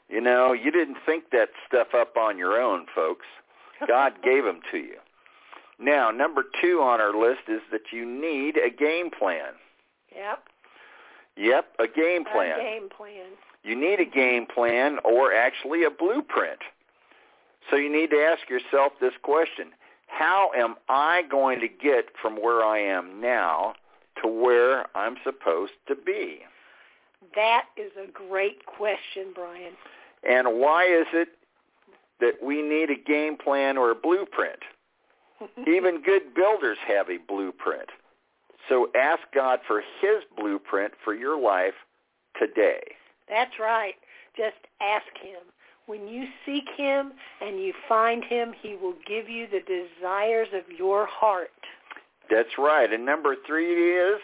You 0.10 0.22
know, 0.22 0.54
you 0.54 0.72
didn't 0.72 0.98
think 1.06 1.26
that 1.32 1.50
stuff 1.68 1.90
up 1.96 2.18
on 2.18 2.38
your 2.38 2.60
own, 2.60 2.88
folks. 2.96 3.26
God 3.88 4.14
gave 4.24 4.44
them 4.44 4.62
to 4.72 4.78
you. 4.78 4.98
Now, 5.80 6.12
number 6.12 6.44
two 6.62 6.82
on 6.82 7.00
our 7.00 7.14
list 7.14 7.44
is 7.48 7.62
that 7.72 7.92
you 7.92 8.06
need 8.06 8.58
a 8.58 8.70
game 8.70 9.10
plan. 9.10 9.54
Yep. 10.14 10.44
Yep, 11.38 11.66
a 11.80 11.88
game 11.88 12.26
plan. 12.26 12.60
A 12.60 12.64
game 12.64 12.90
plan. 12.90 13.32
You 13.64 13.76
need 13.76 14.00
a 14.00 14.06
game 14.06 14.46
plan 14.46 15.00
or 15.06 15.34
actually 15.34 15.84
a 15.84 15.90
blueprint. 15.90 16.60
So 17.70 17.78
you 17.78 17.92
need 17.92 18.10
to 18.10 18.18
ask 18.18 18.50
yourself 18.50 18.94
this 19.00 19.14
question. 19.22 19.72
How 20.08 20.52
am 20.58 20.76
I 20.90 21.24
going 21.30 21.60
to 21.62 21.68
get 21.68 22.06
from 22.22 22.36
where 22.36 22.64
I 22.64 22.80
am 22.80 23.22
now 23.22 23.76
to 24.22 24.28
where 24.28 24.86
I'm 24.98 25.16
supposed 25.24 25.74
to 25.88 25.96
be? 25.96 26.40
That 27.36 27.66
is 27.78 27.92
a 27.96 28.12
great 28.12 28.66
question, 28.66 29.28
Brian. 29.36 29.74
And 30.28 30.60
why 30.60 30.86
is 30.86 31.08
it 31.14 31.30
that 32.20 32.44
we 32.44 32.62
need 32.62 32.90
a 32.90 32.96
game 32.96 33.38
plan 33.38 33.78
or 33.78 33.92
a 33.92 33.96
blueprint? 33.96 34.60
Even 35.68 36.02
good 36.02 36.34
builders 36.36 36.78
have 36.88 37.10
a 37.10 37.18
blueprint. 37.28 37.90
So 38.68 38.90
ask 38.96 39.22
God 39.34 39.60
for 39.68 39.82
his 40.02 40.24
blueprint 40.38 40.94
for 41.04 41.14
your 41.14 41.40
life 41.40 41.74
today. 42.38 42.82
That's 43.28 43.60
right. 43.60 43.96
Just 44.36 44.58
ask 44.82 45.08
him. 45.22 45.42
When 45.86 46.08
you 46.08 46.28
seek 46.46 46.66
him 46.78 47.14
and 47.42 47.60
you 47.60 47.74
find 47.88 48.24
him, 48.24 48.54
he 48.62 48.76
will 48.76 48.94
give 49.08 49.28
you 49.28 49.48
the 49.48 49.62
desires 49.62 50.50
of 50.54 50.64
your 50.78 51.08
heart. 51.08 51.50
That's 52.30 52.58
right. 52.60 52.92
And 52.92 53.06
number 53.06 53.36
three 53.48 53.98
is 53.98 54.20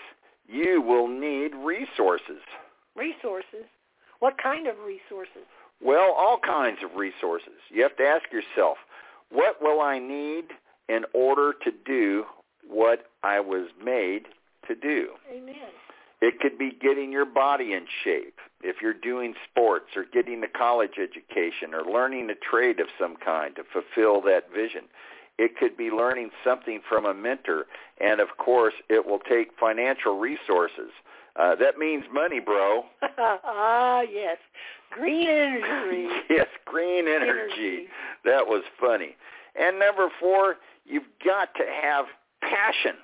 you 0.47 0.81
will 0.81 1.07
need 1.07 1.55
resources. 1.55 2.41
Resources? 2.95 3.65
What 4.19 4.37
kind 4.41 4.67
of 4.67 4.75
resources? 4.85 5.47
Well, 5.81 6.13
all 6.17 6.39
kinds 6.39 6.77
of 6.83 6.95
resources. 6.95 7.57
You 7.69 7.81
have 7.81 7.97
to 7.97 8.03
ask 8.03 8.23
yourself, 8.31 8.77
what 9.31 9.61
will 9.61 9.81
I 9.81 9.97
need 9.97 10.45
in 10.89 11.05
order 11.13 11.53
to 11.63 11.71
do 11.85 12.25
what 12.67 13.05
I 13.23 13.39
was 13.39 13.69
made 13.83 14.25
to 14.67 14.75
do? 14.75 15.09
Amen. 15.31 15.55
It 16.21 16.39
could 16.39 16.57
be 16.57 16.71
getting 16.71 17.11
your 17.11 17.25
body 17.25 17.73
in 17.73 17.85
shape 18.03 18.39
if 18.63 18.77
you're 18.81 18.93
doing 18.93 19.35
sports 19.49 19.95
or 19.95 20.05
getting 20.11 20.43
a 20.43 20.47
college 20.47 20.97
education 20.97 21.73
or 21.73 21.83
learning 21.83 22.29
a 22.29 22.35
trade 22.35 22.79
of 22.79 22.87
some 22.99 23.15
kind 23.17 23.55
to 23.57 23.63
fulfill 23.63 24.21
that 24.21 24.51
vision. 24.53 24.83
It 25.37 25.57
could 25.57 25.75
be 25.75 25.91
learning 25.91 26.31
something 26.43 26.81
from 26.87 27.05
a 27.05 27.13
mentor. 27.13 27.65
And 27.99 28.21
of 28.21 28.37
course, 28.37 28.73
it 28.89 29.05
will 29.05 29.19
take 29.19 29.51
financial 29.59 30.17
resources. 30.17 30.91
Uh, 31.35 31.55
that 31.55 31.77
means 31.77 32.05
money, 32.11 32.39
bro. 32.39 32.85
ah, 33.17 34.01
yes. 34.01 34.37
Green 34.89 35.27
energy. 35.27 36.07
yes, 36.29 36.47
green 36.63 37.07
energy. 37.07 37.51
energy. 37.61 37.87
That 38.23 38.47
was 38.47 38.63
funny. 38.79 39.17
And 39.59 39.77
number 39.79 40.09
four, 40.19 40.55
you've 40.85 41.03
got 41.23 41.53
to 41.55 41.63
have 41.81 42.05
passion. 42.41 42.95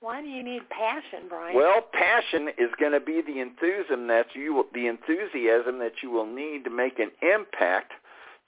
Why 0.00 0.22
do 0.22 0.28
you 0.28 0.42
need 0.42 0.62
passion, 0.70 1.28
Brian? 1.28 1.54
Well, 1.54 1.82
passion 1.92 2.48
is 2.56 2.70
going 2.78 2.92
to 2.92 3.00
be 3.00 3.20
the 3.20 3.40
enthusiasm 3.40 4.06
that 4.08 4.26
you 4.34 4.54
will, 4.54 4.64
the 4.72 4.86
enthusiasm 4.86 5.78
that 5.80 6.02
you 6.02 6.10
will 6.10 6.26
need 6.26 6.64
to 6.64 6.70
make 6.70 6.98
an 6.98 7.10
impact 7.22 7.92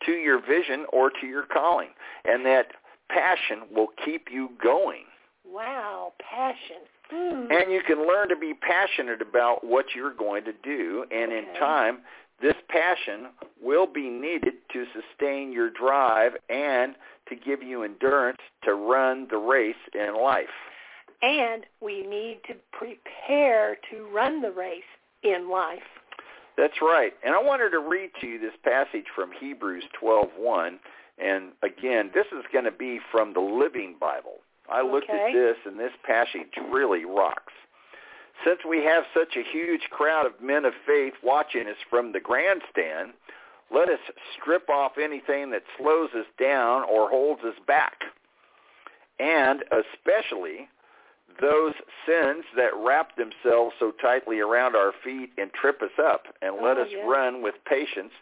to 0.07 0.13
your 0.13 0.41
vision 0.41 0.87
or 0.93 1.11
to 1.21 1.27
your 1.27 1.45
calling, 1.45 1.91
and 2.25 2.47
that 2.47 2.69
passion 3.11 3.63
will 3.71 3.89
keep 4.03 4.29
you 4.33 4.51
going. 4.63 5.05
Wow, 5.45 6.15
passion. 6.19 6.77
Hmm. 7.11 7.53
And 7.53 7.71
you 7.71 7.83
can 7.87 8.07
learn 8.09 8.31
to 8.31 8.37
be 8.37 8.55
passionate 8.55 9.21
about 9.21 9.63
what 9.63 9.87
you're 9.95 10.15
going 10.15 10.45
to 10.45 10.53
do, 10.65 11.05
and 11.11 11.31
okay. 11.31 11.39
in 11.39 11.61
time, 11.61 11.99
this 12.43 12.57
passion 12.69 13.29
will 13.63 13.87
be 13.87 14.09
needed 14.09 14.55
to 14.73 14.85
sustain 14.93 15.53
your 15.53 15.71
drive 15.71 16.33
and 16.51 16.97
to 17.29 17.37
give 17.37 17.63
you 17.63 17.85
endurance 17.85 18.41
to 18.65 18.75
run 18.75 19.29
the 19.31 19.39
race 19.39 19.77
in 19.95 20.21
life 20.21 20.49
and 21.23 21.65
we 21.81 22.05
need 22.05 22.41
to 22.49 22.55
prepare 22.73 23.77
to 23.91 24.07
run 24.13 24.43
the 24.43 24.51
race 24.51 24.83
in 25.23 25.49
life. 25.51 25.79
That's 26.59 26.83
right. 26.83 27.13
And 27.25 27.35
I 27.35 27.43
wanted 27.43 27.71
to 27.71 27.79
read 27.79 28.11
to 28.21 28.27
you 28.27 28.39
this 28.39 28.53
passage 28.63 29.07
from 29.15 29.31
Hebrews 29.33 29.85
12:1 30.01 30.79
and 31.19 31.53
again, 31.63 32.11
this 32.13 32.27
is 32.33 32.45
going 32.53 32.65
to 32.65 32.73
be 32.73 32.99
from 33.11 33.33
the 33.33 33.41
Living 33.41 33.97
Bible. 34.01 34.41
I 34.69 34.83
looked 34.83 35.11
okay. 35.11 35.29
at 35.29 35.33
this 35.33 35.57
and 35.65 35.79
this 35.79 35.93
passage 36.05 36.57
really 36.71 37.05
rocks. 37.05 37.53
Since 38.45 38.61
we 38.69 38.85
have 38.85 39.05
such 39.15 39.37
a 39.37 39.53
huge 39.53 39.83
crowd 39.91 40.27
of 40.27 40.41
men 40.43 40.65
of 40.65 40.73
faith 40.87 41.15
watching 41.23 41.69
us 41.69 41.77
from 41.89 42.13
the 42.13 42.21
grandstand, 42.21 43.13
let 43.73 43.89
us 43.89 44.01
strip 44.41 44.69
off 44.69 44.93
anything 45.03 45.51
that 45.51 45.63
slows 45.79 46.11
us 46.15 46.27
down 46.39 46.83
or 46.83 47.09
holds 47.09 47.43
us 47.43 47.55
back. 47.67 47.95
And 49.19 49.63
especially 49.71 50.69
those 51.41 51.75
sins 52.07 52.45
that 52.57 52.71
wrap 52.77 53.17
themselves 53.17 53.75
so 53.79 53.93
tightly 54.03 54.41
around 54.41 54.77
our 54.77 54.93
feet 55.05 55.31
and 55.39 55.51
trip 55.53 55.81
us 55.83 55.99
up, 56.03 56.25
and 56.43 56.57
let 56.57 56.77
oh, 56.77 56.83
us 56.83 56.89
yes. 56.91 57.05
run 57.07 57.43
with 57.43 57.55
patience 57.67 58.13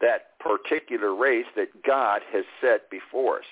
that 0.00 0.38
particular 0.38 1.14
race 1.14 1.46
that 1.56 1.68
God 1.84 2.20
has 2.32 2.44
set 2.60 2.90
before 2.90 3.38
us. 3.38 3.44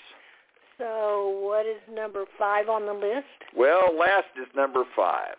So 0.79 1.41
what 1.43 1.67
is 1.67 1.81
number 1.93 2.25
five 2.39 2.69
on 2.69 2.87
the 2.87 2.93
list? 2.93 3.27
Well, 3.57 3.97
last 3.99 4.29
is 4.41 4.49
number 4.55 4.85
five. 4.97 5.37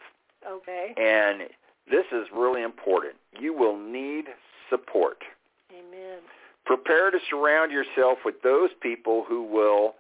Okay. 0.48 0.94
And 0.98 1.50
this 1.90 2.06
is 2.12 2.28
really 2.36 2.62
important. 2.62 3.16
You 3.40 3.54
will 3.54 3.78
need 3.78 4.26
support. 4.70 5.24
Amen. 5.72 6.20
Prepare 6.66 7.12
to 7.12 7.20
surround 7.30 7.72
yourself 7.72 8.20
with 8.24 8.42
those 8.42 8.70
people 8.82 9.26
who 9.28 9.44
will 9.44 9.96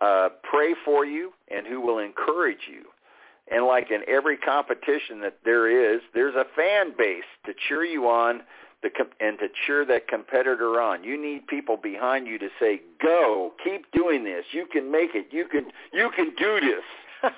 uh, 0.00 0.28
pray 0.42 0.74
for 0.84 1.04
you 1.04 1.32
and 1.48 1.66
who 1.66 1.80
will 1.80 1.98
encourage 1.98 2.68
you. 2.70 2.84
And 3.50 3.64
like 3.64 3.90
in 3.90 4.02
every 4.08 4.36
competition 4.36 5.20
that 5.20 5.38
there 5.44 5.94
is, 5.94 6.00
there's 6.14 6.34
a 6.34 6.44
fan 6.56 6.92
base 6.96 7.24
to 7.44 7.52
cheer 7.68 7.84
you 7.84 8.08
on 8.08 8.42
the 8.82 8.90
com- 8.90 9.10
and 9.20 9.38
to 9.38 9.46
cheer 9.66 9.84
that 9.86 10.08
competitor 10.08 10.80
on. 10.80 11.04
You 11.04 11.20
need 11.20 11.46
people 11.46 11.76
behind 11.76 12.26
you 12.26 12.38
to 12.38 12.48
say, 12.60 12.82
"Go, 13.00 13.52
keep 13.62 13.90
doing 13.92 14.24
this. 14.24 14.44
You 14.52 14.66
can 14.66 14.90
make 14.90 15.14
it. 15.14 15.28
You 15.30 15.46
can 15.46 15.66
you 15.92 16.10
can 16.10 16.34
do 16.36 16.60
this." 16.60 16.84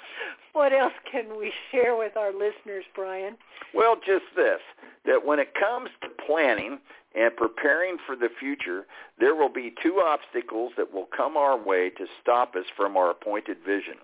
what 0.58 0.72
else 0.72 0.92
can 1.10 1.38
we 1.38 1.52
share 1.70 1.96
with 1.96 2.16
our 2.16 2.32
listeners, 2.32 2.84
Brian? 2.92 3.36
Well, 3.72 3.94
just 3.94 4.24
this, 4.34 4.58
that 5.06 5.24
when 5.24 5.38
it 5.38 5.54
comes 5.54 5.88
to 6.02 6.08
planning 6.26 6.80
and 7.14 7.34
preparing 7.36 7.96
for 8.04 8.16
the 8.16 8.28
future, 8.40 8.84
there 9.20 9.36
will 9.36 9.52
be 9.52 9.72
two 9.80 10.02
obstacles 10.04 10.72
that 10.76 10.92
will 10.92 11.06
come 11.16 11.36
our 11.36 11.56
way 11.56 11.90
to 11.90 12.06
stop 12.20 12.56
us 12.56 12.64
from 12.76 12.96
our 12.96 13.10
appointed 13.10 13.58
vision. 13.64 13.94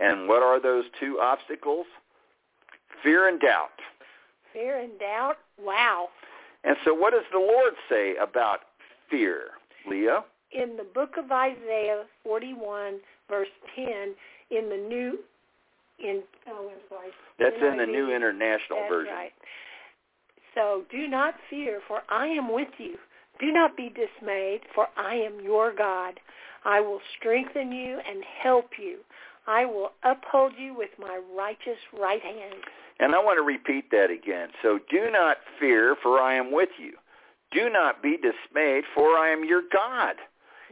And 0.00 0.28
what 0.28 0.40
are 0.40 0.62
those 0.62 0.84
two 1.00 1.18
obstacles? 1.20 1.86
Fear 3.02 3.28
and 3.28 3.40
doubt. 3.40 3.80
Fear 4.52 4.78
and 4.78 4.98
doubt? 5.00 5.38
Wow. 5.60 6.10
And 6.62 6.76
so 6.84 6.94
what 6.94 7.12
does 7.12 7.24
the 7.32 7.38
Lord 7.38 7.74
say 7.90 8.14
about 8.22 8.60
fear, 9.10 9.50
Leah? 9.90 10.22
In 10.52 10.76
the 10.76 10.84
book 10.84 11.14
of 11.18 11.32
Isaiah 11.32 12.04
41, 12.22 13.00
verse 13.28 13.48
10, 13.74 13.86
in 14.52 14.68
the 14.68 14.76
new, 14.76 15.18
in, 16.02 16.22
oh, 16.48 16.70
I'm 16.70 16.80
sorry. 16.88 17.10
That's 17.38 17.56
in 17.62 17.78
the 17.78 17.86
New 17.86 18.14
International 18.14 18.80
That's 18.80 18.90
Version. 18.90 19.14
right. 19.14 19.32
So 20.54 20.82
do 20.90 21.08
not 21.08 21.34
fear, 21.48 21.80
for 21.88 22.02
I 22.10 22.26
am 22.26 22.52
with 22.52 22.68
you. 22.78 22.96
Do 23.40 23.50
not 23.52 23.76
be 23.76 23.88
dismayed, 23.88 24.60
for 24.74 24.86
I 24.96 25.14
am 25.14 25.40
your 25.42 25.74
God. 25.74 26.20
I 26.64 26.80
will 26.80 27.00
strengthen 27.18 27.72
you 27.72 27.98
and 28.08 28.22
help 28.42 28.70
you. 28.78 28.98
I 29.46 29.64
will 29.64 29.92
uphold 30.04 30.52
you 30.56 30.74
with 30.76 30.90
my 30.98 31.20
righteous 31.36 31.78
right 31.98 32.22
hand. 32.22 32.62
And 33.00 33.14
I 33.14 33.18
want 33.18 33.38
to 33.38 33.42
repeat 33.42 33.90
that 33.90 34.10
again. 34.10 34.50
So 34.62 34.78
do 34.90 35.10
not 35.10 35.38
fear, 35.58 35.96
for 36.02 36.20
I 36.20 36.34
am 36.36 36.52
with 36.52 36.68
you. 36.78 36.92
Do 37.50 37.68
not 37.68 38.02
be 38.02 38.16
dismayed, 38.16 38.84
for 38.94 39.18
I 39.18 39.30
am 39.30 39.44
your 39.44 39.62
God. 39.72 40.16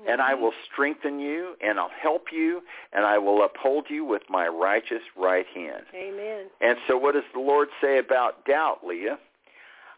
And 0.09 0.21
I 0.21 0.35
will 0.35 0.53
strengthen 0.71 1.21
you, 1.21 1.57
and 1.61 1.79
I'll 1.79 1.91
help 2.03 2.27
you, 2.33 2.63
and 2.93 3.05
I 3.05 3.19
will 3.19 3.45
uphold 3.45 3.87
you 3.89 4.05
with 4.05 4.23
my 4.29 4.49
righteous 4.49 5.03
right 5.17 5.47
hand. 5.55 5.85
Amen. 5.95 6.47
And 6.61 6.79
so 6.89 6.97
what 6.97 7.15
does 7.15 7.25
the 7.35 7.41
Lord 7.41 7.69
say 7.81 7.99
about 7.99 8.45
doubt, 8.47 8.79
Leah? 8.87 9.19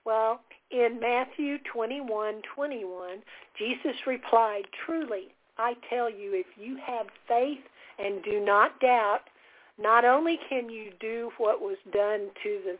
Well, 0.05 0.41
in 0.71 0.99
Matthew 1.01 1.59
21, 1.73 2.43
21, 2.55 3.23
Jesus 3.57 4.07
replied, 4.07 4.63
Truly, 4.85 5.29
I 5.59 5.75
tell 5.89 6.11
you, 6.11 6.35
if 6.35 6.47
you 6.57 6.79
have 6.85 7.07
faith 7.29 7.61
and 7.99 8.23
do 8.25 8.45
not 8.45 8.81
doubt, 8.81 9.21
not 9.79 10.05
only 10.05 10.39
can 10.49 10.69
you 10.69 10.93
do 11.01 11.31
what 11.39 11.61
was 11.61 11.77
done 11.93 12.31
to 12.43 12.61
the 12.65 12.79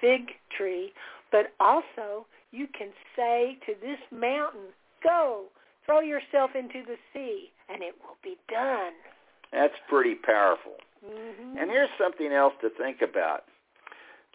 fig 0.00 0.32
tree, 0.56 0.92
but 1.30 1.52
also 1.60 2.26
you 2.50 2.66
can 2.66 2.88
say 3.16 3.58
to 3.66 3.74
this 3.80 3.98
mountain, 4.10 4.72
go, 5.02 5.44
throw 5.86 6.00
yourself 6.00 6.50
into 6.54 6.82
the 6.86 6.96
sea, 7.12 7.50
and 7.68 7.82
it 7.82 7.94
will 8.02 8.16
be 8.22 8.36
done. 8.48 8.92
That's 9.52 9.74
pretty 9.88 10.14
powerful. 10.14 10.72
Mm-hmm. 11.04 11.58
And 11.58 11.70
here's 11.70 11.90
something 11.98 12.32
else 12.32 12.54
to 12.62 12.70
think 12.70 13.02
about. 13.02 13.44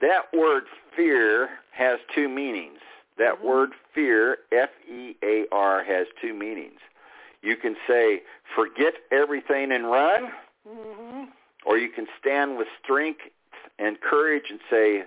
that 0.02 0.32
word 0.34 0.64
fear 0.96 1.50
has 1.72 2.00
two 2.16 2.30
meanings. 2.30 2.80
That 3.18 3.40
Mhm. 3.40 3.42
word 3.42 3.72
fear, 3.94 4.38
F-E-A-R, 4.50 5.84
has 5.84 6.08
two 6.22 6.34
meanings. 6.34 6.80
You 7.42 7.58
can 7.58 7.76
say, 7.86 8.24
forget 8.56 8.94
everything 9.12 9.74
and 9.74 9.92
run, 9.92 10.32
hmm 10.66 11.26
or 11.66 11.78
you 11.78 11.90
can 11.90 12.08
stand 12.18 12.58
with 12.58 12.70
strength 12.82 13.22
and 13.78 14.00
courage 14.00 14.50
and 14.50 14.62
say, 14.70 15.04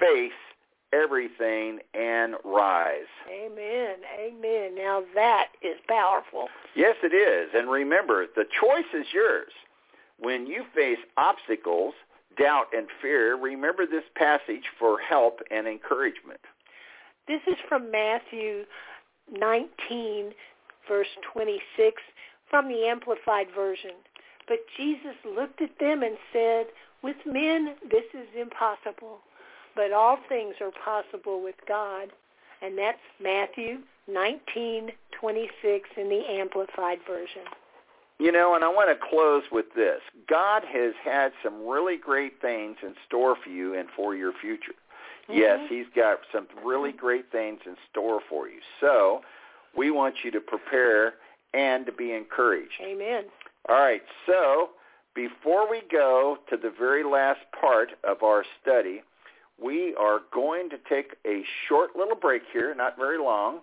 face 0.00 0.32
everything 0.94 1.80
and 1.94 2.34
rise. 2.44 3.10
Amen. 3.28 3.96
Amen. 4.18 4.74
Now 4.74 5.02
that 5.14 5.48
is 5.62 5.76
powerful. 5.88 6.48
Yes, 6.76 6.96
it 7.02 7.14
is. 7.14 7.50
And 7.54 7.70
remember, 7.70 8.26
the 8.34 8.44
choice 8.60 8.92
is 8.94 9.06
yours. 9.12 9.52
When 10.18 10.46
you 10.46 10.64
face 10.74 10.98
obstacles, 11.16 11.94
doubt, 12.38 12.66
and 12.76 12.86
fear, 13.02 13.36
remember 13.36 13.86
this 13.86 14.04
passage 14.14 14.64
for 14.78 14.98
help 14.98 15.40
and 15.50 15.66
encouragement. 15.66 16.40
This 17.26 17.40
is 17.46 17.56
from 17.68 17.90
Matthew 17.90 18.64
19, 19.32 20.32
verse 20.88 21.08
26, 21.32 22.02
from 22.50 22.68
the 22.68 22.86
Amplified 22.86 23.46
Version. 23.54 23.92
But 24.46 24.58
Jesus 24.76 25.16
looked 25.24 25.62
at 25.62 25.78
them 25.80 26.02
and 26.02 26.16
said, 26.32 26.66
With 27.02 27.16
men 27.24 27.74
this 27.90 28.04
is 28.12 28.28
impossible, 28.38 29.20
but 29.74 29.92
all 29.92 30.18
things 30.28 30.54
are 30.60 30.70
possible 30.70 31.42
with 31.42 31.56
God. 31.66 32.10
And 32.62 32.78
that's 32.78 32.98
Matthew 33.20 33.78
19, 34.08 34.90
26 35.20 35.88
in 35.96 36.08
the 36.08 36.22
Amplified 36.30 36.98
Version. 37.06 37.42
You 38.18 38.30
know, 38.30 38.54
and 38.54 38.62
I 38.62 38.68
want 38.68 38.88
to 38.88 39.06
close 39.08 39.42
with 39.50 39.66
this. 39.74 40.00
God 40.28 40.62
has 40.64 40.94
had 41.04 41.32
some 41.42 41.66
really 41.66 41.96
great 41.96 42.40
things 42.40 42.76
in 42.82 42.94
store 43.06 43.36
for 43.42 43.50
you 43.50 43.74
and 43.74 43.88
for 43.90 44.14
your 44.14 44.32
future. 44.32 44.74
Yes, 45.28 45.58
Mhm. 45.60 45.68
he's 45.68 45.88
got 45.88 46.20
some 46.30 46.46
really 46.62 46.92
great 46.92 47.30
things 47.30 47.66
in 47.66 47.76
store 47.90 48.20
for 48.20 48.48
you. 48.48 48.60
So 48.78 49.24
we 49.74 49.90
want 49.90 50.22
you 50.22 50.30
to 50.30 50.40
prepare 50.40 51.14
and 51.54 51.86
to 51.86 51.92
be 51.92 52.12
encouraged. 52.12 52.80
Amen. 52.80 53.24
All 53.68 53.80
right, 53.80 54.04
so 54.26 54.70
before 55.14 55.66
we 55.66 55.80
go 55.80 56.38
to 56.48 56.56
the 56.56 56.70
very 56.70 57.02
last 57.02 57.40
part 57.52 57.94
of 58.04 58.22
our 58.22 58.44
study, 58.60 59.02
we 59.62 59.94
are 59.94 60.20
going 60.32 60.70
to 60.70 60.78
take 60.88 61.16
a 61.26 61.42
short 61.68 61.96
little 61.96 62.16
break 62.16 62.42
here, 62.52 62.74
not 62.74 62.96
very 62.96 63.18
long. 63.18 63.60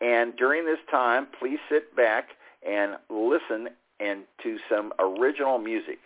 And 0.00 0.36
during 0.36 0.64
this 0.64 0.78
time, 0.90 1.26
please 1.38 1.58
sit 1.68 1.94
back 1.94 2.30
and 2.66 2.96
listen 3.08 3.68
and 3.98 4.22
to 4.42 4.58
some 4.68 4.92
original 4.98 5.58
music. 5.58 5.98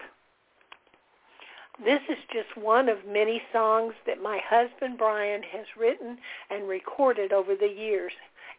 This 1.84 2.00
is 2.08 2.18
just 2.32 2.56
one 2.56 2.88
of 2.88 2.98
many 3.06 3.42
songs 3.52 3.94
that 4.06 4.22
my 4.22 4.38
husband 4.48 4.96
Brian 4.96 5.42
has 5.42 5.66
written 5.76 6.18
and 6.50 6.68
recorded 6.68 7.32
over 7.32 7.56
the 7.56 7.68
years. 7.68 8.12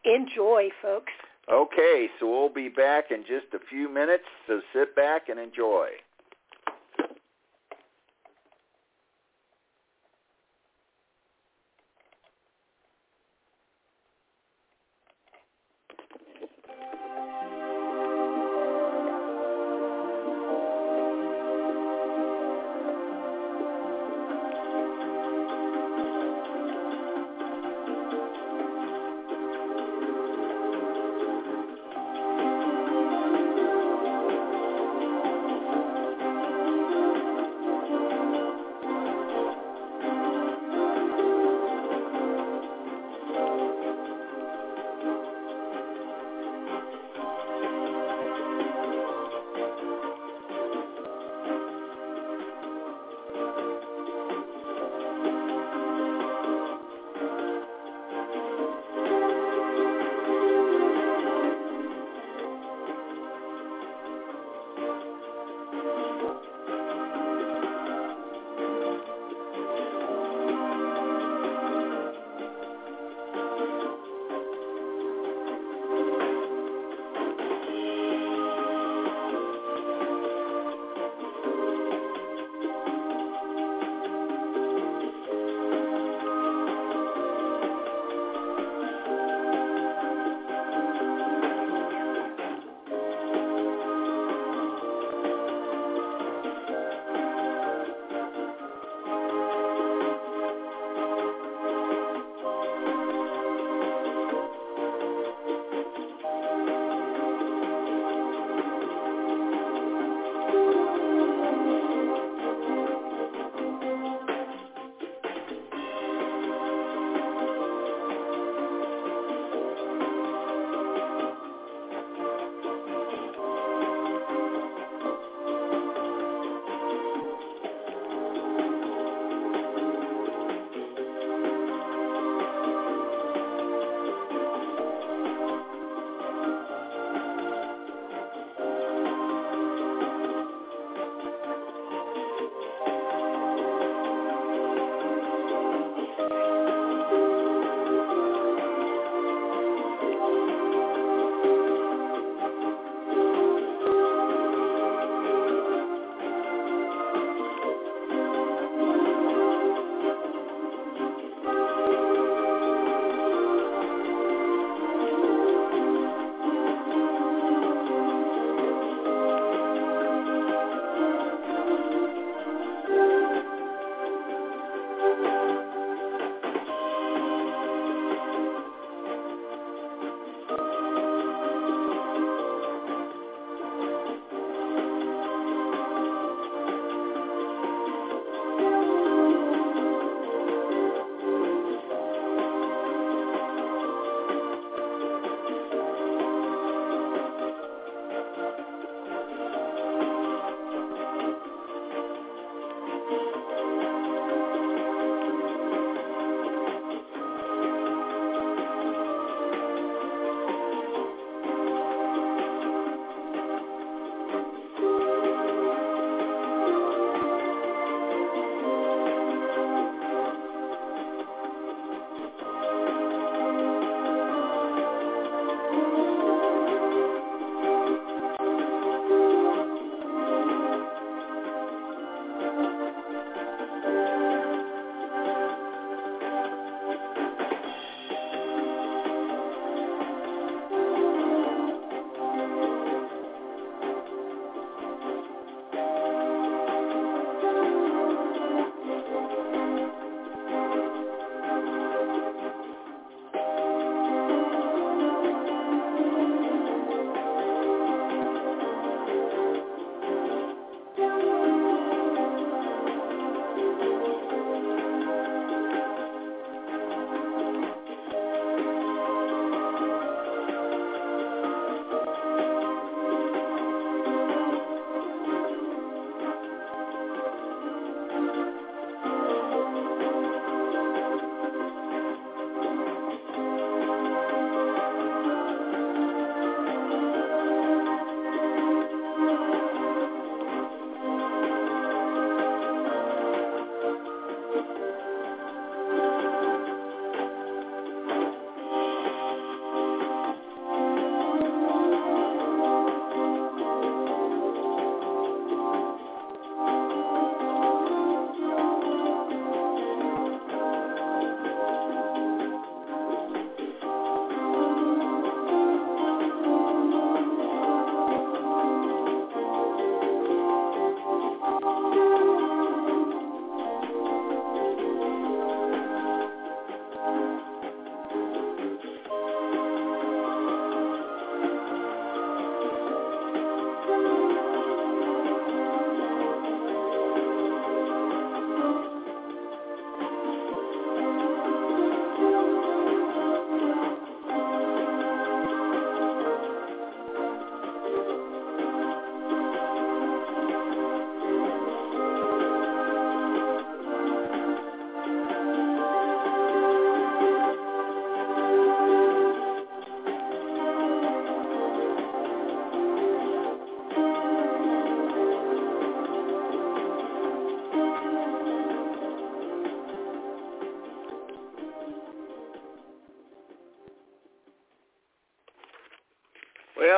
Enjoy, 0.04 0.70
folks. 0.82 1.14
Okay, 1.50 2.10
so 2.20 2.30
we'll 2.30 2.50
be 2.50 2.70
back 2.70 3.12
in 3.12 3.22
just 3.22 3.54
a 3.54 3.60
few 3.70 3.88
minutes, 3.88 4.26
so 4.48 4.62
sit 4.74 4.96
back 4.96 5.30
and 5.30 5.40
enjoy. 5.40 5.90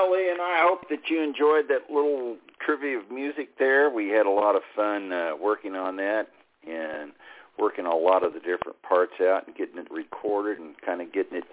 Well, 0.09 0.19
and 0.19 0.41
I 0.41 0.59
hope 0.61 0.89
that 0.89 1.09
you 1.09 1.21
enjoyed 1.21 1.67
that 1.69 1.93
little 1.93 2.37
trivia 2.65 2.99
of 2.99 3.11
music 3.11 3.57
there. 3.59 3.89
We 3.89 4.09
had 4.09 4.25
a 4.25 4.31
lot 4.31 4.55
of 4.55 4.61
fun 4.75 5.11
uh, 5.11 5.31
working 5.41 5.75
on 5.75 5.97
that 5.97 6.27
and 6.67 7.11
working 7.59 7.85
a 7.85 7.95
lot 7.95 8.23
of 8.23 8.33
the 8.33 8.39
different 8.39 8.81
parts 8.83 9.13
out 9.21 9.47
and 9.47 9.55
getting 9.55 9.77
it 9.77 9.91
recorded 9.91 10.59
and 10.59 10.79
kind 10.81 11.01
of 11.01 11.11
getting 11.11 11.39
it 11.39 11.43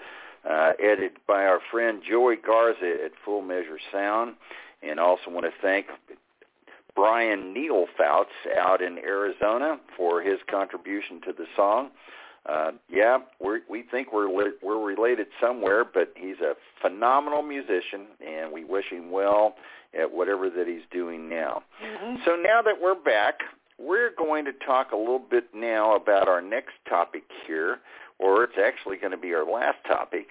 uh, 0.48 0.72
edited 0.78 1.12
by 1.26 1.44
our 1.44 1.60
friend 1.70 2.02
Joey 2.08 2.36
Garza 2.36 3.04
at 3.04 3.12
Full 3.24 3.42
Measure 3.42 3.78
Sound. 3.90 4.34
And 4.82 5.00
also 5.00 5.30
want 5.30 5.46
to 5.46 5.52
thank 5.62 5.86
Brian 6.94 7.54
Needlefouts 7.54 8.56
out 8.56 8.82
in 8.82 8.98
Arizona 8.98 9.80
for 9.96 10.22
his 10.22 10.38
contribution 10.48 11.20
to 11.22 11.32
the 11.32 11.46
song. 11.56 11.90
Uh, 12.46 12.72
yeah, 12.90 13.18
we 13.40 13.60
we 13.70 13.82
think 13.90 14.12
we're 14.12 14.28
li- 14.28 14.56
we're 14.62 14.82
related 14.82 15.28
somewhere, 15.40 15.84
but 15.84 16.12
he's 16.14 16.40
a 16.40 16.54
phenomenal 16.82 17.42
musician, 17.42 18.06
and 18.26 18.52
we 18.52 18.64
wish 18.64 18.84
him 18.90 19.10
well 19.10 19.54
at 19.98 20.12
whatever 20.12 20.50
that 20.50 20.66
he's 20.66 20.82
doing 20.90 21.28
now. 21.28 21.62
Mm-hmm. 21.82 22.16
So 22.24 22.36
now 22.36 22.60
that 22.60 22.74
we're 22.82 23.00
back, 23.00 23.40
we're 23.78 24.10
going 24.16 24.44
to 24.44 24.52
talk 24.52 24.92
a 24.92 24.96
little 24.96 25.18
bit 25.18 25.48
now 25.54 25.96
about 25.96 26.28
our 26.28 26.42
next 26.42 26.72
topic 26.88 27.22
here, 27.46 27.78
or 28.18 28.44
it's 28.44 28.58
actually 28.62 28.98
going 28.98 29.12
to 29.12 29.18
be 29.18 29.32
our 29.32 29.50
last 29.50 29.78
topic. 29.86 30.28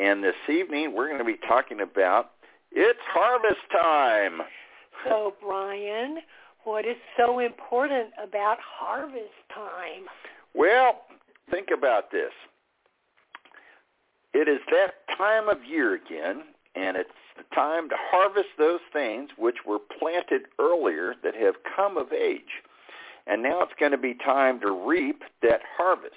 And 0.00 0.24
this 0.24 0.34
evening 0.48 0.92
we're 0.94 1.06
going 1.06 1.18
to 1.18 1.24
be 1.24 1.38
talking 1.46 1.80
about 1.80 2.32
it's 2.72 2.98
harvest 3.06 3.60
time. 3.70 4.40
So, 5.04 5.34
Brian, 5.40 6.18
what 6.64 6.84
is 6.84 6.96
so 7.16 7.38
important 7.38 8.08
about 8.22 8.58
harvest 8.60 9.30
time? 9.54 10.06
Well, 10.54 11.02
think 11.50 11.68
about 11.76 12.10
this. 12.10 12.32
It 14.32 14.48
is 14.48 14.60
that 14.70 14.94
time 15.16 15.48
of 15.48 15.64
year 15.64 15.94
again, 15.94 16.42
and 16.74 16.96
it's 16.96 17.10
the 17.36 17.44
time 17.54 17.88
to 17.88 17.96
harvest 17.98 18.48
those 18.58 18.80
things 18.92 19.30
which 19.38 19.58
were 19.66 19.78
planted 19.78 20.42
earlier 20.58 21.14
that 21.22 21.34
have 21.34 21.54
come 21.76 21.96
of 21.96 22.12
age. 22.12 22.62
And 23.26 23.42
now 23.42 23.62
it's 23.62 23.72
going 23.78 23.92
to 23.92 23.98
be 23.98 24.14
time 24.14 24.60
to 24.60 24.70
reap 24.70 25.22
that 25.42 25.60
harvest. 25.76 26.14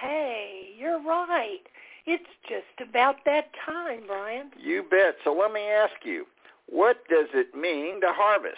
Hey, 0.00 0.70
you're 0.78 1.02
right. 1.02 1.60
It's 2.04 2.24
just 2.48 2.88
about 2.88 3.16
that 3.24 3.50
time, 3.64 4.02
Brian. 4.06 4.50
You 4.58 4.82
bet. 4.82 5.16
So 5.24 5.32
let 5.32 5.52
me 5.52 5.62
ask 5.62 6.04
you, 6.04 6.26
what 6.68 6.98
does 7.08 7.28
it 7.32 7.54
mean 7.54 8.00
to 8.00 8.08
harvest? 8.08 8.56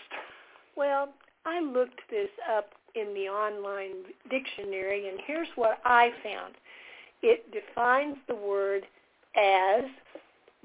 Well, 0.77 1.11
I 1.45 1.61
looked 1.61 2.01
this 2.11 2.31
up 2.51 2.71
in 3.01 3.15
the 3.15 3.29
online 3.29 4.05
dictionary, 4.31 5.09
and 5.09 5.19
here's 5.27 5.49
what 5.57 5.79
I 5.85 6.11
found. 6.23 6.55
It 7.23 7.51
defines 7.53 8.17
the 8.29 8.35
word 8.35 8.85
as 9.37 9.85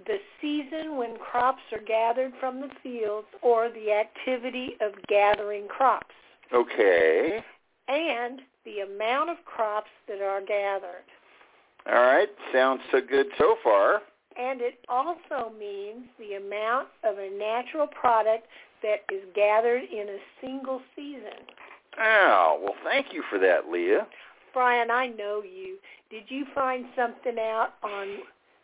the 0.06 0.18
season 0.42 0.98
when 0.98 1.18
crops 1.18 1.62
are 1.72 1.80
gathered 1.86 2.34
from 2.40 2.62
the 2.62 2.70
fields 2.82 3.28
or 3.42 3.70
the 3.70 3.92
activity 3.92 4.76
of 4.82 4.94
gathering 5.08 5.68
crops, 5.68 6.16
Okay. 6.54 7.44
and 7.88 8.42
the 8.66 8.80
amount 8.80 9.30
of 9.30 9.38
crops 9.46 9.90
that 10.08 10.22
are 10.22 10.42
gathered. 10.42 11.06
All 11.86 12.02
right. 12.02 12.30
Sounds 12.54 12.82
so 12.92 13.02
good 13.02 13.28
so 13.38 13.58
far. 13.64 14.02
And 14.38 14.62
it 14.62 14.80
also 14.90 15.52
means 15.60 16.06
the 16.18 16.36
amount 16.36 16.88
of 17.04 17.18
a 17.18 17.30
natural 17.38 17.88
product 17.88 18.48
that 18.82 19.04
is 19.14 19.22
gathered 19.36 19.84
in 19.84 20.08
a 20.10 20.18
single 20.42 20.82
season. 20.96 21.46
Oh, 22.00 22.60
well, 22.62 22.76
thank 22.84 23.08
you 23.14 23.24
for 23.30 23.40
that, 23.40 23.70
Leah. 23.72 24.08
Brian, 24.54 24.92
I 24.92 25.08
know 25.08 25.42
you. 25.44 25.78
Did 26.10 26.24
you 26.28 26.46
find 26.54 26.86
something 26.96 27.38
out 27.40 27.74
on 27.84 28.20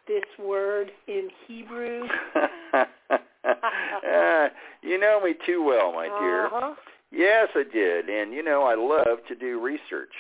this 0.08 0.24
word 0.38 0.92
in 1.08 1.30
Hebrew? 1.48 2.04
uh, 2.74 4.48
you 4.82 5.00
know 5.00 5.22
me 5.24 5.34
too 5.46 5.64
well, 5.64 5.92
my 5.94 6.06
dear. 6.20 6.48
Uh-huh. 6.48 6.76
Yes, 7.12 7.50
I 7.56 7.64
did. 7.72 8.10
And, 8.10 8.34
you 8.34 8.44
know, 8.44 8.64
I 8.64 8.76
love 8.76 9.20
to 9.28 9.36
do 9.36 9.60
research. 9.60 10.14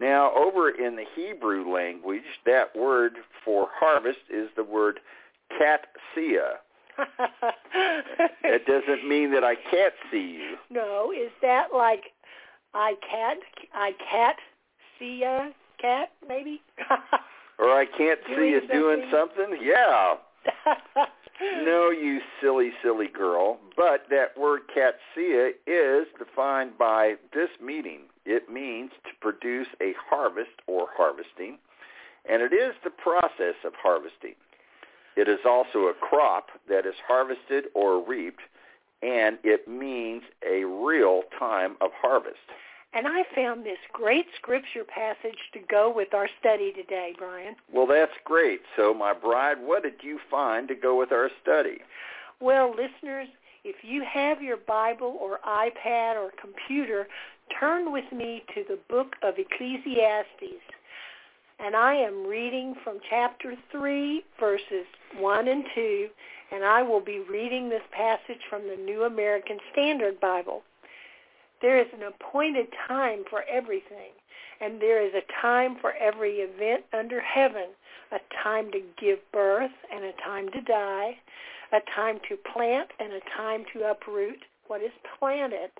Now, 0.00 0.32
over 0.34 0.70
in 0.70 0.96
the 0.96 1.04
Hebrew 1.14 1.72
language, 1.72 2.22
that 2.46 2.74
word 2.74 3.12
for 3.44 3.68
harvest 3.72 4.18
is 4.32 4.48
the 4.56 4.64
word 4.64 4.98
katsia. 5.52 6.54
It 8.44 8.66
doesn't 8.66 9.08
mean 9.08 9.32
that 9.32 9.44
I 9.44 9.54
can't 9.54 9.94
see 10.10 10.38
you. 10.38 10.56
no, 10.70 11.12
is 11.12 11.30
that 11.42 11.68
like 11.74 12.12
I 12.74 12.94
can't 13.08 13.40
I 13.74 13.92
can't 14.10 14.38
see 14.98 15.22
a 15.24 15.50
cat 15.80 16.10
maybe? 16.26 16.62
Or 17.60 17.68
I 17.68 17.84
can't 17.84 18.20
see 18.26 18.48
you 18.48 18.62
doing 18.72 19.04
something. 19.12 19.58
Yeah. 19.62 20.14
No, 21.64 21.90
you 21.90 22.20
silly, 22.40 22.70
silly 22.82 23.08
girl. 23.08 23.58
But 23.76 24.04
that 24.10 24.38
word 24.38 24.62
katsia 24.68 25.52
is 25.66 26.06
defined 26.18 26.76
by 26.78 27.14
this 27.32 27.48
meaning. 27.62 28.00
It 28.26 28.50
means 28.50 28.90
to 29.04 29.10
produce 29.20 29.68
a 29.80 29.94
harvest 30.08 30.60
or 30.66 30.88
harvesting, 30.94 31.58
and 32.28 32.42
it 32.42 32.52
is 32.52 32.74
the 32.84 32.90
process 32.90 33.54
of 33.64 33.72
harvesting. 33.82 34.34
It 35.16 35.28
is 35.28 35.40
also 35.46 35.88
a 35.88 35.94
crop 35.94 36.48
that 36.68 36.84
is 36.84 36.94
harvested 37.08 37.64
or 37.74 38.06
reaped, 38.06 38.42
and 39.02 39.38
it 39.44 39.66
means 39.68 40.22
a 40.46 40.64
real 40.64 41.22
time 41.38 41.76
of 41.80 41.90
harvest. 41.94 42.38
And 42.92 43.06
I 43.06 43.22
found 43.34 43.64
this 43.64 43.78
great 43.92 44.26
scripture 44.36 44.84
passage 44.84 45.38
to 45.52 45.60
go 45.60 45.92
with 45.94 46.12
our 46.12 46.28
study 46.40 46.72
today, 46.72 47.14
Brian. 47.16 47.54
Well, 47.72 47.86
that's 47.86 48.12
great. 48.24 48.62
So, 48.76 48.92
my 48.92 49.12
bride, 49.12 49.58
what 49.60 49.84
did 49.84 50.02
you 50.02 50.18
find 50.28 50.66
to 50.68 50.74
go 50.74 50.98
with 50.98 51.12
our 51.12 51.30
study? 51.40 51.78
Well, 52.40 52.70
listeners, 52.70 53.28
if 53.62 53.76
you 53.82 54.02
have 54.02 54.42
your 54.42 54.56
Bible 54.56 55.16
or 55.20 55.38
iPad 55.46 56.16
or 56.16 56.32
computer, 56.40 57.06
turn 57.58 57.92
with 57.92 58.10
me 58.12 58.42
to 58.54 58.64
the 58.68 58.78
book 58.88 59.14
of 59.22 59.34
Ecclesiastes. 59.38 60.62
And 61.60 61.76
I 61.76 61.94
am 61.94 62.26
reading 62.26 62.74
from 62.82 62.98
chapter 63.08 63.54
3, 63.70 64.24
verses 64.40 64.86
1 65.18 65.48
and 65.48 65.64
2, 65.74 66.08
and 66.52 66.64
I 66.64 66.82
will 66.82 67.00
be 67.00 67.20
reading 67.20 67.68
this 67.68 67.82
passage 67.92 68.40
from 68.48 68.62
the 68.62 68.76
New 68.76 69.04
American 69.04 69.58
Standard 69.72 70.20
Bible. 70.20 70.62
There 71.62 71.78
is 71.78 71.86
an 71.92 72.02
appointed 72.02 72.66
time 72.88 73.24
for 73.28 73.44
everything, 73.44 74.12
and 74.60 74.80
there 74.80 75.04
is 75.04 75.12
a 75.14 75.42
time 75.42 75.76
for 75.80 75.92
every 75.94 76.38
event 76.38 76.84
under 76.92 77.20
heaven, 77.20 77.68
a 78.12 78.18
time 78.42 78.72
to 78.72 78.80
give 79.00 79.18
birth 79.32 79.70
and 79.92 80.04
a 80.04 80.12
time 80.24 80.50
to 80.52 80.60
die, 80.60 81.18
a 81.72 81.80
time 81.94 82.18
to 82.28 82.36
plant 82.52 82.90
and 82.98 83.12
a 83.12 83.20
time 83.36 83.64
to 83.72 83.90
uproot 83.90 84.38
what 84.66 84.82
is 84.82 84.90
planted. 85.18 85.70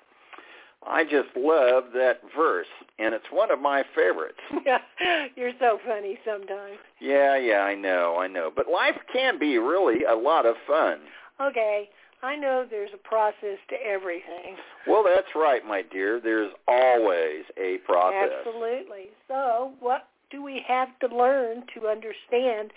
I 0.87 1.05
just 1.05 1.29
love 1.37 1.85
that 1.95 2.21
verse, 2.35 2.67
and 2.99 3.15
it's 3.15 3.27
one 3.31 3.51
of 3.51 3.61
my 3.61 3.85
favorites. 3.95 4.39
You're 5.37 5.53
so 5.59 5.79
funny 5.87 6.19
sometimes. 6.25 6.79
Yeah, 7.01 7.37
yeah, 7.37 7.61
I 7.61 7.75
know, 7.75 8.17
I 8.19 8.27
know. 8.29 8.51
But 8.55 8.69
life 8.69 8.97
can 9.13 9.39
be 9.39 9.59
really 9.59 10.05
a 10.05 10.15
lot 10.15 10.47
of 10.47 10.57
fun. 10.67 11.01
Okay, 11.41 11.91
I 12.23 12.37
know 12.37 12.67
there's 12.69 12.91
a 12.95 13.09
process 13.09 13.59
to 13.69 13.77
everything. 13.87 14.57
Well, 14.87 15.05
that's 15.05 15.35
right, 15.35 15.67
my 15.67 15.83
dear. 15.83 16.21
There's 16.21 16.53
always 16.67 17.45
a 17.59 17.79
process. 17.87 18.31
Absolutely. 18.47 19.09
So 19.29 19.73
what 19.81 20.09
do 20.31 20.43
we 20.43 20.65
have 20.67 20.89
to 21.01 21.15
learn 21.15 21.65
to 21.75 21.89
understand 21.89 22.73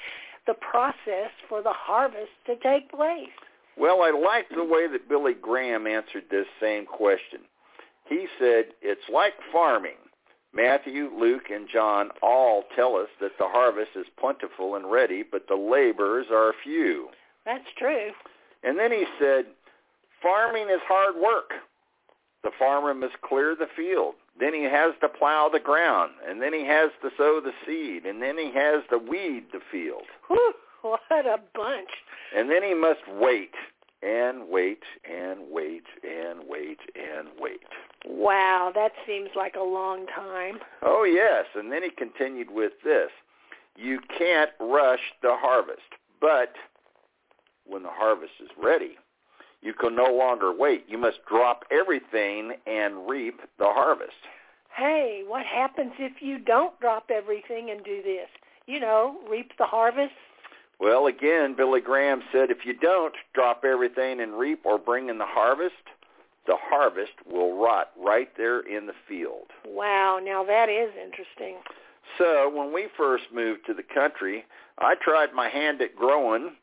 the 0.45 0.53
process 0.55 1.31
for 1.47 1.61
the 1.61 1.73
harvest 1.73 2.31
to 2.47 2.55
take 2.57 2.89
place? 2.89 3.29
Well, 3.77 4.01
I 4.03 4.11
like 4.11 4.49
the 4.49 4.63
way 4.63 4.87
that 4.87 5.09
Billy 5.09 5.33
Graham 5.33 5.87
answered 5.87 6.25
this 6.29 6.45
same 6.61 6.85
question. 6.85 7.39
He 8.07 8.27
said, 8.39 8.65
it's 8.81 9.09
like 9.11 9.33
farming. 9.51 9.97
Matthew, 10.53 11.09
Luke, 11.17 11.49
and 11.51 11.67
John 11.71 12.09
all 12.21 12.63
tell 12.75 12.95
us 12.95 13.09
that 13.19 13.31
the 13.39 13.47
harvest 13.47 13.91
is 13.95 14.05
plentiful 14.19 14.75
and 14.75 14.91
ready, 14.91 15.23
but 15.23 15.47
the 15.47 15.55
laborers 15.55 16.27
are 16.31 16.53
few. 16.63 17.07
That's 17.45 17.65
true. 17.77 18.11
And 18.63 18.77
then 18.77 18.91
he 18.91 19.05
said, 19.19 19.45
farming 20.21 20.69
is 20.69 20.81
hard 20.87 21.15
work. 21.15 21.51
The 22.43 22.51
farmer 22.59 22.93
must 22.93 23.19
clear 23.21 23.55
the 23.55 23.67
field. 23.75 24.15
Then 24.39 24.53
he 24.53 24.63
has 24.63 24.93
to 25.01 25.09
plow 25.09 25.49
the 25.51 25.59
ground. 25.59 26.11
And 26.27 26.41
then 26.41 26.53
he 26.53 26.65
has 26.65 26.91
to 27.01 27.09
sow 27.17 27.41
the 27.43 27.53
seed. 27.65 28.05
And 28.05 28.21
then 28.21 28.37
he 28.37 28.51
has 28.53 28.83
to 28.89 28.97
weed 28.97 29.45
the 29.51 29.61
field. 29.71 30.03
Whew, 30.27 30.53
what 30.81 31.01
a 31.11 31.37
bunch. 31.55 31.89
And 32.35 32.49
then 32.49 32.63
he 32.63 32.73
must 32.73 33.01
wait 33.19 33.53
and 34.03 34.49
wait 34.49 34.83
and 35.09 35.39
wait 35.49 35.83
and 36.03 36.41
wait 36.47 36.79
and 36.95 37.27
wait. 37.39 37.61
Wow, 38.05 38.71
that 38.75 38.91
seems 39.07 39.29
like 39.35 39.55
a 39.55 39.63
long 39.63 40.05
time. 40.07 40.59
Oh, 40.81 41.03
yes. 41.03 41.45
And 41.55 41.71
then 41.71 41.83
he 41.83 41.89
continued 41.89 42.51
with 42.51 42.73
this. 42.83 43.09
You 43.75 43.99
can't 44.17 44.51
rush 44.59 45.13
the 45.21 45.35
harvest, 45.35 45.81
but 46.21 46.53
when 47.65 47.83
the 47.83 47.89
harvest 47.89 48.33
is 48.41 48.49
ready, 48.61 48.97
you 49.61 49.73
can 49.73 49.95
no 49.95 50.13
longer 50.13 50.53
wait. 50.53 50.85
You 50.87 50.97
must 50.97 51.25
drop 51.27 51.63
everything 51.71 52.53
and 52.67 53.07
reap 53.07 53.39
the 53.57 53.65
harvest. 53.65 54.11
Hey, 54.75 55.23
what 55.25 55.45
happens 55.45 55.93
if 55.97 56.21
you 56.21 56.39
don't 56.39 56.77
drop 56.79 57.09
everything 57.09 57.69
and 57.69 57.83
do 57.83 58.01
this? 58.03 58.27
You 58.65 58.79
know, 58.79 59.17
reap 59.29 59.51
the 59.57 59.65
harvest? 59.65 60.13
Well, 60.79 61.07
again, 61.07 61.55
Billy 61.55 61.81
Graham 61.81 62.21
said, 62.31 62.49
if 62.49 62.65
you 62.65 62.73
don't 62.73 63.13
drop 63.33 63.63
everything 63.63 64.19
and 64.19 64.37
reap 64.37 64.65
or 64.65 64.77
bring 64.77 65.09
in 65.09 65.17
the 65.17 65.25
harvest, 65.25 65.75
the 66.45 66.57
harvest 66.59 67.13
will 67.25 67.57
rot 67.57 67.91
right 67.97 68.29
there 68.35 68.59
in 68.59 68.85
the 68.85 68.93
field. 69.07 69.47
Wow, 69.65 70.19
now 70.21 70.43
that 70.43 70.69
is 70.69 70.91
interesting. 71.01 71.57
So 72.17 72.49
when 72.53 72.73
we 72.73 72.87
first 72.97 73.25
moved 73.33 73.65
to 73.67 73.73
the 73.73 73.83
country, 73.83 74.45
I 74.77 74.95
tried 75.01 75.33
my 75.33 75.49
hand 75.49 75.81
at 75.81 75.95
growing 75.95 76.55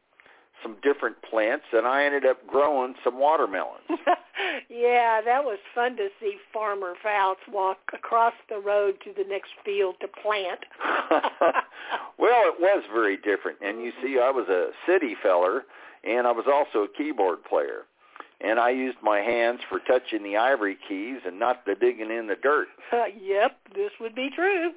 some 0.63 0.77
different 0.83 1.17
plants, 1.23 1.65
and 1.73 1.87
I 1.87 2.05
ended 2.05 2.27
up 2.27 2.47
growing 2.47 2.95
some 3.05 3.19
watermelons. 3.19 3.85
yeah, 4.69 5.21
that 5.25 5.45
was 5.45 5.59
fun 5.75 5.97
to 5.97 6.09
see 6.21 6.37
Farmer 6.53 6.95
Foutz 7.05 7.37
walk 7.51 7.79
across 7.93 8.35
the 8.49 8.59
road 8.59 8.97
to 9.05 9.13
the 9.17 9.29
next 9.29 9.51
field 9.65 9.97
to 10.01 10.09
plant. 10.09 10.61
well, 12.19 12.43
it 12.47 12.61
was 12.61 12.85
very 12.93 13.17
different. 13.17 13.59
And 13.61 13.83
you 13.83 13.93
see, 14.03 14.19
I 14.23 14.31
was 14.31 14.49
a 14.49 14.71
city 14.87 15.15
feller, 15.23 15.65
and 16.05 16.27
I 16.27 16.33
was 16.33 16.47
also 16.47 16.85
a 16.85 16.89
keyboard 16.89 17.45
player. 17.45 17.83
And 18.43 18.59
I 18.59 18.71
used 18.71 18.97
my 19.03 19.19
hands 19.19 19.61
for 19.69 19.81
touching 19.81 20.23
the 20.23 20.37
ivory 20.37 20.79
keys 20.89 21.21
and 21.27 21.39
not 21.39 21.67
the 21.67 21.75
digging 21.75 22.11
in 22.11 22.27
the 22.27 22.37
dirt. 22.43 22.69
Uh, 22.91 23.05
yep, 23.21 23.59
this 23.75 23.91
would 24.01 24.15
be 24.15 24.31
true. 24.35 24.71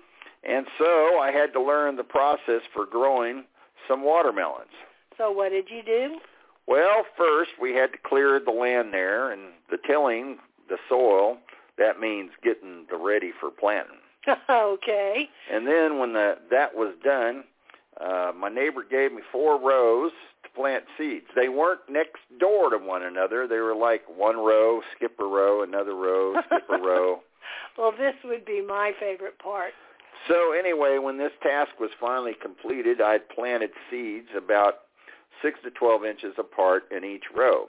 And 0.44 0.66
so 0.78 1.20
I 1.20 1.32
had 1.32 1.54
to 1.54 1.62
learn 1.62 1.96
the 1.96 2.04
process 2.04 2.62
for 2.74 2.86
growing 2.86 3.46
some 3.88 4.04
watermelons. 4.04 4.72
So 5.18 5.32
what 5.32 5.49
did 5.49 5.70
you 5.70 5.84
do? 5.84 6.20
Well, 6.68 7.05
first 7.18 7.51
we 7.61 7.74
had 7.74 7.91
to 7.91 7.97
clear 8.05 8.39
the 8.39 8.51
land 8.51 8.93
there 8.93 9.32
and 9.32 9.41
the 9.70 9.78
tilling, 9.86 10.38
the 10.70 10.78
soil, 10.88 11.38
that 11.78 11.99
means 11.99 12.32
getting 12.43 12.86
the 12.89 12.97
ready 12.97 13.32
for 13.39 13.49
planting. 13.49 13.97
okay. 14.49 15.30
And 15.51 15.68
then 15.68 15.99
when 15.99 16.14
the 16.14 16.38
that 16.51 16.76
was 16.76 16.95
done, 17.03 17.43
uh 17.99 18.32
my 18.38 18.49
neighbor 18.49 18.84
gave 18.89 19.11
me 19.11 19.22
four 19.32 19.59
rows 19.59 20.11
to 20.43 20.49
plant 20.49 20.86
seeds. 20.97 21.28
They 21.36 21.49
weren't 21.49 21.82
next 21.89 22.22
door 22.39 22.70
to 22.70 22.78
one 22.78 23.03
another. 23.03 23.47
They 23.47 23.59
were 23.59 23.76
like 23.76 24.03
one 24.07 24.38
row, 24.38 24.82
skip 24.95 25.20
a 25.20 25.26
row, 25.26 25.64
another 25.64 25.95
row, 25.95 26.36
skip 26.45 26.70
a 26.70 26.78
row. 26.78 27.22
well, 27.78 27.91
this 27.91 28.16
would 28.24 28.45
be 28.45 28.61
my 28.66 28.93
favorite 28.99 29.38
part. 29.39 29.74
So 30.28 30.53
anyway, 30.53 30.99
when 30.99 31.18
this 31.18 31.34
task 31.41 31.72
was 31.80 31.89
finally 31.99 32.34
completed, 32.41 33.01
I'd 33.01 33.28
planted 33.30 33.72
seeds 33.89 34.30
about 34.38 34.76
6 35.42 35.60
to 35.64 35.72
12 35.72 36.06
inches 36.06 36.34
apart 36.38 36.84
in 36.96 37.04
each 37.04 37.24
row. 37.36 37.68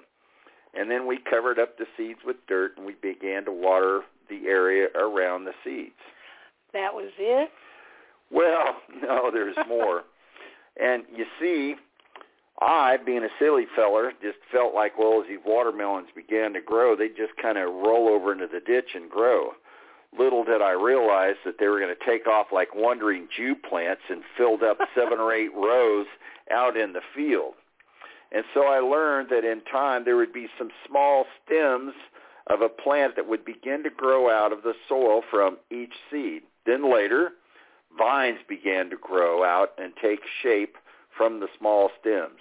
And 0.74 0.90
then 0.90 1.06
we 1.06 1.18
covered 1.18 1.58
up 1.58 1.78
the 1.78 1.86
seeds 1.96 2.20
with 2.24 2.36
dirt 2.48 2.76
and 2.76 2.86
we 2.86 2.94
began 3.00 3.44
to 3.44 3.52
water 3.52 4.02
the 4.28 4.46
area 4.46 4.88
around 4.96 5.44
the 5.44 5.52
seeds. 5.62 5.94
That 6.72 6.92
was 6.92 7.12
it? 7.18 7.50
Well, 8.30 8.76
no, 9.02 9.30
there's 9.32 9.56
more. 9.68 10.02
and 10.80 11.04
you 11.14 11.24
see, 11.40 11.76
I, 12.60 12.96
being 13.04 13.24
a 13.24 13.28
silly 13.38 13.66
feller, 13.74 14.12
just 14.22 14.38
felt 14.50 14.74
like, 14.74 14.98
well, 14.98 15.20
as 15.20 15.28
these 15.28 15.38
watermelons 15.44 16.08
began 16.14 16.52
to 16.54 16.60
grow, 16.60 16.96
they 16.96 17.08
just 17.08 17.36
kind 17.40 17.58
of 17.58 17.72
roll 17.72 18.08
over 18.08 18.32
into 18.32 18.46
the 18.46 18.60
ditch 18.60 18.90
and 18.94 19.10
grow. 19.10 19.50
Little 20.16 20.44
did 20.44 20.62
I 20.62 20.70
realize 20.70 21.34
that 21.44 21.56
they 21.58 21.66
were 21.66 21.80
going 21.80 21.94
to 21.94 22.06
take 22.06 22.28
off 22.28 22.48
like 22.52 22.74
wandering 22.74 23.28
Jew 23.36 23.56
plants 23.56 24.02
and 24.08 24.22
filled 24.36 24.62
up 24.62 24.78
seven 24.94 25.18
or 25.18 25.32
eight 25.32 25.52
rows 25.56 26.06
out 26.50 26.76
in 26.76 26.92
the 26.92 27.00
field. 27.14 27.54
And 28.32 28.44
so 28.52 28.66
I 28.66 28.80
learned 28.80 29.28
that 29.30 29.44
in 29.44 29.60
time 29.70 30.04
there 30.04 30.16
would 30.16 30.32
be 30.32 30.48
some 30.58 30.70
small 30.86 31.24
stems 31.44 31.92
of 32.48 32.60
a 32.60 32.68
plant 32.68 33.16
that 33.16 33.28
would 33.28 33.44
begin 33.44 33.82
to 33.84 33.90
grow 33.90 34.30
out 34.30 34.52
of 34.52 34.62
the 34.62 34.74
soil 34.88 35.22
from 35.30 35.56
each 35.70 35.94
seed. 36.10 36.42
Then 36.66 36.92
later, 36.92 37.32
vines 37.96 38.40
began 38.48 38.90
to 38.90 38.96
grow 38.96 39.44
out 39.44 39.70
and 39.78 39.92
take 40.02 40.20
shape 40.42 40.76
from 41.16 41.40
the 41.40 41.48
small 41.58 41.90
stems. 42.00 42.40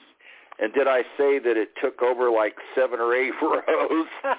And 0.59 0.73
did 0.73 0.87
I 0.87 1.01
say 1.17 1.39
that 1.39 1.57
it 1.57 1.69
took 1.81 2.01
over 2.01 2.31
like 2.31 2.55
seven 2.75 2.99
or 2.99 3.15
eight 3.15 3.33
rows? 3.41 4.07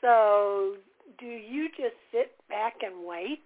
so 0.00 0.74
do 1.18 1.26
you 1.26 1.68
just 1.68 1.96
sit 2.12 2.32
back 2.48 2.74
and 2.82 3.06
wait? 3.06 3.44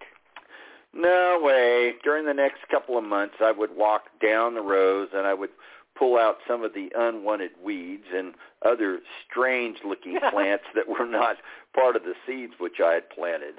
No 0.95 1.39
way. 1.43 1.95
During 2.03 2.25
the 2.25 2.35
next 2.35 2.69
couple 2.71 2.99
of 2.99 3.05
months, 3.05 3.37
I 3.41 3.53
would 3.53 3.77
walk 3.77 4.05
down 4.23 4.55
the 4.55 4.63
rows 4.63 5.09
and 5.15 5.27
I 5.27 5.35
would 5.35 5.51
pull 5.97 6.17
out 6.17 6.39
some 6.47 6.63
of 6.63 6.75
the 6.75 6.91
unwanted 6.97 7.51
weeds 7.63 8.05
and 8.15 8.35
other 8.65 9.01
strange-looking 9.29 10.19
plants 10.31 10.65
that 10.75 10.89
were 10.89 11.07
not 11.07 11.37
part 11.75 11.97
of 11.97 12.03
the 12.05 12.15
seeds 12.27 12.55
which 12.59 12.81
I 12.83 12.95
had 12.95 13.11
planted. 13.11 13.57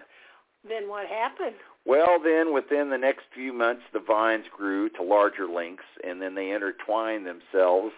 Then 0.67 0.89
what 0.89 1.07
happened? 1.07 1.55
Well, 1.85 2.19
then 2.21 2.53
within 2.53 2.89
the 2.89 2.97
next 2.97 3.23
few 3.33 3.53
months, 3.53 3.83
the 3.93 3.99
vines 3.99 4.45
grew 4.55 4.89
to 4.89 5.03
larger 5.03 5.47
lengths, 5.47 5.85
and 6.03 6.21
then 6.21 6.35
they 6.35 6.51
intertwined 6.51 7.25
themselves 7.25 7.93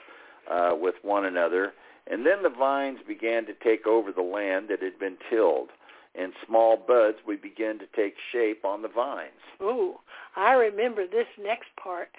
uh, 0.49 0.75
with 0.79 0.95
one 1.01 1.25
another. 1.25 1.73
And 2.07 2.25
then 2.25 2.43
the 2.43 2.49
vines 2.49 2.99
began 3.07 3.45
to 3.47 3.53
take 3.53 3.88
over 3.88 4.11
the 4.11 4.21
land 4.21 4.67
that 4.69 4.82
had 4.82 4.99
been 4.99 5.17
tilled 5.29 5.69
and 6.16 6.34
small 6.45 6.78
buds 6.78 7.18
would 7.26 7.41
begin 7.41 7.80
to 7.80 7.86
take 7.95 8.16
shape 8.32 8.66
on 8.66 8.82
the 8.82 8.88
vines. 8.88 9.32
Ooh, 9.62 9.95
I 10.36 10.53
remember 10.53 11.07
this 11.07 11.28
next 11.41 11.70
part. 11.82 12.09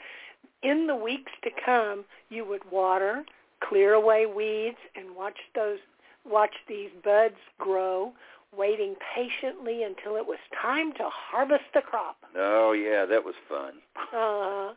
In 0.63 0.87
the 0.87 0.97
weeks 0.97 1.33
to 1.43 1.51
come, 1.65 2.05
you 2.29 2.45
would 2.45 2.71
water, 2.71 3.25
clear 3.61 3.95
away 3.95 4.27
weeds, 4.27 4.79
and 4.97 5.15
watch 5.17 5.39
those 5.55 5.79
watch 6.25 6.55
these 6.69 6.91
buds 7.05 7.35
grow, 7.59 8.13
waiting 8.57 8.95
patiently 9.15 9.83
until 9.83 10.15
it 10.17 10.27
was 10.27 10.39
time 10.61 10.93
to 10.93 11.09
harvest 11.11 11.65
the 11.75 11.81
crop. 11.81 12.17
Oh 12.37 12.73
yeah, 12.73 13.05
that 13.07 13.25
was 13.25 13.35
fun. 13.49 13.75
uh, 14.15 14.75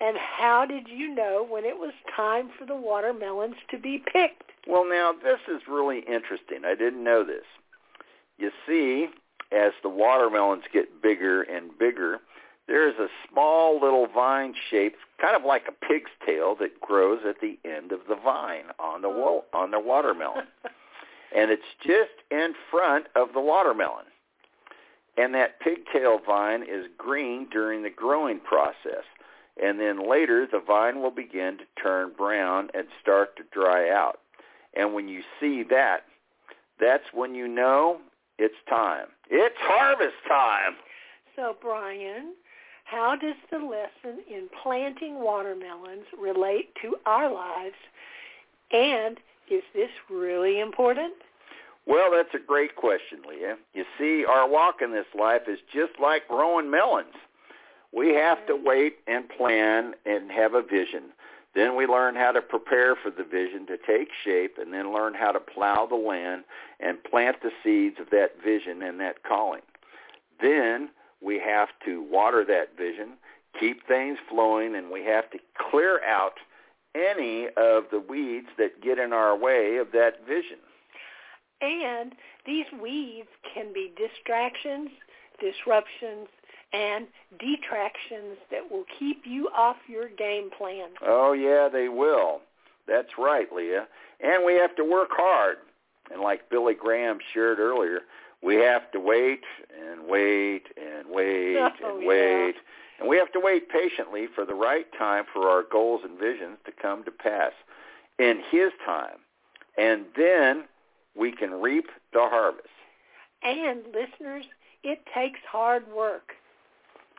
and 0.00 0.16
how 0.16 0.64
did 0.66 0.88
you 0.88 1.12
know 1.14 1.44
when 1.48 1.64
it 1.64 1.76
was 1.76 1.92
time 2.14 2.50
for 2.58 2.66
the 2.66 2.76
watermelons 2.76 3.56
to 3.70 3.78
be 3.78 3.98
picked? 4.12 4.52
Well, 4.68 4.88
now 4.88 5.12
this 5.12 5.40
is 5.48 5.62
really 5.68 6.00
interesting. 6.00 6.64
I 6.64 6.74
didn't 6.74 7.02
know 7.02 7.24
this. 7.24 7.44
You 8.38 8.50
see, 8.66 9.08
as 9.52 9.72
the 9.82 9.88
watermelons 9.88 10.64
get 10.72 11.02
bigger 11.02 11.42
and 11.42 11.76
bigger, 11.78 12.20
there's 12.68 12.98
a 12.98 13.08
small 13.30 13.80
little 13.80 14.06
vine 14.12 14.54
shaped, 14.70 14.96
kind 15.20 15.36
of 15.36 15.44
like 15.44 15.64
a 15.68 15.86
pig's 15.86 16.10
tail 16.26 16.56
that 16.60 16.80
grows 16.80 17.20
at 17.26 17.40
the 17.40 17.58
end 17.64 17.92
of 17.92 18.00
the 18.08 18.16
vine 18.16 18.64
on 18.78 19.02
the 19.02 19.08
wa- 19.08 19.42
oh. 19.42 19.44
on 19.52 19.70
the 19.70 19.78
watermelon. 19.78 20.46
and 21.36 21.50
it's 21.50 21.62
just 21.84 22.24
in 22.30 22.54
front 22.70 23.06
of 23.14 23.28
the 23.34 23.40
watermelon. 23.40 24.06
And 25.16 25.34
that 25.34 25.60
pigtail 25.60 26.18
vine 26.24 26.62
is 26.62 26.86
green 26.98 27.48
during 27.50 27.82
the 27.82 27.90
growing 27.90 28.40
process. 28.40 29.04
And 29.62 29.80
then 29.80 30.08
later 30.08 30.46
the 30.50 30.60
vine 30.60 31.00
will 31.00 31.10
begin 31.10 31.58
to 31.58 31.82
turn 31.82 32.12
brown 32.16 32.68
and 32.74 32.86
start 33.00 33.36
to 33.36 33.44
dry 33.52 33.88
out. 33.88 34.18
And 34.74 34.92
when 34.92 35.08
you 35.08 35.22
see 35.40 35.62
that, 35.70 36.00
that's 36.78 37.04
when 37.14 37.34
you 37.34 37.48
know 37.48 38.00
it's 38.38 38.54
time. 38.68 39.06
It's 39.30 39.56
harvest 39.58 40.16
time. 40.28 40.76
So, 41.34 41.56
Brian, 41.60 42.34
how 42.84 43.16
does 43.16 43.36
the 43.50 43.58
lesson 43.58 44.22
in 44.30 44.48
planting 44.62 45.22
watermelons 45.22 46.06
relate 46.18 46.70
to 46.82 46.96
our 47.04 47.32
lives? 47.32 47.74
And 48.72 49.18
is 49.50 49.62
this 49.74 49.90
really 50.10 50.60
important? 50.60 51.14
Well, 51.86 52.10
that's 52.10 52.34
a 52.34 52.44
great 52.44 52.74
question, 52.74 53.18
Leah. 53.28 53.56
You 53.74 53.84
see, 53.98 54.24
our 54.24 54.48
walk 54.48 54.82
in 54.82 54.92
this 54.92 55.06
life 55.18 55.42
is 55.48 55.58
just 55.72 55.92
like 56.00 56.26
growing 56.26 56.70
melons. 56.70 57.14
We 57.92 58.14
have 58.14 58.44
to 58.48 58.56
wait 58.56 58.98
and 59.06 59.28
plan 59.28 59.94
and 60.04 60.30
have 60.32 60.54
a 60.54 60.62
vision. 60.62 61.12
Then 61.56 61.74
we 61.74 61.86
learn 61.86 62.14
how 62.16 62.32
to 62.32 62.42
prepare 62.42 62.94
for 62.94 63.10
the 63.10 63.24
vision 63.24 63.66
to 63.68 63.78
take 63.78 64.08
shape 64.22 64.58
and 64.60 64.74
then 64.74 64.92
learn 64.92 65.14
how 65.14 65.32
to 65.32 65.40
plow 65.40 65.86
the 65.86 65.96
land 65.96 66.44
and 66.80 67.02
plant 67.02 67.38
the 67.42 67.50
seeds 67.64 67.96
of 67.98 68.10
that 68.10 68.32
vision 68.44 68.82
and 68.82 69.00
that 69.00 69.22
calling. 69.22 69.62
Then 70.40 70.90
we 71.22 71.40
have 71.40 71.68
to 71.86 72.02
water 72.02 72.44
that 72.44 72.76
vision, 72.76 73.14
keep 73.58 73.86
things 73.88 74.18
flowing, 74.28 74.76
and 74.76 74.90
we 74.90 75.02
have 75.04 75.30
to 75.30 75.38
clear 75.70 76.04
out 76.04 76.34
any 76.94 77.46
of 77.56 77.84
the 77.90 78.04
weeds 78.06 78.48
that 78.58 78.82
get 78.82 78.98
in 78.98 79.14
our 79.14 79.34
way 79.34 79.78
of 79.78 79.92
that 79.92 80.26
vision. 80.28 80.58
And 81.62 82.12
these 82.44 82.66
weeds 82.82 83.28
can 83.54 83.72
be 83.72 83.90
distractions, 83.96 84.90
disruptions, 85.40 86.28
and 86.76 87.06
detractions 87.38 88.36
that 88.50 88.70
will 88.70 88.84
keep 88.98 89.22
you 89.24 89.48
off 89.56 89.76
your 89.88 90.08
game 90.08 90.50
plan. 90.56 90.90
Oh, 91.02 91.32
yeah, 91.32 91.68
they 91.72 91.88
will. 91.88 92.40
That's 92.86 93.18
right, 93.18 93.50
Leah. 93.52 93.86
And 94.20 94.44
we 94.44 94.54
have 94.54 94.76
to 94.76 94.84
work 94.84 95.08
hard. 95.12 95.56
And 96.12 96.20
like 96.20 96.50
Billy 96.50 96.74
Graham 96.74 97.18
shared 97.32 97.58
earlier, 97.58 98.00
we 98.42 98.56
have 98.56 98.90
to 98.92 99.00
wait 99.00 99.44
and 99.90 100.06
wait 100.06 100.64
and 100.76 101.08
wait 101.08 101.56
oh, 101.82 101.98
and 101.98 102.06
wait. 102.06 102.54
Yeah. 102.54 103.00
And 103.00 103.08
we 103.08 103.16
have 103.16 103.32
to 103.32 103.40
wait 103.40 103.68
patiently 103.70 104.26
for 104.32 104.44
the 104.44 104.54
right 104.54 104.86
time 104.98 105.24
for 105.32 105.48
our 105.48 105.64
goals 105.70 106.02
and 106.04 106.18
visions 106.18 106.58
to 106.66 106.72
come 106.72 107.04
to 107.04 107.10
pass 107.10 107.52
in 108.18 108.42
his 108.50 108.70
time. 108.84 109.18
And 109.78 110.04
then 110.16 110.64
we 111.14 111.32
can 111.32 111.60
reap 111.60 111.86
the 112.12 112.20
harvest. 112.20 112.68
And 113.42 113.80
listeners, 113.86 114.46
it 114.82 115.00
takes 115.14 115.40
hard 115.50 115.84
work. 115.94 116.32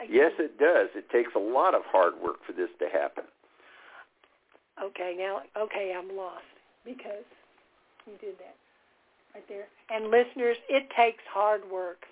Yes, 0.10 0.32
it 0.40 0.60
does. 0.60 0.90
It 0.96 1.10
takes 1.10 1.32
a 1.36 1.40
lot 1.40 1.74
of 1.74 1.82
hard 1.86 2.14
work 2.22 2.38
for 2.46 2.54
this 2.54 2.70
to 2.80 2.86
happen. 2.90 3.24
Okay, 4.84 5.16
now, 5.18 5.42
okay, 5.58 5.94
I'm 5.98 6.16
lost 6.16 6.46
because 6.86 7.26
you 8.06 8.14
did 8.22 8.38
that 8.38 8.56
right 9.34 9.44
there. 9.50 9.68
And 9.90 10.12
listeners, 10.12 10.58
it 10.70 10.88
takes 10.96 11.24
hard 11.32 11.62
work. 11.72 12.04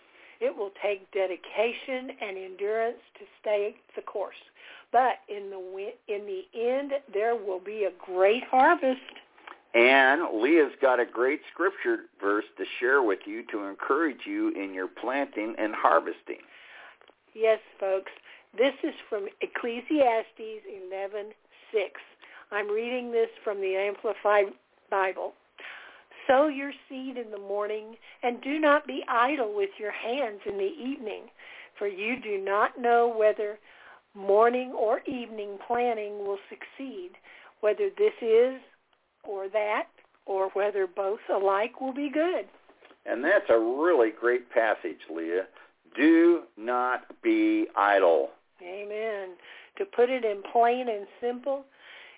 It 0.42 0.56
will 0.56 0.72
take 0.82 1.10
dedication 1.12 2.16
and 2.22 2.38
endurance 2.38 2.98
to 3.20 3.26
stay 3.40 3.76
the 3.96 4.02
course. 4.02 4.36
But 4.92 5.20
in 5.30 5.50
the 5.50 5.94
in 6.08 6.26
the 6.26 6.44
end, 6.60 6.94
there 7.14 7.36
will 7.36 7.60
be 7.60 7.84
a 7.84 7.92
great 8.04 8.44
harvest. 8.50 9.02
And 9.74 10.42
Leah's 10.42 10.72
got 10.82 11.00
a 11.00 11.06
great 11.06 11.42
scripture 11.52 12.06
verse 12.22 12.46
to 12.58 12.64
share 12.80 13.04
with 13.04 13.20
you 13.26 13.44
to 13.52 13.64
encourage 13.66 14.26
you 14.26 14.50
in 14.52 14.74
your 14.74 14.88
planting 14.88 15.54
and 15.58 15.76
harvesting. 15.76 16.40
Yes, 17.36 17.60
folks. 17.78 18.14
This 18.58 18.74
is 18.82 18.94
from 19.10 19.28
Ecclesiastes 19.42 20.64
11:6. 20.66 22.00
I'm 22.50 22.72
reading 22.72 23.12
this 23.12 23.30
from 23.44 23.60
the 23.60 23.76
Amplified 23.76 24.54
Bible. 24.90 25.34
Sow 26.28 26.48
your 26.48 26.72
seed 26.88 27.18
in 27.18 27.32
the 27.32 27.38
morning, 27.38 27.98
and 28.24 28.42
do 28.42 28.58
not 28.58 28.88
be 28.88 29.04
idle 29.10 29.54
with 29.54 29.78
your 29.78 29.92
hands 29.92 30.40
in 30.46 30.58
the 30.58 30.74
evening, 30.80 31.30
for 31.78 31.88
you 31.88 32.16
do 32.16 32.38
not 32.38 32.80
know 32.80 33.10
whether 33.10 33.60
morning 34.14 34.72
or 34.72 35.02
evening 35.06 35.60
planting 35.68 36.20
will 36.20 36.40
succeed, 36.48 37.18
whether 37.60 37.90
this 37.90 38.14
is 38.22 38.62
or 39.24 39.50
that, 39.50 39.88
or 40.26 40.48
whether 40.52 40.88
both 40.88 41.20
alike 41.30 41.82
will 41.82 41.94
be 41.94 42.10
good. 42.10 42.48
And 43.06 43.22
that's 43.22 43.50
a 43.50 43.60
really 43.60 44.12
great 44.12 44.50
passage, 44.50 45.02
Leah. 45.10 45.48
Do 45.96 46.43
not 46.58 47.22
be 47.22 47.67
idle. 47.76 48.30
Amen. 48.62 49.30
To 49.78 49.86
put 49.86 50.09
it 50.09 50.24
in 50.24 50.42
plain 50.51 50.88
and 50.89 51.08
simple 51.22 51.66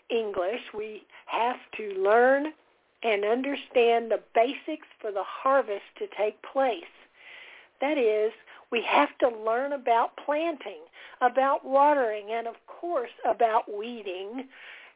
English, 0.09 0.61
we 0.75 1.03
have 1.25 1.57
to 1.77 1.89
learn 2.01 2.53
and 3.03 3.25
understand 3.25 4.11
the 4.11 4.21
basics 4.33 4.87
for 4.99 5.11
the 5.11 5.23
harvest 5.23 5.83
to 5.99 6.05
take 6.17 6.41
place. 6.41 6.83
That 7.81 7.97
is, 7.97 8.31
we 8.71 8.83
have 8.87 9.09
to 9.19 9.29
learn 9.29 9.73
about 9.73 10.11
planting, 10.25 10.81
about 11.21 11.65
watering, 11.65 12.31
and 12.31 12.47
of 12.47 12.55
course 12.67 13.11
about 13.25 13.71
weeding. 13.71 14.47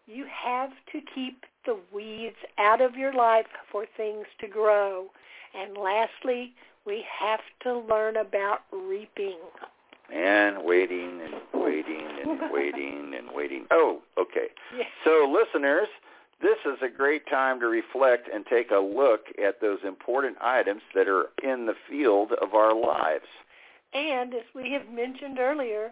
You 0.07 0.25
have 0.25 0.71
to 0.91 0.99
keep 1.13 1.45
the 1.65 1.79
weeds 1.93 2.37
out 2.57 2.81
of 2.81 2.95
your 2.95 3.13
life 3.13 3.45
for 3.71 3.85
things 3.95 4.25
to 4.39 4.47
grow. 4.47 5.07
And 5.53 5.77
lastly, 5.77 6.53
we 6.85 7.03
have 7.19 7.41
to 7.63 7.79
learn 7.79 8.17
about 8.17 8.61
reaping. 8.71 9.37
And 10.13 10.63
waiting 10.63 11.21
and 11.21 11.35
waiting 11.53 12.07
and 12.23 12.39
waiting 12.51 13.13
and 13.17 13.29
waiting. 13.33 13.65
Oh, 13.71 14.01
okay. 14.17 14.47
So 15.05 15.31
listeners, 15.31 15.87
this 16.41 16.57
is 16.65 16.79
a 16.81 16.89
great 16.89 17.27
time 17.27 17.59
to 17.59 17.67
reflect 17.67 18.27
and 18.33 18.45
take 18.45 18.71
a 18.71 18.79
look 18.79 19.27
at 19.43 19.61
those 19.61 19.79
important 19.85 20.37
items 20.41 20.81
that 20.95 21.07
are 21.07 21.27
in 21.43 21.65
the 21.65 21.75
field 21.89 22.33
of 22.41 22.53
our 22.53 22.73
lives. 22.75 23.25
And 23.93 24.33
as 24.33 24.43
we 24.55 24.71
have 24.71 24.89
mentioned 24.89 25.37
earlier, 25.39 25.91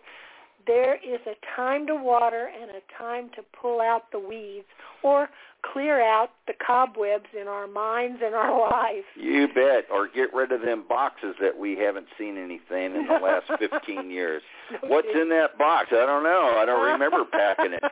there 0.68 0.95
is 0.95 1.19
a 1.26 1.36
time 1.56 1.88
to 1.88 1.95
water 1.95 2.49
and 2.61 2.69
a 2.72 2.81
time 2.98 3.30
to 3.36 3.41
pull 3.60 3.80
out 3.81 4.11
the 4.11 4.19
weeds 4.19 4.68
or 5.03 5.30
clear 5.73 6.02
out 6.02 6.30
the 6.48 6.53
cobwebs 6.65 7.26
in 7.40 7.48
our 7.48 7.68
minds 7.68 8.19
and 8.23 8.36
our 8.36 8.60
lives. 8.72 9.06
You 9.15 9.48
bet. 9.48 9.86
Or 9.91 10.07
get 10.07 10.34
rid 10.34 10.52
of 10.52 10.61
them 10.61 10.84
boxes 10.88 11.36
that 11.41 11.57
we 11.57 11.76
haven't 11.77 12.07
seen 12.18 12.38
anything 12.38 12.95
in 12.95 13.07
the 13.07 13.19
last 13.22 13.49
15 13.60 14.11
years. 14.11 14.41
No 14.72 14.80
What's 14.90 15.07
in 15.14 15.30
that 15.30 15.57
box? 15.57 15.88
I 15.91 16.06
don't 16.06 16.23
know. 16.23 16.56
I 16.57 16.65
don't 16.65 16.86
remember 16.91 17.26
packing 17.26 17.73
it. 17.73 17.84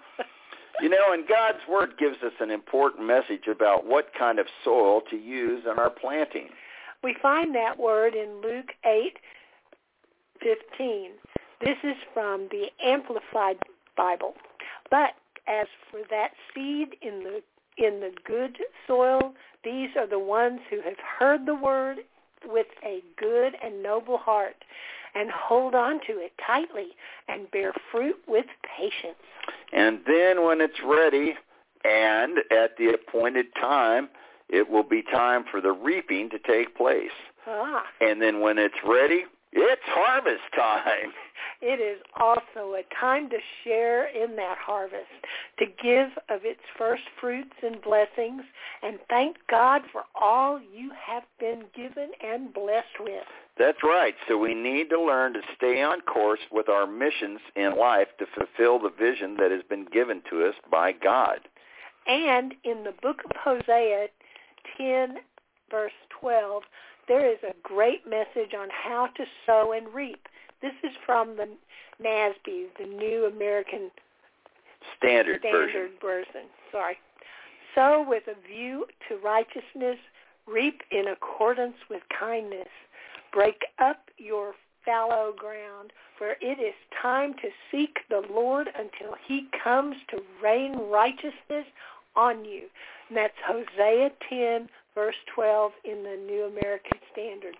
You 0.81 0.89
know, 0.89 1.11
and 1.11 1.27
God's 1.27 1.57
Word 1.67 1.97
gives 1.97 2.17
us 2.23 2.33
an 2.39 2.51
important 2.51 3.07
message 3.07 3.47
about 3.49 3.85
what 3.87 4.09
kind 4.17 4.37
of 4.37 4.45
soil 4.63 5.01
to 5.09 5.15
use 5.15 5.63
in 5.65 5.79
our 5.79 5.89
planting. 5.89 6.49
We 7.03 7.15
find 7.21 7.53
that 7.55 7.77
word 7.79 8.13
in 8.15 8.41
Luke 8.41 8.73
8:15. 8.85 11.11
This 11.61 11.77
is 11.83 11.95
from 12.13 12.47
the 12.51 12.67
Amplified 12.83 13.57
Bible. 13.95 14.35
But 14.89 15.15
as 15.47 15.67
for 15.89 16.01
that 16.09 16.31
seed 16.53 16.95
in 17.01 17.23
the 17.23 17.41
in 17.77 17.99
the 17.99 18.11
good 18.25 18.57
soil, 18.87 19.33
these 19.63 19.89
are 19.95 20.07
the 20.07 20.19
ones 20.19 20.61
who 20.69 20.81
have 20.81 20.97
heard 21.19 21.45
the 21.45 21.53
word 21.53 21.97
with 22.45 22.67
a 22.83 23.01
good 23.17 23.53
and 23.63 23.83
noble 23.83 24.17
heart 24.17 24.55
and 25.13 25.29
hold 25.29 25.75
on 25.75 25.99
to 26.07 26.13
it 26.13 26.31
tightly 26.45 26.89
and 27.27 27.49
bear 27.51 27.73
fruit 27.91 28.17
with 28.27 28.45
patience. 28.77 29.15
And 29.73 29.99
then 30.07 30.43
when 30.43 30.59
it's 30.59 30.81
ready 30.83 31.35
and 31.83 32.39
at 32.51 32.77
the 32.77 32.93
appointed 32.93 33.47
time, 33.55 34.09
it 34.49 34.69
will 34.69 34.83
be 34.83 35.03
time 35.03 35.43
for 35.49 35.61
the 35.61 35.71
reaping 35.71 36.29
to 36.31 36.39
take 36.39 36.75
place. 36.75 37.11
Ah, 37.45 37.83
And 38.01 38.21
then 38.21 38.41
when 38.41 38.57
it's 38.57 38.75
ready, 38.85 39.25
it's 39.51 39.81
harvest 39.85 40.43
time. 40.55 41.11
it 41.61 41.79
is 41.79 42.01
also 42.19 42.75
a 42.75 42.83
time 42.99 43.29
to 43.29 43.37
share 43.63 44.07
in 44.07 44.35
that 44.35 44.57
harvest, 44.59 45.05
to 45.59 45.65
give 45.65 46.09
of 46.29 46.41
its 46.43 46.61
first 46.77 47.03
fruits 47.19 47.55
and 47.63 47.81
blessings, 47.81 48.43
and 48.83 48.99
thank 49.09 49.37
God 49.49 49.81
for 49.91 50.03
all 50.19 50.59
you 50.59 50.91
have 51.05 51.23
been 51.39 51.63
given 51.75 52.11
and 52.23 52.53
blessed 52.53 52.99
with. 52.99 53.23
That's 53.57 53.79
right. 53.83 54.13
So 54.27 54.37
we 54.37 54.53
need 54.53 54.89
to 54.91 55.01
learn 55.01 55.33
to 55.33 55.41
stay 55.55 55.81
on 55.81 56.01
course 56.01 56.39
with 56.51 56.69
our 56.69 56.85
missions 56.85 57.39
in 57.55 57.75
life 57.77 58.07
to 58.19 58.25
fulfill 58.35 58.79
the 58.79 58.95
vision 58.95 59.35
that 59.37 59.51
has 59.51 59.63
been 59.67 59.85
given 59.85 60.21
to 60.29 60.45
us 60.45 60.53
by 60.69 60.91
God. 60.91 61.39
And 62.05 62.53
in 62.63 62.83
the 62.83 62.93
book 63.01 63.21
of 63.25 63.31
Hosea 63.35 64.07
10, 64.77 65.15
verse 65.71 65.91
12, 66.21 66.63
there 67.07 67.29
is 67.31 67.39
a 67.43 67.53
great 67.63 68.07
message 68.07 68.53
on 68.57 68.69
how 68.69 69.07
to 69.15 69.25
sow 69.45 69.73
and 69.73 69.93
reap. 69.93 70.27
This 70.61 70.73
is 70.83 70.91
from 71.05 71.37
the 71.37 71.47
NASB, 72.03 72.67
the 72.79 72.85
New 72.85 73.25
American 73.25 73.91
Standard, 74.97 75.41
Standard 75.41 75.71
version. 75.71 75.91
version. 76.01 76.41
Sorry. 76.71 76.97
Sow 77.75 78.05
with 78.07 78.23
a 78.27 78.47
view 78.47 78.87
to 79.07 79.17
righteousness, 79.17 79.97
reap 80.47 80.81
in 80.91 81.07
accordance 81.07 81.75
with 81.89 82.01
kindness. 82.17 82.69
Break 83.31 83.65
up 83.79 84.09
your 84.17 84.53
fallow 84.83 85.33
ground, 85.37 85.91
for 86.17 86.35
it 86.41 86.59
is 86.59 86.73
time 87.01 87.33
to 87.35 87.49
seek 87.71 87.99
the 88.09 88.23
Lord 88.31 88.67
until 88.67 89.15
he 89.27 89.47
comes 89.63 89.97
to 90.09 90.21
rain 90.41 90.77
righteousness 90.89 91.65
on 92.15 92.45
you. 92.45 92.63
And 93.09 93.17
that's 93.17 93.35
Hosea 93.45 94.11
10, 94.29 94.69
verse 94.97 95.15
12 95.35 95.73
in 95.85 96.01
the 96.01 96.17
New 96.25 96.45
American 96.45 96.97
Standard. 97.11 97.55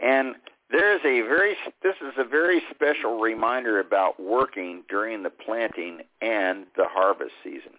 And 0.00 0.34
there's 0.72 1.00
a 1.04 1.22
very 1.22 1.54
this 1.84 1.94
is 2.00 2.14
a 2.18 2.24
very 2.24 2.60
special 2.74 3.20
reminder 3.20 3.78
about 3.78 4.18
working 4.20 4.82
during 4.88 5.22
the 5.22 5.30
planting 5.30 6.00
and 6.20 6.66
the 6.76 6.86
harvest 6.88 7.32
season. 7.44 7.78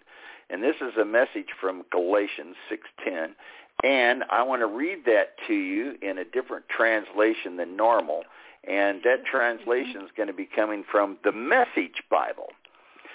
And 0.49 0.63
this 0.63 0.75
is 0.79 0.95
a 0.99 1.05
message 1.05 1.47
from 1.59 1.83
Galatians 1.91 2.55
6:10 2.69 3.35
and 3.83 4.23
I 4.29 4.43
want 4.43 4.61
to 4.61 4.67
read 4.67 5.05
that 5.05 5.35
to 5.47 5.53
you 5.53 5.95
in 6.01 6.17
a 6.17 6.25
different 6.25 6.65
translation 6.69 7.57
than 7.57 7.75
normal. 7.75 8.23
And 8.67 9.01
that 9.03 9.23
mm-hmm. 9.23 9.35
translation 9.37 10.01
is 10.03 10.09
going 10.15 10.27
to 10.27 10.33
be 10.33 10.47
coming 10.55 10.83
from 10.89 11.17
the 11.23 11.31
Message 11.31 12.03
Bible. 12.09 12.49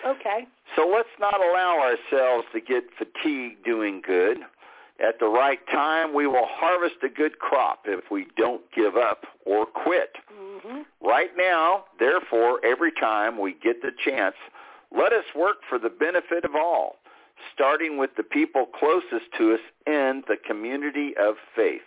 Okay. 0.05 0.47
So 0.75 0.91
let's 0.93 1.09
not 1.21 1.37
allow 1.37 1.79
ourselves 1.79 2.47
to 2.53 2.61
get 2.61 2.85
fatigued 2.99 3.65
doing 3.65 4.03
good. 4.05 4.39
At 4.99 5.19
the 5.21 5.27
right 5.27 5.61
time, 5.71 6.15
we 6.15 6.27
will 6.27 6.47
harvest 6.49 6.97
a 7.03 7.09
good 7.09 7.39
crop 7.39 7.81
if 7.85 8.11
we 8.11 8.27
don't 8.37 8.63
give 8.75 8.97
up 8.97 9.25
or 9.45 9.67
quit. 9.67 10.17
hmm 10.33 10.83
Right 11.03 11.31
now, 11.37 11.85
therefore, 11.99 12.61
every 12.65 12.93
time 12.93 13.39
we 13.39 13.53
get 13.53 13.83
the 13.83 13.93
chance, 14.05 14.35
let 14.97 15.13
us 15.13 15.25
work 15.35 15.59
for 15.69 15.79
the 15.79 15.91
benefit 15.91 16.45
of 16.45 16.55
all, 16.57 16.97
starting 17.53 17.99
with 17.99 18.11
the 18.17 18.23
people 18.23 18.67
closest 18.67 19.31
to 19.39 19.55
us 19.55 19.61
in 19.87 20.23
the 20.29 20.37
community 20.37 21.15
of 21.21 21.37
faith. 21.55 21.83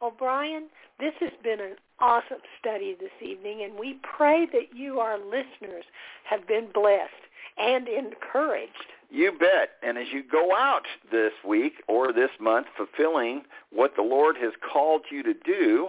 Well, 0.00 0.14
Brian, 0.16 0.68
this 0.98 1.14
has 1.20 1.32
been 1.42 1.60
an 1.60 1.76
awesome 2.00 2.42
study 2.58 2.96
this 2.98 3.10
evening, 3.20 3.62
and 3.62 3.78
we 3.78 3.98
pray 4.02 4.46
that 4.52 4.76
you, 4.76 5.00
our 5.00 5.18
listeners, 5.18 5.84
have 6.24 6.46
been 6.46 6.68
blessed 6.72 7.12
and 7.56 7.88
encouraged. 7.88 8.72
You 9.10 9.32
bet. 9.32 9.70
And 9.82 9.96
as 9.96 10.06
you 10.12 10.22
go 10.22 10.54
out 10.54 10.84
this 11.10 11.32
week 11.46 11.82
or 11.88 12.12
this 12.12 12.30
month 12.40 12.66
fulfilling 12.76 13.42
what 13.70 13.96
the 13.96 14.02
Lord 14.02 14.36
has 14.36 14.52
called 14.72 15.02
you 15.10 15.22
to 15.22 15.34
do, 15.34 15.88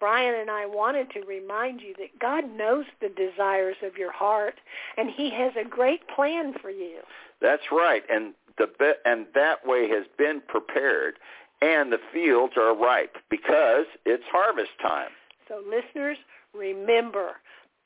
Brian 0.00 0.34
and 0.34 0.50
I 0.50 0.66
wanted 0.66 1.10
to 1.10 1.20
remind 1.20 1.80
you 1.80 1.94
that 1.98 2.18
God 2.18 2.50
knows 2.56 2.84
the 3.00 3.08
desires 3.08 3.76
of 3.82 3.96
your 3.96 4.12
heart, 4.12 4.56
and 4.96 5.10
he 5.10 5.30
has 5.30 5.52
a 5.56 5.66
great 5.66 6.08
plan 6.08 6.54
for 6.60 6.70
you. 6.70 6.98
that's 7.40 7.70
right. 7.70 8.02
And 8.10 8.34
the 8.58 8.66
be- 8.78 8.92
and 9.04 9.26
that 9.34 9.66
way 9.66 9.88
has 9.88 10.04
been 10.16 10.40
prepared 10.46 11.14
and 11.62 11.92
the 11.92 12.00
fields 12.12 12.54
are 12.56 12.74
ripe 12.74 13.16
because 13.30 13.86
it's 14.04 14.24
harvest 14.30 14.72
time. 14.82 15.10
So 15.48 15.62
listeners, 15.66 16.18
remember, 16.52 17.36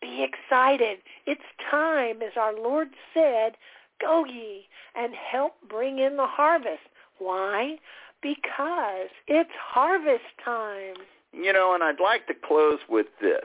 be 0.00 0.24
excited. 0.24 0.98
It's 1.26 1.42
time, 1.70 2.22
as 2.22 2.32
our 2.36 2.55
Lord 2.55 2.88
said, 3.14 3.56
Go 4.00 4.24
ye 4.24 4.66
and 4.94 5.12
help 5.14 5.54
bring 5.68 5.98
in 5.98 6.16
the 6.16 6.26
harvest. 6.26 6.82
Why? 7.18 7.76
Because 8.22 9.08
it's 9.26 9.50
harvest 9.60 10.24
time. 10.44 10.94
You 11.32 11.52
know, 11.52 11.74
and 11.74 11.82
I'd 11.82 12.00
like 12.00 12.26
to 12.28 12.34
close 12.34 12.78
with 12.88 13.06
this. 13.20 13.44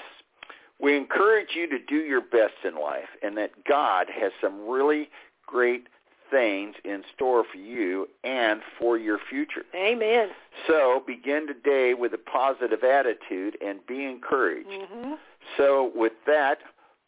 We 0.79 0.97
encourage 0.97 1.49
you 1.55 1.67
to 1.69 1.79
do 1.79 1.97
your 1.97 2.21
best 2.21 2.65
in 2.65 2.75
life 2.75 3.09
and 3.21 3.37
that 3.37 3.51
God 3.67 4.07
has 4.09 4.31
some 4.41 4.67
really 4.67 5.09
great 5.45 5.87
things 6.31 6.75
in 6.83 7.03
store 7.15 7.43
for 7.49 7.57
you 7.57 8.07
and 8.23 8.61
for 8.79 8.97
your 8.97 9.19
future. 9.29 9.63
Amen. 9.75 10.29
So 10.67 11.03
begin 11.05 11.45
today 11.47 11.93
with 11.93 12.13
a 12.13 12.17
positive 12.17 12.83
attitude 12.83 13.57
and 13.63 13.85
be 13.85 14.05
encouraged. 14.05 14.67
Mm-hmm. 14.67 15.13
So 15.57 15.91
with 15.95 16.13
that, 16.25 16.57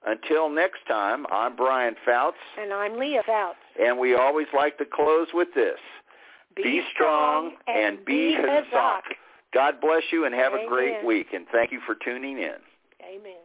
until 0.05 0.49
next 0.49 0.85
time, 0.87 1.25
I'm 1.31 1.55
Brian 1.55 1.95
Foutz. 2.07 2.33
And 2.59 2.73
I'm 2.73 2.97
Leah 2.97 3.23
Foutz. 3.27 3.53
And 3.81 3.99
we 3.99 4.15
always 4.15 4.47
like 4.53 4.77
to 4.77 4.85
close 4.85 5.27
with 5.33 5.49
this. 5.55 5.79
Be, 6.55 6.63
be 6.63 6.81
strong 6.93 7.53
and, 7.67 7.97
and 7.97 8.05
be 8.05 8.37
Hazak. 8.39 9.01
God 9.53 9.81
bless 9.81 10.03
you 10.11 10.25
and 10.25 10.35
have 10.35 10.53
Amen. 10.53 10.65
a 10.65 10.69
great 10.69 11.05
week. 11.05 11.27
And 11.33 11.45
thank 11.51 11.71
you 11.71 11.81
for 11.85 11.95
tuning 11.95 12.37
in. 12.37 12.55
Amen. 13.03 13.44